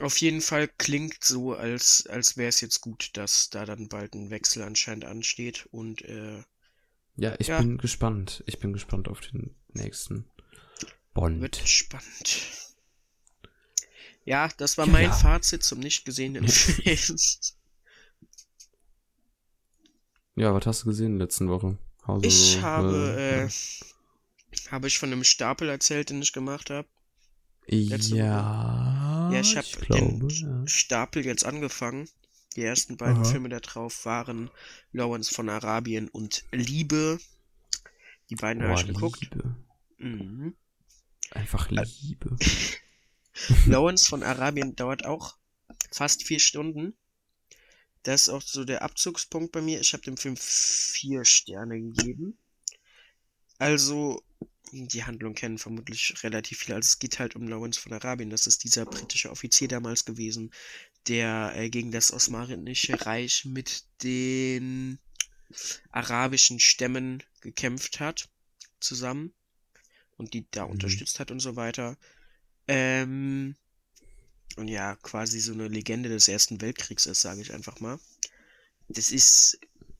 Auf 0.00 0.18
jeden 0.18 0.40
Fall 0.40 0.68
klingt 0.68 1.24
so, 1.24 1.54
als, 1.54 2.06
als 2.06 2.36
wäre 2.36 2.48
es 2.50 2.60
jetzt 2.60 2.80
gut, 2.80 3.10
dass 3.16 3.50
da 3.50 3.64
dann 3.66 3.88
bald 3.88 4.14
ein 4.14 4.30
Wechsel 4.30 4.62
anscheinend 4.62 5.04
ansteht 5.04 5.66
und 5.72 6.02
äh, 6.02 6.44
Ja, 7.16 7.34
ich 7.40 7.48
Ja. 7.48 7.56
bin 7.56 7.78
gespannt. 7.78 8.44
Ich 8.46 8.58
bin 8.60 8.72
gespannt 8.72 9.08
auf 9.08 9.20
den 9.20 9.54
nächsten 9.72 10.26
Bond. 11.14 11.40
wird 11.40 11.56
spannend. 11.68 12.40
Ja, 14.24 14.48
das 14.58 14.76
war 14.78 14.86
Ja, 14.86 14.86
mein 14.86 15.12
ja. 15.12 15.12
Fazit 15.12 15.62
zum 15.62 15.80
nicht 15.80 16.04
gesehenen 16.04 16.46
Film. 16.48 17.16
Ja, 20.36 20.54
was 20.54 20.66
hast 20.66 20.82
du 20.82 20.86
gesehen 20.88 21.18
letzten 21.18 21.48
Woche? 21.48 21.76
Also, 22.04 22.28
Ich 22.28 22.60
habe, 22.60 23.14
äh, 23.28 23.46
äh, 23.46 23.50
habe 24.70 24.88
ich 24.88 24.98
von 24.98 25.12
einem 25.12 25.24
Stapel 25.24 25.68
erzählt, 25.68 26.10
den 26.10 26.20
ich 26.20 26.32
gemacht 26.32 26.68
habe. 26.70 26.88
Letzte 27.88 28.18
Woche. 28.18 28.50
ja, 29.26 29.28
Ja, 29.28 29.40
ich 29.40 29.56
habe 29.56 29.68
den 29.92 30.24
ja. 30.40 30.66
Stapel 30.66 31.24
jetzt 31.24 31.44
angefangen. 31.44 32.08
Die 32.56 32.62
ersten 32.62 32.96
beiden 32.96 33.22
Aha. 33.22 33.24
Filme 33.24 33.48
da 33.48 33.60
drauf 33.60 34.04
waren 34.06 34.50
Lawrence 34.92 35.32
von 35.34 35.48
Arabien 35.48 36.08
und 36.08 36.44
Liebe. 36.52 37.18
Die 38.30 38.36
beiden 38.36 38.62
habe 38.62 38.72
Boah, 38.72 38.74
ich 38.74 38.86
geguckt. 38.86 39.20
Liebe. 39.20 39.56
Mhm. 39.98 40.56
Einfach 41.30 41.70
Äh, 41.76 41.84
Liebe. 42.00 42.40
Lawrence 43.64 44.08
von 44.08 44.22
Arabien 44.24 44.76
dauert 44.76 45.04
auch 45.04 45.36
fast 45.90 46.24
vier 46.24 46.40
Stunden. 46.40 46.96
Das 48.04 48.22
ist 48.22 48.28
auch 48.28 48.42
so 48.42 48.64
der 48.64 48.82
Abzugspunkt 48.82 49.50
bei 49.52 49.60
mir. 49.60 49.80
Ich 49.80 49.92
habe 49.94 50.02
dem 50.04 50.16
Film 50.16 50.36
vier 50.38 51.24
Sterne 51.24 51.80
gegeben. 51.80 52.38
Also, 53.58 54.22
die 54.72 55.04
Handlung 55.04 55.34
kennen 55.34 55.58
vermutlich 55.58 56.14
relativ 56.22 56.58
viele. 56.58 56.76
Also 56.76 56.86
es 56.88 56.98
geht 56.98 57.18
halt 57.18 57.36
um 57.36 57.48
Lawrence 57.48 57.80
von 57.80 57.92
Arabien. 57.92 58.30
Das 58.30 58.46
ist 58.46 58.64
dieser 58.64 58.86
britische 58.86 59.30
Offizier 59.30 59.68
damals 59.68 60.04
gewesen, 60.04 60.52
der 61.08 61.52
äh, 61.56 61.70
gegen 61.70 61.92
das 61.92 62.12
Osmanische 62.12 63.06
Reich 63.06 63.44
mit 63.44 63.84
den 64.02 64.98
arabischen 65.90 66.60
Stämmen 66.60 67.22
gekämpft 67.40 68.00
hat, 68.00 68.28
zusammen. 68.80 69.32
Und 70.16 70.34
die 70.34 70.46
da 70.50 70.66
Mhm. 70.66 70.72
unterstützt 70.72 71.20
hat 71.20 71.30
und 71.30 71.40
so 71.40 71.56
weiter. 71.56 71.96
Ähm, 72.68 73.56
und 74.56 74.68
ja, 74.68 74.96
quasi 74.96 75.40
so 75.40 75.52
eine 75.52 75.68
Legende 75.68 76.08
des 76.08 76.28
Ersten 76.28 76.60
Weltkriegs 76.60 77.06
ist, 77.06 77.20
sage 77.20 77.40
ich 77.42 77.52
einfach 77.52 77.80
mal. 77.80 77.98
Das 78.88 79.10
ist 79.10 79.58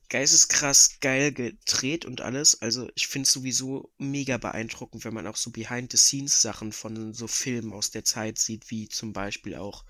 geisteskrass 0.09 0.99
geil 1.01 1.31
gedreht 1.33 2.05
und 2.05 2.21
alles. 2.21 2.61
Also 2.61 2.89
ich 2.95 3.07
finde 3.07 3.25
es 3.27 3.33
sowieso 3.33 3.91
mega 3.97 4.37
beeindruckend, 4.37 5.05
wenn 5.05 5.13
man 5.13 5.27
auch 5.27 5.35
so 5.37 5.51
Behind-the-Scenes-Sachen 5.51 6.71
von 6.73 7.13
so 7.13 7.27
Filmen 7.27 7.73
aus 7.73 7.91
der 7.91 8.05
Zeit 8.05 8.37
sieht, 8.39 8.69
wie 8.71 8.89
zum 8.89 9.13
Beispiel 9.13 9.55
auch, 9.55 9.85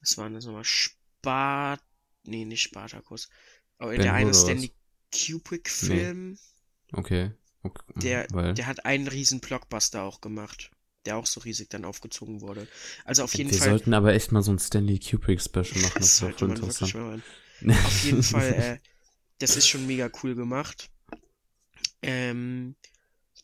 was 0.00 0.16
waren 0.18 0.34
das 0.34 0.44
nochmal? 0.44 0.64
Spart, 0.64 1.82
nee, 2.24 2.44
nicht 2.44 2.62
Spartacus. 2.62 3.28
Aber 3.78 3.94
Ben 3.94 4.02
der 4.02 4.12
eine? 4.14 4.32
Stanley 4.34 4.72
Kubrick-Film, 5.12 6.38
Okay. 6.92 7.30
okay. 7.62 7.82
der, 7.94 8.28
Weil, 8.28 8.54
der 8.56 8.66
hat 8.66 8.84
einen 8.84 9.08
riesen 9.08 9.40
Blockbuster 9.40 10.02
auch 10.02 10.20
gemacht, 10.20 10.70
der 11.06 11.16
auch 11.16 11.26
so 11.26 11.40
riesig 11.40 11.70
dann 11.70 11.84
aufgezogen 11.84 12.40
wurde. 12.40 12.68
Also 13.04 13.24
auf 13.24 13.34
jeden 13.34 13.50
wir 13.50 13.58
Fall. 13.58 13.68
sollten 13.70 13.94
aber 13.94 14.14
echt 14.14 14.32
mal 14.32 14.42
so 14.42 14.52
ein 14.52 14.58
Stanley 14.58 14.98
Kubrick 14.98 15.40
Special 15.40 15.78
machen. 15.82 16.00
Das 16.00 16.16
Das 16.16 16.20
wirklich 16.20 16.48
interessant. 16.48 16.96
Auf 17.82 17.98
jeden 18.02 18.22
Fall, 18.22 18.52
äh, 18.52 18.78
das 19.38 19.56
ist 19.56 19.68
schon 19.68 19.86
mega 19.86 20.10
cool 20.22 20.34
gemacht. 20.34 20.90
Ähm, 22.02 22.76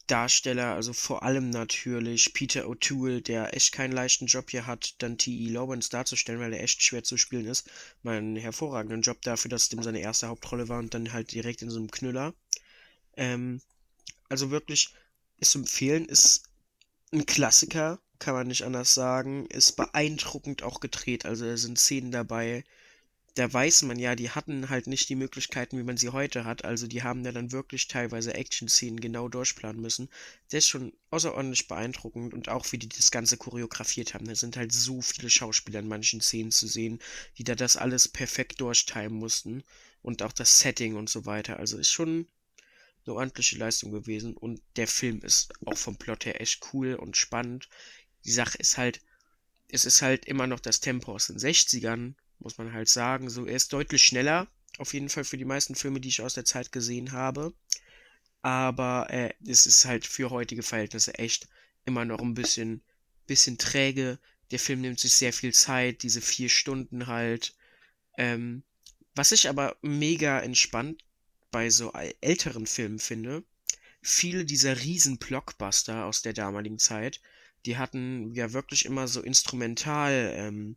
Darsteller, 0.07 0.75
also 0.75 0.93
vor 0.93 1.23
allem 1.23 1.51
natürlich 1.51 2.35
Peter 2.35 2.67
O'Toole, 2.67 3.23
der 3.23 3.55
echt 3.55 3.73
keinen 3.73 3.93
leichten 3.93 4.27
Job 4.27 4.51
hier 4.51 4.67
hat, 4.67 4.97
dann 4.99 5.19
T.E. 5.19 5.49
Lawrence 5.49 5.89
darzustellen, 5.89 6.41
weil 6.41 6.53
er 6.53 6.63
echt 6.63 6.83
schwer 6.83 7.05
zu 7.05 7.17
spielen 7.17 7.47
ist. 7.47 7.71
Mal 8.03 8.19
einen 8.19 8.37
hervorragenden 8.37 9.03
Job 9.03 9.23
dafür, 9.23 9.51
dass 9.51 9.63
es 9.63 9.69
dem 9.69 9.85
seine 9.85 10.01
erste 10.01 10.27
Hauptrolle 10.27 10.69
war 10.69 10.81
und 10.81 10.95
dann 10.95 11.13
halt 11.13 11.33
direkt 11.33 11.63
in 11.63 11.71
so 11.71 11.79
einem 11.79 11.91
Knüller. 11.93 12.35
Ähm, 13.17 13.61
also 14.29 14.51
wirklich, 14.51 14.95
ist 15.39 15.53
zu 15.53 15.59
empfehlen, 15.61 16.07
ist 16.07 16.45
ein 17.13 17.25
Klassiker, 17.27 18.01
kann 18.19 18.35
man 18.35 18.49
nicht 18.49 18.65
anders 18.65 18.95
sagen. 18.95 19.47
Ist 19.47 19.77
beeindruckend 19.77 20.63
auch 20.65 20.81
gedreht. 20.81 21.25
Also 21.25 21.45
da 21.45 21.57
sind 21.57 21.79
Szenen 21.79 22.11
dabei, 22.11 22.65
da 23.35 23.53
weiß 23.53 23.83
man 23.83 23.99
ja, 23.99 24.17
die 24.17 24.31
hatten 24.31 24.71
halt 24.71 24.87
nicht 24.87 25.09
die 25.09 25.15
Möglichkeiten, 25.15 25.79
wie 25.79 25.85
man 25.85 25.97
sie 25.97 26.09
heute 26.09 26.45
hat. 26.45 26.65
Also 26.65 26.87
die 26.87 27.03
haben 27.03 27.25
ja 27.25 27.33
dann 27.33 27.53
wirklich 27.53 27.87
teilweise 27.87 28.35
Action-Szenen 28.35 29.01
genau 29.01 29.29
durchplanen 29.29 29.81
müssen. 29.81 30.09
Das 30.51 30.59
ist 30.59 30.69
schon 30.69 30.93
außerordentlich 31.11 31.69
beeindruckend 31.69 32.35
und 32.35 32.49
auch 32.49 32.71
wie 32.73 32.79
die 32.79 32.89
das 32.89 33.11
Ganze 33.11 33.37
choreografiert 33.37 34.15
haben. 34.15 34.27
Da 34.27 34.35
sind 34.35 34.57
halt 34.57 34.73
so 34.73 35.01
viele 35.01 35.31
Schauspieler 35.31 35.79
in 35.81 35.89
manchen 35.89 36.21
Szenen 36.21 36.51
zu 36.51 36.67
sehen, 36.67 36.99
die 37.39 37.45
da 37.45 37.55
das 37.55 37.77
alles 37.77 38.09
perfekt 38.09 38.61
durchtimen 38.61 39.19
mussten. 39.19 39.63
Und 40.03 40.23
auch 40.23 40.33
das 40.33 40.59
Setting 40.59 40.97
und 40.97 41.09
so 41.09 41.27
weiter. 41.27 41.59
Also 41.59 41.79
ist 41.79 41.91
schon 41.91 42.27
eine 43.07 43.15
ordentliche 43.15 43.59
Leistung 43.59 43.93
gewesen. 43.93 44.37
Und 44.37 44.61
der 44.77 44.89
Film 44.89 45.21
ist 45.21 45.53
auch 45.67 45.79
vom 45.79 45.97
Plot 45.97 46.25
her 46.25 46.41
echt 46.41 46.61
cool 46.73 46.95
und 46.95 47.17
spannend. 47.17 47.69
Die 48.25 48.33
Sache 48.33 48.59
ist 48.59 48.77
halt, 48.77 49.01
es 49.69 49.85
ist 49.85 50.03
halt 50.03 50.25
immer 50.25 50.47
noch 50.47 50.61
das 50.61 50.81
Tempo 50.81 51.13
aus 51.13 51.29
den 51.29 51.39
60ern 51.39 52.15
muss 52.41 52.59
man 52.59 52.73
halt 52.73 52.89
sagen. 52.89 53.31
So, 53.31 53.47
er 53.47 53.57
ist 53.57 53.73
deutlich 53.73 54.05
schneller, 54.05 54.49
auf 54.79 54.95
jeden 54.95 55.09
Fall 55.09 55.25
für 55.25 55.37
die 55.37 55.45
meisten 55.45 55.75
Filme, 55.75 56.01
die 56.01 56.09
ich 56.09 56.23
aus 56.23 56.35
der 56.35 56.45
Zeit 56.45 56.73
gesehen 56.73 57.13
habe. 57.13 57.53
Aber 58.43 59.09
äh, 59.11 59.35
es 59.47 59.67
ist 59.67 59.85
halt 59.85 60.07
für 60.07 60.31
heutige 60.31 60.63
Verhältnisse 60.63 61.15
echt 61.15 61.49
immer 61.85 62.05
noch 62.05 62.21
ein 62.21 62.35
bisschen, 62.35 62.83
bisschen 63.27 63.59
träge. 63.59 64.19
Der 64.51 64.59
Film 64.59 64.81
nimmt 64.81 64.99
sich 64.99 65.15
sehr 65.15 65.33
viel 65.33 65.53
Zeit, 65.53 66.03
diese 66.03 66.21
vier 66.21 66.49
Stunden 66.49 67.07
halt. 67.07 67.55
Ähm, 68.17 68.63
was 69.15 69.33
ich 69.33 69.49
aber 69.49 69.77
mega 69.83 70.41
entspannt 70.41 71.05
bei 71.51 71.69
so 71.71 71.93
älteren 72.21 72.67
Filmen 72.67 72.99
finde, 72.99 73.45
viele 74.03 74.45
dieser 74.45 74.81
riesen 74.81 75.19
Blockbuster 75.19 76.07
aus 76.07 76.23
der 76.23 76.33
damaligen 76.33 76.79
Zeit, 76.79 77.21
die 77.67 77.77
hatten 77.77 78.33
ja 78.35 78.53
wirklich 78.53 78.85
immer 78.85 79.09
so 79.09 79.21
instrumental 79.21 80.33
ähm, 80.35 80.77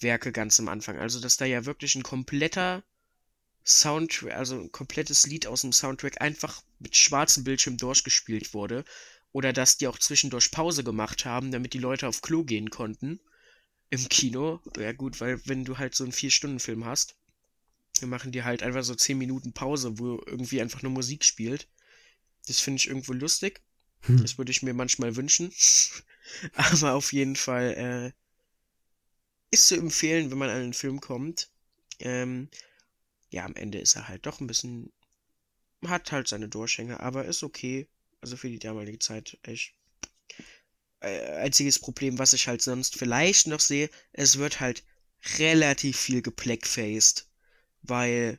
Werke 0.00 0.32
ganz 0.32 0.58
am 0.60 0.68
Anfang. 0.68 0.98
Also, 0.98 1.20
dass 1.20 1.36
da 1.36 1.44
ja 1.44 1.64
wirklich 1.64 1.94
ein 1.94 2.02
kompletter 2.02 2.84
Soundtrack, 3.64 4.34
also 4.34 4.60
ein 4.60 4.72
komplettes 4.72 5.26
Lied 5.26 5.46
aus 5.46 5.62
dem 5.62 5.72
Soundtrack 5.72 6.20
einfach 6.20 6.62
mit 6.78 6.96
schwarzem 6.96 7.44
Bildschirm 7.44 7.76
durchgespielt 7.76 8.54
wurde. 8.54 8.84
Oder 9.32 9.52
dass 9.52 9.76
die 9.76 9.88
auch 9.88 9.98
zwischendurch 9.98 10.50
Pause 10.50 10.84
gemacht 10.84 11.24
haben, 11.24 11.50
damit 11.50 11.74
die 11.74 11.78
Leute 11.78 12.08
auf 12.08 12.22
Klo 12.22 12.44
gehen 12.44 12.70
konnten. 12.70 13.20
Im 13.90 14.08
Kino. 14.08 14.60
Ja 14.78 14.92
gut, 14.92 15.20
weil 15.20 15.40
wenn 15.46 15.64
du 15.64 15.78
halt 15.78 15.94
so 15.94 16.04
einen 16.04 16.12
Vier-Stunden-Film 16.12 16.84
hast, 16.84 17.16
dann 18.00 18.08
machen 18.08 18.32
die 18.32 18.44
halt 18.44 18.62
einfach 18.62 18.82
so 18.82 18.94
10 18.94 19.18
Minuten 19.18 19.52
Pause, 19.52 19.98
wo 19.98 20.22
irgendwie 20.26 20.60
einfach 20.60 20.82
nur 20.82 20.92
Musik 20.92 21.24
spielt. 21.24 21.68
Das 22.46 22.60
finde 22.60 22.78
ich 22.78 22.88
irgendwo 22.88 23.12
lustig. 23.12 23.62
Hm. 24.02 24.22
Das 24.22 24.38
würde 24.38 24.50
ich 24.50 24.62
mir 24.62 24.74
manchmal 24.74 25.16
wünschen. 25.16 25.52
Aber 26.54 26.94
auf 26.94 27.12
jeden 27.12 27.36
Fall, 27.36 28.12
äh, 28.14 28.25
ist 29.56 29.68
zu 29.68 29.76
empfehlen, 29.76 30.30
wenn 30.30 30.38
man 30.38 30.50
an 30.50 30.60
den 30.60 30.74
Film 30.74 31.00
kommt. 31.00 31.50
Ähm, 31.98 32.48
ja, 33.30 33.44
am 33.44 33.56
Ende 33.56 33.78
ist 33.78 33.96
er 33.96 34.06
halt 34.08 34.26
doch 34.26 34.40
ein 34.40 34.46
bisschen, 34.46 34.92
hat 35.86 36.12
halt 36.12 36.28
seine 36.28 36.48
Durchhänge, 36.48 37.00
aber 37.00 37.24
ist 37.24 37.42
okay. 37.42 37.88
Also 38.20 38.36
für 38.36 38.50
die 38.50 38.58
damalige 38.58 38.98
Zeit 38.98 39.38
echt. 39.42 39.74
Äh, 41.00 41.36
einziges 41.36 41.78
Problem, 41.78 42.18
was 42.18 42.32
ich 42.32 42.48
halt 42.48 42.62
sonst 42.62 42.96
vielleicht 42.98 43.46
noch 43.46 43.60
sehe, 43.60 43.90
es 44.12 44.38
wird 44.38 44.60
halt 44.60 44.82
relativ 45.38 45.98
viel 45.98 46.22
geblackfaced, 46.22 47.28
weil 47.82 48.38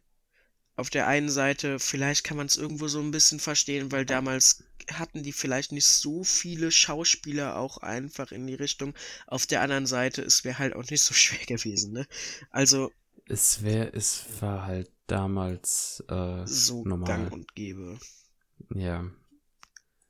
auf 0.77 0.91
der 0.91 1.07
einen 1.07 1.29
Seite, 1.29 1.79
vielleicht 1.79 2.23
kann 2.23 2.37
man 2.37 2.45
es 2.45 2.55
irgendwo 2.55 2.87
so 2.87 2.99
ein 2.99 3.11
bisschen 3.11 3.39
verstehen, 3.39 3.91
weil 3.91 4.05
damals 4.05 4.63
hatten 4.93 5.23
die 5.23 5.33
vielleicht 5.33 5.71
nicht 5.71 5.87
so 5.87 6.23
viele 6.23 6.71
Schauspieler 6.71 7.57
auch 7.57 7.79
einfach 7.79 8.31
in 8.31 8.45
die 8.45 8.53
Richtung. 8.53 8.93
Auf 9.25 9.47
der 9.47 9.61
anderen 9.61 9.87
Seite, 9.87 10.21
es 10.21 10.43
wäre 10.45 10.59
halt 10.59 10.75
auch 10.75 10.87
nicht 10.89 11.01
so 11.01 11.13
schwer 11.15 11.45
gewesen, 11.45 11.93
ne? 11.93 12.07
Also. 12.51 12.91
Es 13.27 13.63
wäre, 13.63 13.91
es 13.93 14.25
war 14.39 14.65
halt 14.65 14.89
damals 15.07 16.03
äh, 16.07 16.45
so 16.45 16.85
normal. 16.85 17.07
gang 17.07 17.33
und 17.33 17.55
gäbe. 17.55 17.97
Ja. 18.73 19.09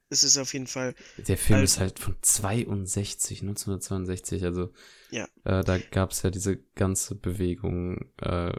Es 0.09 0.23
ist 0.23 0.37
auf 0.37 0.53
jeden 0.53 0.67
Fall. 0.67 0.93
Der 1.17 1.37
Film 1.37 1.63
ist 1.63 1.79
halt 1.79 1.99
von 1.99 2.15
62, 2.21 3.41
1962, 3.41 4.43
also 4.43 4.73
ja. 5.11 5.27
Äh, 5.45 5.63
da 5.63 5.77
gab 5.77 6.11
es 6.11 6.21
ja 6.21 6.29
diese 6.29 6.57
ganze 6.75 7.15
Bewegung 7.15 8.11
äh, 8.21 8.51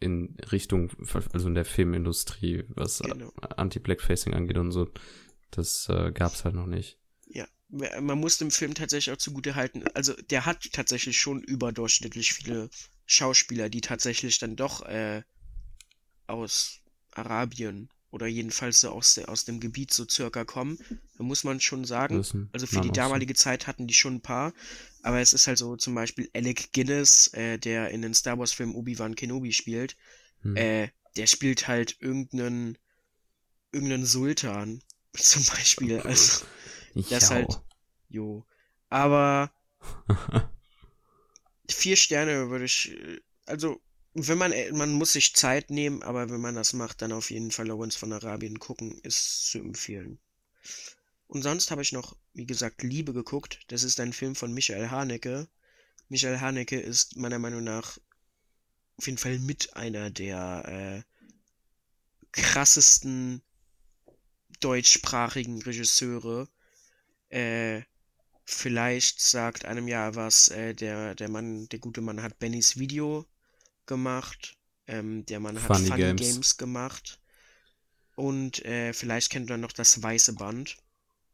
in 0.00 0.36
Richtung, 0.50 0.90
also 1.32 1.48
in 1.48 1.54
der 1.54 1.64
Filmindustrie, 1.64 2.64
was 2.68 3.00
genau. 3.00 3.32
Anti-Blackfacing 3.56 4.34
angeht 4.34 4.58
und 4.58 4.72
so. 4.72 4.88
Das 5.50 5.88
äh, 5.88 6.10
gab 6.12 6.32
es 6.32 6.44
halt 6.44 6.54
noch 6.54 6.66
nicht. 6.66 6.98
Ja, 7.26 7.46
man 7.68 8.18
muss 8.18 8.38
dem 8.38 8.50
Film 8.50 8.74
tatsächlich 8.74 9.14
auch 9.14 9.18
zugute 9.18 9.54
halten. 9.54 9.84
Also 9.94 10.14
der 10.30 10.46
hat 10.46 10.72
tatsächlich 10.72 11.20
schon 11.20 11.42
überdurchschnittlich 11.42 12.32
viele 12.32 12.70
Schauspieler, 13.06 13.68
die 13.68 13.80
tatsächlich 13.80 14.38
dann 14.38 14.56
doch 14.56 14.82
äh, 14.82 15.22
aus 16.26 16.80
Arabien 17.12 17.90
oder 18.10 18.26
jedenfalls 18.26 18.80
so 18.80 18.90
aus, 18.90 19.14
der, 19.14 19.28
aus 19.28 19.44
dem 19.44 19.60
Gebiet 19.60 19.92
so 19.92 20.06
circa 20.08 20.44
kommen. 20.44 20.78
Da 21.16 21.24
muss 21.24 21.44
man 21.44 21.60
schon 21.60 21.84
sagen. 21.84 22.24
Also 22.52 22.66
für 22.66 22.80
die 22.80 22.90
damalige 22.90 23.34
Zeit 23.34 23.66
hatten 23.66 23.86
die 23.86 23.94
schon 23.94 24.16
ein 24.16 24.20
paar. 24.20 24.52
Aber 25.02 25.20
es 25.20 25.32
ist 25.32 25.46
halt 25.46 25.58
so 25.58 25.76
zum 25.76 25.94
Beispiel 25.94 26.28
Alec 26.34 26.72
Guinness, 26.72 27.28
äh, 27.34 27.58
der 27.58 27.90
in 27.90 28.02
den 28.02 28.14
Star 28.14 28.38
Wars 28.38 28.52
Film 28.52 28.74
Obi-Wan 28.74 29.14
Kenobi 29.14 29.52
spielt. 29.52 29.96
Hm. 30.42 30.56
Äh, 30.56 30.88
der 31.16 31.26
spielt 31.26 31.68
halt 31.68 31.96
irgendeinen 32.00 32.78
irgendeinen 33.72 34.06
Sultan 34.06 34.82
zum 35.12 35.44
Beispiel. 35.46 36.00
Also 36.00 36.44
das 37.08 37.30
halt. 37.30 37.60
Jo. 38.08 38.44
Aber 38.88 39.52
vier 41.68 41.96
Sterne 41.96 42.50
würde 42.50 42.64
ich. 42.64 42.96
Also 43.46 43.80
wenn 44.14 44.38
man, 44.38 44.52
äh, 44.52 44.72
man 44.72 44.92
muss 44.92 45.12
sich 45.12 45.34
Zeit 45.34 45.70
nehmen, 45.70 46.02
aber 46.02 46.30
wenn 46.30 46.40
man 46.40 46.54
das 46.54 46.72
macht, 46.72 47.02
dann 47.02 47.12
auf 47.12 47.30
jeden 47.30 47.50
Fall 47.50 47.68
Lawrence 47.68 47.98
von 47.98 48.12
Arabien 48.12 48.58
gucken, 48.58 48.98
ist 49.02 49.46
zu 49.46 49.58
empfehlen. 49.58 50.18
Und 51.28 51.42
sonst 51.42 51.70
habe 51.70 51.82
ich 51.82 51.92
noch, 51.92 52.16
wie 52.34 52.46
gesagt, 52.46 52.82
Liebe 52.82 53.12
geguckt. 53.12 53.60
Das 53.68 53.84
ist 53.84 54.00
ein 54.00 54.12
Film 54.12 54.34
von 54.34 54.52
Michael 54.52 54.90
Haneke. 54.90 55.48
Michael 56.08 56.40
Haneke 56.40 56.80
ist 56.80 57.16
meiner 57.16 57.38
Meinung 57.38 57.62
nach 57.62 57.98
auf 58.96 59.06
jeden 59.06 59.18
Fall 59.18 59.38
mit 59.38 59.76
einer 59.76 60.10
der 60.10 61.04
äh, 61.04 61.20
krassesten 62.32 63.42
deutschsprachigen 64.58 65.62
Regisseure. 65.62 66.48
Äh, 67.28 67.82
vielleicht 68.44 69.20
sagt 69.20 69.64
einem 69.64 69.86
ja 69.86 70.16
was, 70.16 70.48
äh, 70.48 70.74
der, 70.74 71.14
der 71.14 71.30
Mann, 71.30 71.68
der 71.68 71.78
gute 71.78 72.00
Mann 72.00 72.22
hat 72.22 72.40
Bennys 72.40 72.76
Video 72.76 73.26
gemacht. 73.86 74.56
Ähm, 74.86 75.24
der 75.26 75.40
Mann 75.40 75.60
hat 75.62 75.66
Funny, 75.66 75.88
Funny 75.88 76.02
Games. 76.02 76.20
Games. 76.20 76.56
gemacht. 76.56 77.20
Und 78.16 78.64
äh, 78.64 78.92
vielleicht 78.92 79.30
kennt 79.30 79.48
man 79.48 79.60
noch 79.60 79.72
das 79.72 80.02
Weiße 80.02 80.34
Band. 80.34 80.76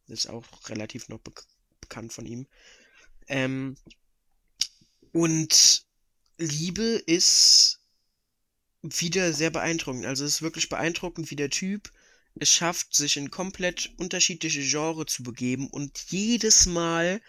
Das 0.09 0.21
ist 0.21 0.27
auch 0.29 0.47
relativ 0.69 1.09
noch 1.09 1.21
be 1.21 1.33
bekannt 1.81 2.13
von 2.13 2.27
ihm. 2.27 2.47
Ähm, 3.29 3.77
und 5.13 5.87
Liebe 6.39 6.83
ist 7.07 7.81
wieder 8.83 9.33
sehr 9.33 9.51
beeindruckend. 9.51 10.07
Also 10.07 10.25
es 10.25 10.35
ist 10.35 10.43
wirklich 10.43 10.69
beeindruckend, 10.69 11.31
wie 11.31 11.37
der 11.37 11.51
Typ 11.51 11.91
es 12.39 12.51
schafft, 12.51 12.95
sich 12.95 13.17
in 13.17 13.31
komplett 13.31 13.93
unterschiedliche 13.97 14.63
Genre 14.63 15.07
zu 15.07 15.23
begeben 15.23 15.69
und 15.69 15.99
jedes 16.11 16.67
Mal 16.67 17.23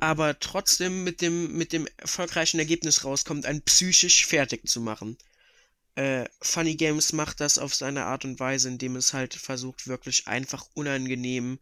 aber 0.00 0.38
trotzdem 0.38 1.04
mit 1.04 1.20
dem, 1.20 1.56
mit 1.56 1.72
dem 1.72 1.88
erfolgreichen 1.96 2.58
Ergebnis 2.58 3.04
rauskommt, 3.04 3.46
einen 3.46 3.62
psychisch 3.62 4.26
fertig 4.26 4.68
zu 4.68 4.80
machen. 4.80 5.16
Äh, 5.96 6.28
Funny 6.40 6.76
Games 6.76 7.12
macht 7.12 7.40
das 7.40 7.58
auf 7.58 7.74
seine 7.74 8.04
Art 8.04 8.24
und 8.24 8.38
Weise, 8.38 8.68
indem 8.68 8.96
es 8.96 9.12
halt 9.12 9.34
versucht, 9.34 9.88
wirklich 9.88 10.28
einfach 10.28 10.68
unangenehm 10.74 11.58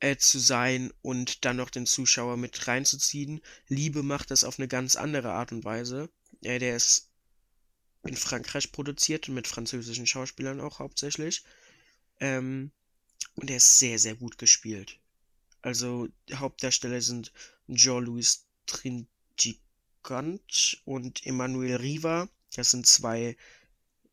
äh, 0.00 0.16
zu 0.16 0.40
sein 0.40 0.92
und 1.02 1.44
dann 1.44 1.56
noch 1.56 1.70
den 1.70 1.86
Zuschauer 1.86 2.36
mit 2.36 2.66
reinzuziehen. 2.66 3.40
Liebe 3.68 4.02
macht 4.02 4.32
das 4.32 4.42
auf 4.42 4.58
eine 4.58 4.66
ganz 4.66 4.96
andere 4.96 5.32
Art 5.32 5.52
und 5.52 5.64
Weise. 5.64 6.10
Äh, 6.42 6.58
der 6.58 6.74
ist 6.74 7.08
in 8.04 8.16
Frankreich 8.16 8.72
produziert, 8.72 9.28
mit 9.28 9.46
französischen 9.46 10.08
Schauspielern 10.08 10.60
auch 10.60 10.80
hauptsächlich. 10.80 11.44
Ähm, 12.18 12.72
und 13.36 13.48
er 13.48 13.58
ist 13.58 13.78
sehr, 13.78 14.00
sehr 14.00 14.16
gut 14.16 14.38
gespielt. 14.38 14.98
Also 15.62 16.08
Hauptdarsteller 16.32 17.00
sind 17.00 17.32
Jean-Louis 17.68 18.44
Trintignant 18.66 20.82
und 20.84 21.24
Emmanuel 21.24 21.76
Riva. 21.76 22.28
Das 22.54 22.72
sind 22.72 22.86
zwei 22.86 23.36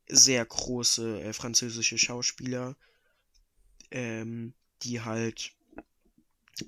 sehr 0.08 0.46
große 0.46 1.22
äh, 1.22 1.34
französische 1.34 1.98
Schauspieler, 1.98 2.78
ähm, 3.92 4.54
die 4.84 5.02
halt 5.02 5.52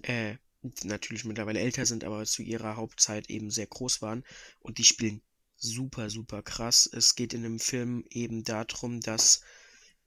äh, 0.04 0.36
natürlich 0.84 1.26
mittlerweile 1.26 1.60
älter 1.60 1.86
sind, 1.86 2.04
aber 2.04 2.26
zu 2.26 2.44
ihrer 2.44 2.76
Hauptzeit 2.76 3.30
eben 3.30 3.50
sehr 3.50 3.68
groß 3.68 4.02
waren. 4.02 4.24
Und 4.60 4.78
die 4.78 4.84
spielen 4.84 5.22
super, 5.58 6.10
super 6.10 6.44
krass. 6.44 6.90
Es 6.92 7.16
geht 7.16 7.34
in 7.34 7.44
dem 7.44 7.60
Film 7.60 8.04
eben 8.10 8.44
darum, 8.44 9.00
dass 9.00 9.42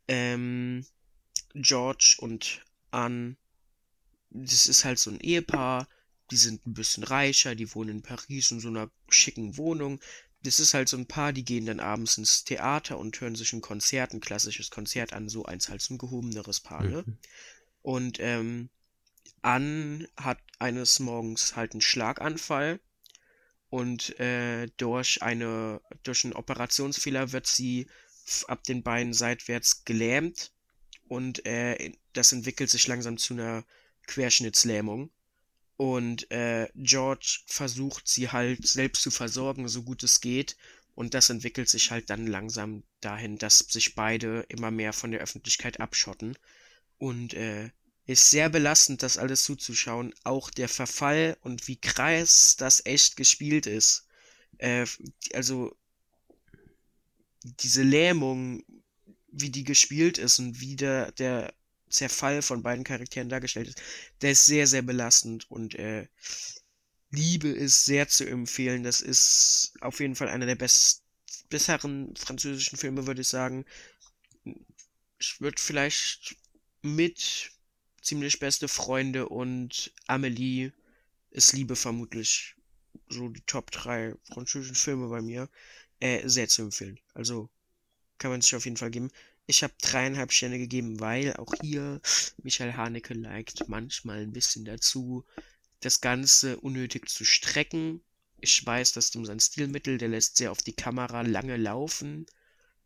ähm, 0.09 0.85
George 1.55 2.17
und 2.19 2.65
Anne 2.91 3.37
das 4.35 4.67
ist 4.67 4.85
halt 4.85 4.99
so 4.99 5.11
ein 5.11 5.21
Ehepaar, 5.21 5.89
die 6.31 6.37
sind 6.37 6.67
ein 6.67 6.75
bisschen 6.75 7.05
reicher, 7.05 7.55
die 7.55 7.73
wohnen 7.75 7.97
in 7.97 8.03
Paris 8.03 8.51
in 8.51 8.61
so 8.61 8.69
einer 8.69 8.91
schicken 9.09 9.57
Wohnung. 9.57 10.01
das 10.43 10.61
ist 10.61 10.75
halt 10.75 10.89
so 10.89 10.99
ein 10.99 11.07
Paar, 11.07 11.33
die 11.33 11.45
gehen 11.45 11.65
dann 11.65 11.81
abends 11.81 12.19
ins 12.19 12.45
Theater 12.45 12.99
und 12.99 13.19
hören 13.21 13.35
sich 13.35 13.53
ein 13.55 13.63
Konzert, 13.63 14.13
ein 14.13 14.21
klassisches 14.21 14.71
Konzert 14.71 15.15
an, 15.15 15.31
so 15.31 15.47
eins 15.47 15.71
halt 15.71 15.81
so 15.81 15.95
ein 15.95 15.99
gehobeneres 15.99 16.61
Paar, 16.61 16.85
ne? 16.85 17.03
Mhm. 17.07 17.19
Und 17.81 18.19
ähm, 18.21 18.69
Ann 19.41 20.07
hat 20.17 20.39
eines 20.59 21.01
Morgens 21.01 21.57
halt 21.57 21.73
einen 21.73 21.81
Schlaganfall 21.81 22.81
und 23.71 24.19
äh, 24.21 24.69
durch 24.77 25.23
eine 25.23 25.81
durch 26.03 26.25
einen 26.25 26.35
Operationsfehler 26.35 27.33
wird 27.33 27.47
sie 27.47 27.87
ab 28.49 28.65
den 28.65 28.83
Beinen 28.83 29.13
seitwärts 29.13 29.85
gelähmt 29.85 30.53
und 31.09 31.45
äh, 31.47 31.93
das 32.13 32.33
entwickelt 32.33 32.71
sich 32.71 32.87
langsam 32.87 33.19
zu 33.19 33.35
einer 33.35 33.65
Querschnittslähmung. 34.07 35.11
Und 35.77 36.31
äh, 36.31 36.69
George 36.77 37.41
versucht 37.47 38.07
sie 38.07 38.31
halt 38.31 38.67
selbst 38.67 39.03
zu 39.03 39.11
versorgen, 39.11 39.69
so 39.69 39.83
gut 39.83 40.03
es 40.03 40.21
geht. 40.21 40.57
Und 40.95 41.15
das 41.15 41.31
entwickelt 41.31 41.69
sich 41.69 41.91
halt 41.91 42.11
dann 42.11 42.27
langsam 42.27 42.85
dahin, 43.01 43.37
dass 43.39 43.59
sich 43.59 43.97
beide 43.97 44.47
immer 44.49 44.71
mehr 44.71 44.93
von 44.93 45.11
der 45.11 45.21
Öffentlichkeit 45.21 45.81
abschotten. 45.81 46.39
Und 46.99 47.35
äh, 47.35 47.71
ist 48.07 48.31
sehr 48.31 48.49
belastend, 48.49 49.03
das 49.03 49.19
alles 49.19 49.45
zuzuschauen. 49.45 50.15
Auch 50.25 50.51
der 50.51 50.69
Verfall 50.69 51.37
und 51.41 51.67
wie 51.69 51.81
krass 51.81 52.57
das 52.57 52.85
echt 52.87 53.17
gespielt 53.17 53.67
ist. 53.67 54.07
Äh, 54.59 54.87
also 55.33 55.77
diese 57.45 57.83
Lähmung, 57.83 58.63
wie 59.29 59.51
die 59.51 59.65
gespielt 59.65 60.19
ist 60.19 60.39
und 60.39 60.61
wie 60.61 60.77
der, 60.77 61.13
der 61.13 61.55
Zerfall 61.89 62.43
von 62.43 62.63
beiden 62.63 62.85
Charakteren 62.85 63.29
dargestellt 63.29 63.69
ist, 63.69 63.83
der 64.23 64.33
ist 64.33 64.47
sehr, 64.47 64.67
sehr 64.67 64.83
belastend 64.83 65.51
und 65.51 65.75
äh, 65.77 66.07
Liebe 67.11 67.49
ist 67.49 67.85
sehr 67.85 68.09
zu 68.09 68.27
empfehlen. 68.27 68.83
Das 68.83 69.01
ist 69.01 69.75
auf 69.81 70.01
jeden 70.01 70.17
Fall 70.17 70.29
einer 70.29 70.47
der 70.47 70.57
best 70.57 71.03
besseren 71.49 72.15
französischen 72.17 72.77
Filme, 72.79 73.07
würde 73.07 73.21
ich 73.21 73.29
sagen. 73.29 73.65
Ich 75.19 75.41
würde 75.41 75.61
vielleicht 75.61 76.37
mit 76.83 77.53
ziemlich 78.03 78.39
beste 78.41 78.69
Freunde 78.69 79.29
und 79.29 79.93
Amelie 80.07 80.73
ist 81.31 81.53
Liebe 81.53 81.77
vermutlich 81.77 82.55
so 83.09 83.29
die 83.29 83.41
Top 83.43 83.71
3 83.71 84.15
französischen 84.33 84.75
Filme 84.75 85.09
bei 85.09 85.23
mir 85.23 85.49
äh, 86.01 86.29
sehr 86.29 86.49
zu 86.49 86.63
empfehlen. 86.63 86.99
Also 87.15 87.49
kann 88.19 88.31
man 88.31 88.43
sich 88.43 88.55
auf 88.55 88.65
jeden 88.65 88.77
Fall 88.77 88.91
geben. 88.91 89.11
Ich 89.47 89.63
habe 89.63 89.75
dreieinhalb 89.81 90.33
Sterne 90.33 90.59
gegeben, 90.59 91.01
weil 91.01 91.35
auch 91.37 91.53
hier 91.61 92.01
Michael 92.43 92.75
Haneke 92.75 93.15
neigt 93.15 93.69
manchmal 93.69 94.23
ein 94.23 94.33
bisschen 94.33 94.65
dazu, 94.65 95.25
das 95.81 96.01
Ganze 96.01 96.59
unnötig 96.61 97.09
zu 97.11 97.25
strecken. 97.25 98.01
Ich 98.41 98.65
weiß, 98.65 98.93
dass 98.93 99.11
dem 99.11 99.27
sein 99.27 99.41
Stilmittel, 99.41 99.99
der 99.99 100.09
lässt 100.09 100.39
sehr 100.39 100.51
auf 100.51 100.63
die 100.63 100.73
Kamera 100.73 101.23
lange 101.23 101.59
laufen 101.59 102.27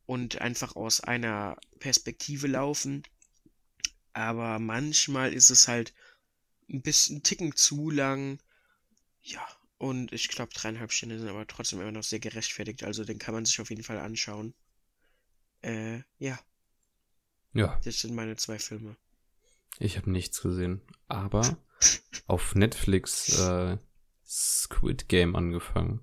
und 0.07 0.41
einfach 0.41 0.75
aus 0.75 1.01
einer 1.01 1.57
Perspektive 1.79 2.49
laufen. 2.49 3.05
Aber 4.13 4.59
manchmal 4.59 5.33
ist 5.33 5.51
es 5.51 5.69
halt 5.69 5.95
ein 6.69 6.83
bisschen 6.83 7.23
Ticken 7.23 7.55
zu 7.55 7.91
lang. 7.91 8.41
Ja, 9.23 9.47
und 9.79 10.13
ich 10.13 10.29
glaube, 10.29 10.53
dreieinhalb 10.53 10.93
Sterne 10.93 11.21
sind 11.21 11.29
aber 11.29 11.47
trotzdem 11.47 11.81
immer 11.81 11.93
noch 11.93 12.03
sehr 12.03 12.19
gerechtfertigt. 12.19 12.83
Also 12.83 13.05
den 13.05 13.21
kann 13.21 13.35
man 13.35 13.45
sich 13.45 13.61
auf 13.61 13.71
jeden 13.71 13.85
Fall 13.85 13.99
anschauen. 13.99 14.55
Äh, 15.63 16.03
ja, 16.19 16.39
Ja, 17.53 17.79
das 17.85 18.01
sind 18.01 18.15
meine 18.15 18.37
zwei 18.37 18.59
Filme. 18.59 18.97
ich 19.79 19.97
habe 19.97 20.11
nichts 20.11 20.43
gesehen. 20.43 20.81
Aber 21.09 21.59
auf 22.27 22.55
Netflix 22.55 23.39
äh, 23.41 23.79
Squid 24.27 25.09
Game 25.09 25.37
angefangen. 25.37 26.01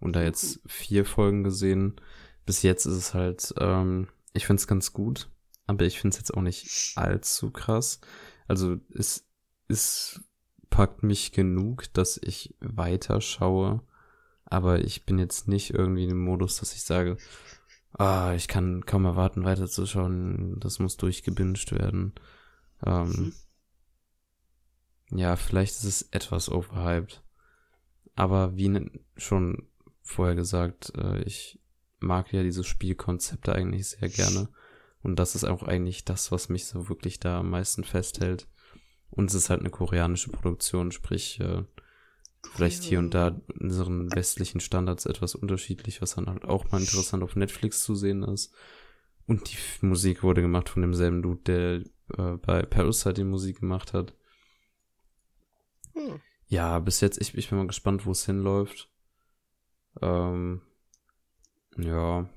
Und 0.00 0.14
da 0.16 0.22
jetzt 0.22 0.60
vier 0.66 1.04
Folgen 1.04 1.44
gesehen. 1.44 2.00
Bis 2.44 2.62
jetzt 2.62 2.84
ist 2.84 2.94
es 2.96 3.14
halt, 3.14 3.54
ähm, 3.58 4.08
ich 4.34 4.46
find's 4.46 4.66
ganz 4.66 4.92
gut, 4.92 5.30
aber 5.66 5.84
ich 5.86 5.98
find's 5.98 6.18
jetzt 6.18 6.34
auch 6.34 6.42
nicht 6.42 6.92
allzu 6.96 7.50
krass. 7.50 8.00
Also 8.48 8.76
es, 8.92 9.26
es 9.68 10.20
packt 10.68 11.02
mich 11.02 11.32
genug, 11.32 11.90
dass 11.94 12.20
ich 12.22 12.54
weiter 12.60 13.22
schaue, 13.22 13.82
aber 14.44 14.84
ich 14.84 15.06
bin 15.06 15.18
jetzt 15.18 15.48
nicht 15.48 15.70
irgendwie 15.70 16.02
in 16.02 16.10
dem 16.10 16.22
Modus, 16.24 16.56
dass 16.56 16.74
ich 16.74 16.82
sage, 16.82 17.16
ah, 17.94 18.34
ich 18.34 18.48
kann 18.48 18.84
kaum 18.86 19.04
erwarten, 19.04 19.44
weiterzuschauen, 19.44 20.58
das 20.60 20.78
muss 20.78 20.96
durchgebinged 20.96 21.72
werden. 21.72 22.12
Ähm, 22.84 23.32
ja, 25.10 25.36
vielleicht 25.36 25.74
ist 25.74 25.84
es 25.84 26.02
etwas 26.10 26.50
overhyped. 26.50 27.22
Aber 28.16 28.56
wie 28.56 28.68
ne- 28.68 28.90
schon 29.16 29.68
vorher 30.02 30.34
gesagt, 30.34 30.92
äh, 30.96 31.22
ich 31.22 31.60
mag 32.00 32.32
ja 32.32 32.42
diese 32.42 32.64
Spielkonzepte 32.64 33.54
eigentlich 33.54 33.88
sehr 33.88 34.08
gerne. 34.08 34.48
Und 35.02 35.16
das 35.16 35.34
ist 35.34 35.44
auch 35.44 35.62
eigentlich 35.62 36.04
das, 36.04 36.32
was 36.32 36.48
mich 36.48 36.66
so 36.66 36.88
wirklich 36.88 37.20
da 37.20 37.40
am 37.40 37.50
meisten 37.50 37.84
festhält. 37.84 38.48
Und 39.10 39.30
es 39.30 39.34
ist 39.34 39.50
halt 39.50 39.60
eine 39.60 39.70
koreanische 39.70 40.30
Produktion, 40.30 40.92
sprich, 40.92 41.40
äh, 41.40 41.62
vielleicht 42.52 42.82
hier 42.82 42.98
und 42.98 43.14
da 43.14 43.40
unseren 43.60 44.14
westlichen 44.14 44.60
Standards 44.60 45.06
etwas 45.06 45.34
unterschiedlich, 45.34 46.02
was 46.02 46.14
dann 46.14 46.26
halt 46.26 46.44
auch 46.44 46.70
mal 46.70 46.80
interessant 46.80 47.22
auf 47.22 47.36
Netflix 47.36 47.82
zu 47.82 47.94
sehen 47.94 48.22
ist. 48.22 48.52
Und 49.26 49.50
die 49.50 49.86
Musik 49.86 50.22
wurde 50.22 50.42
gemacht 50.42 50.68
von 50.68 50.82
demselben 50.82 51.22
Dude, 51.22 51.42
der 51.42 51.82
äh, 52.18 52.36
bei 52.36 52.62
Parasite 52.62 53.14
die 53.14 53.24
Musik 53.24 53.60
gemacht 53.60 53.92
hat. 53.92 54.14
Hm. 55.94 56.20
Ja, 56.48 56.78
bis 56.78 57.00
jetzt, 57.00 57.20
ich, 57.20 57.34
ich 57.34 57.48
bin 57.48 57.58
mal 57.58 57.66
gespannt, 57.66 58.04
wo 58.06 58.10
es 58.10 58.26
hinläuft. 58.26 58.90
Ähm, 60.02 60.60
ja. 61.76 62.28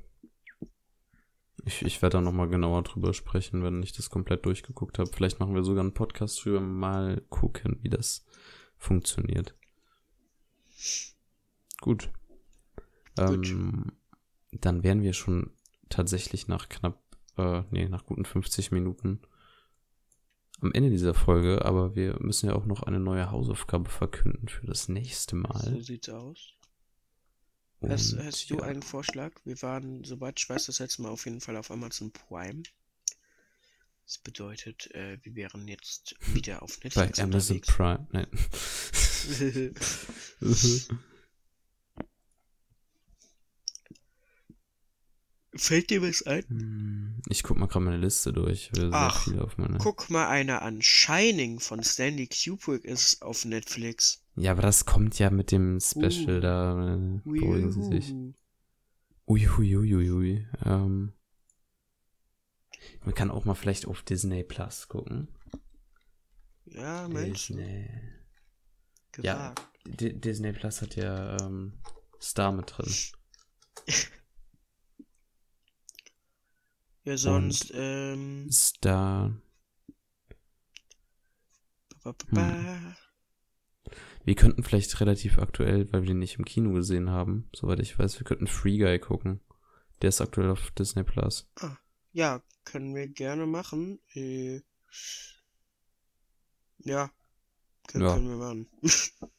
Ich, 1.66 1.82
ich 1.82 2.02
werde 2.02 2.18
da 2.18 2.22
nochmal 2.22 2.48
genauer 2.48 2.84
drüber 2.84 3.14
sprechen, 3.14 3.62
wenn 3.62 3.84
ich 3.84 3.92
das 3.92 4.10
komplett 4.10 4.46
durchgeguckt 4.46 5.00
habe. 5.00 5.10
Vielleicht 5.14 5.40
machen 5.40 5.54
wir 5.54 5.64
sogar 5.64 5.82
einen 5.82 5.94
Podcast 5.94 6.44
drüber, 6.44 6.62
mal 6.62 7.22
gucken, 7.30 7.80
wie 7.82 7.90
das 7.90 8.26
funktioniert. 8.78 9.56
Gut. 11.82 12.12
Ähm, 13.18 13.92
dann 14.52 14.84
wären 14.84 15.02
wir 15.02 15.14
schon 15.14 15.52
tatsächlich 15.90 16.48
nach 16.48 16.70
knapp, 16.70 17.02
äh, 17.38 17.64
nee, 17.72 17.88
nach 17.90 18.06
guten 18.06 18.26
50 18.26 18.72
Minuten 18.72 19.22
am 20.60 20.72
Ende 20.72 20.90
dieser 20.90 21.14
Folge, 21.14 21.64
aber 21.66 21.96
wir 21.96 22.18
müssen 22.20 22.48
ja 22.48 22.56
auch 22.56 22.66
noch 22.66 22.84
eine 22.84 23.00
neue 23.00 23.30
Hausaufgabe 23.32 23.90
verkünden 23.90 24.48
für 24.48 24.66
das 24.66 24.88
nächste 24.90 25.36
So 25.36 25.42
Mal. 25.42 25.82
sieht's 25.82 26.10
aus. 26.10 26.54
Hast, 27.82 28.14
Und, 28.14 28.26
hast 28.26 28.50
du 28.50 28.56
ja. 28.58 28.64
einen 28.64 28.82
Vorschlag? 28.82 29.34
Wir 29.46 29.62
waren, 29.62 30.04
soweit 30.04 30.40
ich 30.40 30.50
weiß, 30.50 30.66
das 30.66 30.80
letzte 30.80 31.04
Mal 31.04 31.10
auf 31.10 31.26
jeden 31.26 31.42
Fall 31.42 31.58
auf 31.58 31.70
Amazon 31.70 32.12
Prime. 32.12 32.64
Das 34.08 34.18
bedeutet, 34.20 34.90
äh, 34.96 35.18
wir 35.22 35.36
wären 35.36 35.68
jetzt 35.68 36.16
wieder 36.34 36.64
auf 36.64 36.80
bei 36.80 36.86
Netflix 36.86 37.20
Amazon 37.20 37.58
unterwegs. 37.58 37.76
Prime? 37.76 38.08
Nein. 38.14 38.28
Fällt 45.56 45.90
dir 45.90 46.02
was 46.02 46.22
ein? 46.24 46.44
Hm, 46.48 47.22
ich 47.28 47.44
guck 47.44 47.58
mal 47.58 47.66
gerade 47.66 47.84
meine 47.84 47.98
Liste 47.98 48.32
durch. 48.32 48.72
Ach, 48.92 49.28
meine. 49.58 49.78
Guck 49.80 50.10
mal 50.10 50.28
einer 50.30 50.62
an. 50.62 50.82
Shining 50.82 51.60
von 51.60 51.84
Stanley 51.84 52.28
Kubrick 52.28 52.86
ist 52.86 53.22
auf 53.22 53.44
Netflix. 53.44 54.24
Ja, 54.36 54.52
aber 54.52 54.62
das 54.62 54.86
kommt 54.86 55.20
ja 55.20 55.30
mit 55.32 55.52
dem 55.52 55.80
Special 55.82 56.38
Uh. 56.38 56.42
da. 56.42 56.96
äh, 56.96 57.20
Beruhigen 57.26 57.72
Sie 57.74 57.84
sich. 57.84 58.14
Uiuhu. 59.28 59.60
Ui, 59.60 59.76
ui, 59.76 59.78
ui, 59.78 59.96
ui, 59.96 60.12
ui. 60.12 60.48
Ähm, 60.64 61.12
man 63.04 63.16
kann 63.16 63.32
auch 63.32 63.46
mal 63.46 63.56
vielleicht 63.56 63.88
auf 63.88 64.02
Disney 64.04 64.44
Plus 64.44 64.88
gucken. 64.88 65.28
Ja, 66.66 67.08
Mensch. 67.08 67.48
Disney. 67.48 67.90
Ja, 69.22 69.54
Gewagt. 69.54 69.62
D 69.86 70.14
Disney 70.14 70.52
Plus 70.54 70.82
hat 70.82 70.96
ja 70.96 71.38
ähm, 71.42 71.74
Star 72.22 72.52
mit 72.52 72.74
drin. 72.78 72.94
Ja, 77.08 77.16
sonst, 77.16 77.72
ähm. 77.74 78.50
Star. 78.52 79.34
Ba, 82.04 82.12
ba, 82.12 82.26
ba. 82.32 82.98
Wir 84.26 84.36
könnten 84.36 84.62
vielleicht 84.62 85.00
relativ 85.00 85.40
aktuell, 85.40 85.88
weil 85.94 86.02
wir 86.02 86.08
den 86.10 86.20
nicht 86.20 86.38
im 86.38 86.44
Kino 86.44 86.74
gesehen 86.74 87.10
haben, 87.10 87.50
soweit 87.56 87.80
ich 87.80 87.98
weiß, 87.98 88.20
wir 88.20 88.26
könnten 88.26 88.48
Free 88.48 88.78
Guy 88.78 89.00
gucken. 89.00 89.40
Der 90.02 90.10
ist 90.10 90.20
aktuell 90.20 90.50
auf 90.50 90.72
Disney 90.72 91.06
Plus. 91.06 91.50
Ja, 92.18 92.42
können 92.66 92.96
wir 92.96 93.08
gerne 93.08 93.46
machen. 93.46 94.02
Äh, 94.14 94.60
ja, 96.80 97.12
können, 97.88 98.06
Ja. 98.06 98.14
können 98.14 98.30
wir 98.30 98.38
machen. 98.38 98.68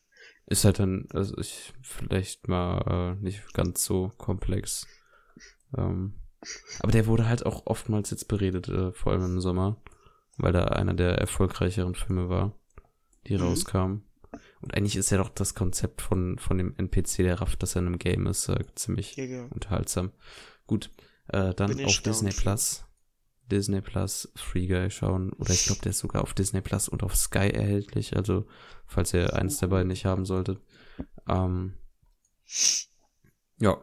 Ist 0.47 0.65
halt 0.65 0.79
dann, 0.79 1.07
also 1.13 1.37
ich, 1.39 1.75
vielleicht 1.83 2.49
mal 2.49 3.17
äh, 3.21 3.23
nicht 3.23 3.53
ganz 3.53 3.85
so 3.85 4.13
komplex. 4.17 4.87
Ähm, 5.77 6.15
aber 6.81 6.93
der 6.93 7.07
wurde 7.07 7.29
halt 7.29 7.47
auch 7.47 7.67
oftmals 7.67 8.11
jetzt 8.11 8.29
beredet, 8.29 8.69
äh, 8.69 8.93
vor 8.93 9.13
allem 9.13 9.25
im 9.25 9.41
Sommer, 9.41 9.77
weil 10.39 10.53
da 10.53 10.67
einer 10.67 10.95
der 10.95 11.19
erfolgreicheren 11.19 11.95
Filme 11.95 12.29
war, 12.29 12.55
die 13.29 13.37
Mhm. 13.37 13.37
rauskamen. 13.37 14.05
Und 14.63 14.75
eigentlich 14.75 14.97
ist 14.97 15.11
ja 15.11 15.19
doch 15.19 15.31
das 15.31 15.55
Konzept 15.55 16.03
von, 16.03 16.39
von 16.39 16.59
dem 16.59 16.75
NPC, 16.79 17.25
der 17.25 17.41
rafft, 17.41 17.63
dass 17.63 17.77
er 17.77 17.83
in 17.83 17.89
einem 17.89 17.99
Game 17.99 18.27
ist, 18.27 18.49
äh, 18.49 18.65
ziemlich 18.77 19.17
Ja, 19.17 19.25
ja. 19.25 19.51
unterhaltsam. 19.51 20.13
Gut, 20.67 20.91
äh, 21.29 21.55
dann 21.55 21.77
Bin 21.77 21.87
auf. 21.87 22.01
Disney 22.01 22.31
Plus. 22.31 22.85
Disney 23.51 23.81
Plus 23.81 24.31
Free 24.37 24.67
Guy 24.67 24.91
schauen. 24.91 25.33
Oder 25.33 25.53
ich 25.53 25.65
glaube, 25.65 25.81
der 25.83 25.91
ist 25.91 26.01
sogar 26.01 26.23
auf 26.23 26.35
Disney 26.35 26.61
Plus 26.61 26.89
und 26.89 27.03
auf 27.03 27.17
Sky 27.17 27.49
erhältlich. 27.51 28.17
Also, 28.17 28.47
falls 28.87 29.15
ihr 29.15 29.35
eins 29.35 29.59
der 29.59 29.69
beiden 29.69 29.89
nicht 29.89 30.05
haben 30.05 30.25
solltet. 30.25 30.61
Ähm, 31.29 31.75
ja. 33.59 33.79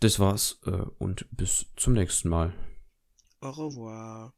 Das 0.00 0.18
war's. 0.18 0.60
Äh, 0.66 0.84
und 0.98 1.26
bis 1.30 1.66
zum 1.76 1.92
nächsten 1.92 2.28
Mal. 2.28 2.54
Au 3.40 3.50
revoir. 3.50 4.32